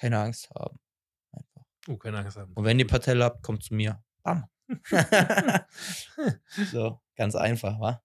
keine 0.00 0.18
Angst 0.18 0.50
haben. 0.50 0.78
Einfach. 1.32 1.62
Oh, 1.88 1.96
keine 1.96 2.18
Angst 2.18 2.36
haben. 2.36 2.52
Und 2.54 2.64
wenn 2.64 2.78
ihr 2.78 2.86
Patella 2.86 3.26
habt, 3.26 3.42
kommt 3.42 3.62
zu 3.62 3.74
mir. 3.74 4.02
Bam. 4.22 4.46
so, 6.72 7.00
ganz 7.16 7.34
einfach, 7.34 7.78
wa? 7.80 8.02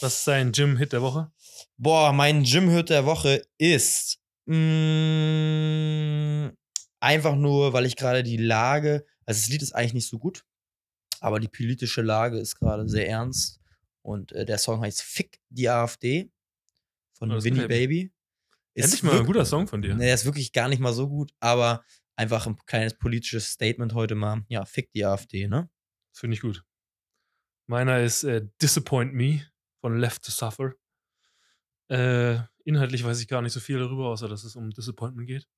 Was 0.00 0.18
ist 0.18 0.26
dein 0.26 0.52
Gym-Hit 0.52 0.92
der 0.92 1.02
Woche? 1.02 1.30
Boah, 1.76 2.12
mein 2.12 2.44
Gym-Hit 2.44 2.90
der 2.90 3.06
Woche 3.06 3.42
ist 3.58 4.18
mh, 4.46 6.52
einfach 7.00 7.34
nur, 7.36 7.72
weil 7.72 7.86
ich 7.86 7.96
gerade 7.96 8.22
die 8.22 8.36
Lage, 8.36 9.04
also 9.26 9.40
das 9.40 9.48
Lied 9.48 9.62
ist 9.62 9.74
eigentlich 9.74 9.94
nicht 9.94 10.08
so 10.08 10.18
gut, 10.18 10.44
aber 11.20 11.40
die 11.40 11.48
politische 11.48 12.02
Lage 12.02 12.38
ist 12.38 12.56
gerade 12.56 12.88
sehr 12.88 13.08
ernst. 13.08 13.60
Und 14.02 14.32
äh, 14.32 14.44
der 14.44 14.58
Song 14.58 14.80
heißt 14.82 15.02
Fick 15.02 15.40
die 15.48 15.68
AfD 15.68 16.30
von 17.14 17.32
Oh, 17.32 17.42
Winnie 17.42 17.62
mir. 17.62 17.68
Baby. 17.68 18.12
Ist 18.74 18.84
Endlich 18.86 19.02
mal 19.04 19.18
ein 19.18 19.26
guter 19.26 19.44
Song 19.44 19.68
von 19.68 19.82
dir. 19.82 19.94
Nee, 19.94 20.06
der 20.06 20.14
ist 20.14 20.24
wirklich 20.24 20.52
gar 20.52 20.68
nicht 20.68 20.80
mal 20.80 20.92
so 20.92 21.08
gut, 21.08 21.32
aber 21.40 21.84
einfach 22.16 22.46
ein 22.46 22.56
kleines 22.66 22.94
politisches 22.98 23.50
Statement 23.50 23.94
heute 23.94 24.14
mal. 24.14 24.42
Ja, 24.48 24.64
fick 24.64 24.90
die 24.92 25.04
AfD, 25.04 25.46
ne? 25.46 25.70
Finde 26.12 26.34
ich 26.34 26.40
gut. 26.40 26.64
Meiner 27.66 28.00
ist 28.00 28.24
äh, 28.24 28.46
Disappoint 28.60 29.14
Me 29.14 29.46
von 29.80 29.98
Left 29.98 30.24
to 30.24 30.30
Suffer. 30.30 30.74
Äh, 31.88 32.38
inhaltlich 32.64 33.04
weiß 33.04 33.20
ich 33.20 33.28
gar 33.28 33.42
nicht 33.42 33.52
so 33.52 33.60
viel 33.60 33.78
darüber, 33.78 34.08
außer 34.08 34.28
dass 34.28 34.44
es 34.44 34.56
um 34.56 34.70
Disappointment 34.70 35.28
geht. 35.28 35.48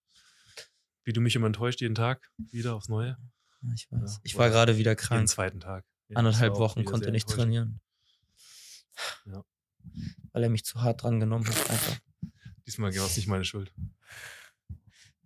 Wie 1.04 1.12
du 1.12 1.20
mich 1.20 1.36
immer 1.36 1.46
enttäuscht 1.46 1.80
jeden 1.80 1.94
Tag, 1.94 2.30
wieder 2.36 2.74
aufs 2.74 2.88
Neue. 2.88 3.16
Ich 3.74 3.90
weiß. 3.90 4.14
Ja, 4.16 4.20
ich 4.24 4.36
war 4.36 4.50
gerade 4.50 4.76
wieder 4.76 4.92
Jeden 4.92 5.00
krank. 5.00 5.28
zweiten 5.28 5.60
Tag. 5.60 5.84
Ja, 6.08 6.18
Anderthalb 6.18 6.56
Wochen 6.56 6.84
konnte 6.84 7.10
nicht 7.10 7.28
trainieren. 7.28 7.80
Ja. 9.24 9.44
Weil 10.32 10.42
er 10.42 10.50
mich 10.50 10.64
zu 10.64 10.82
hart 10.82 11.02
dran 11.02 11.20
genommen 11.20 11.46
hat, 11.46 11.70
einfach. 11.70 11.98
Diesmal 12.66 12.94
war 12.96 13.06
es 13.06 13.16
nicht 13.16 13.28
meine 13.28 13.44
Schuld. 13.44 13.72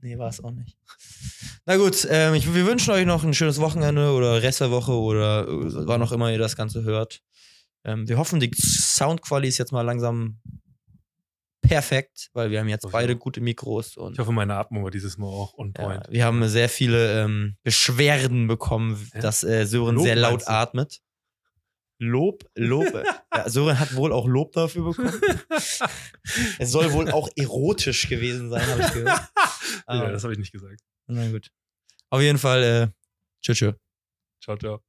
Nee, 0.02 0.18
war 0.18 0.28
es 0.28 0.42
auch 0.42 0.50
nicht. 0.50 0.76
Na 1.66 1.76
gut, 1.76 2.06
ähm, 2.10 2.34
ich, 2.34 2.52
wir 2.54 2.66
wünschen 2.66 2.90
euch 2.92 3.06
noch 3.06 3.22
ein 3.22 3.34
schönes 3.34 3.60
Wochenende 3.60 4.12
oder 4.12 4.42
Rest 4.42 4.60
der 4.60 4.70
Woche 4.70 4.92
oder 4.92 5.46
äh, 5.46 5.86
wann 5.86 6.02
auch 6.02 6.12
immer 6.12 6.30
ihr 6.30 6.38
das 6.38 6.56
Ganze 6.56 6.82
hört. 6.84 7.22
Ähm, 7.84 8.08
wir 8.08 8.18
hoffen, 8.18 8.40
die 8.40 8.50
Soundqualität 8.54 9.50
ist 9.50 9.58
jetzt 9.58 9.72
mal 9.72 9.82
langsam 9.82 10.38
perfekt, 11.62 12.30
weil 12.32 12.50
wir 12.50 12.60
haben 12.60 12.68
jetzt 12.68 12.90
beide 12.90 13.16
gute 13.16 13.40
Mikros 13.40 13.96
und 13.96 14.14
Ich 14.14 14.18
hoffe, 14.18 14.32
meine 14.32 14.54
Atmung 14.56 14.82
war 14.84 14.90
dieses 14.90 15.18
Mal 15.18 15.28
auch 15.28 15.54
on 15.54 15.72
ja, 15.76 15.84
point. 15.84 16.06
wir 16.10 16.24
haben 16.24 16.46
sehr 16.48 16.68
viele 16.68 17.22
ähm, 17.22 17.56
Beschwerden 17.62 18.48
bekommen, 18.48 19.08
Hä? 19.12 19.20
dass 19.20 19.42
äh, 19.44 19.66
Sören 19.66 19.96
Lob 19.96 20.04
sehr 20.04 20.16
laut 20.16 20.48
atmet. 20.48 21.00
Lob, 22.02 22.44
Lob. 22.54 22.86
ja, 23.34 23.48
Sören 23.48 23.78
hat 23.78 23.94
wohl 23.94 24.12
auch 24.12 24.26
Lob 24.26 24.52
dafür 24.52 24.84
bekommen. 24.84 25.20
Es 26.58 26.70
soll 26.70 26.92
wohl 26.92 27.10
auch 27.10 27.28
erotisch 27.36 28.08
gewesen 28.08 28.48
sein, 28.50 28.66
habe 28.66 28.80
ich 28.82 28.92
gehört. 28.92 29.08
ja, 29.36 29.82
Aber- 29.84 30.10
das 30.10 30.22
habe 30.24 30.32
ich 30.32 30.38
nicht 30.38 30.52
gesagt. 30.52 30.80
Na 31.06 31.28
gut. 31.30 31.50
Auf 32.08 32.20
jeden 32.22 32.38
Fall, 32.38 32.62
äh, 32.62 32.88
tschüss. 33.42 33.58
tschüss. 33.58 33.74
Ciao, 34.42 34.56
ciao. 34.56 34.80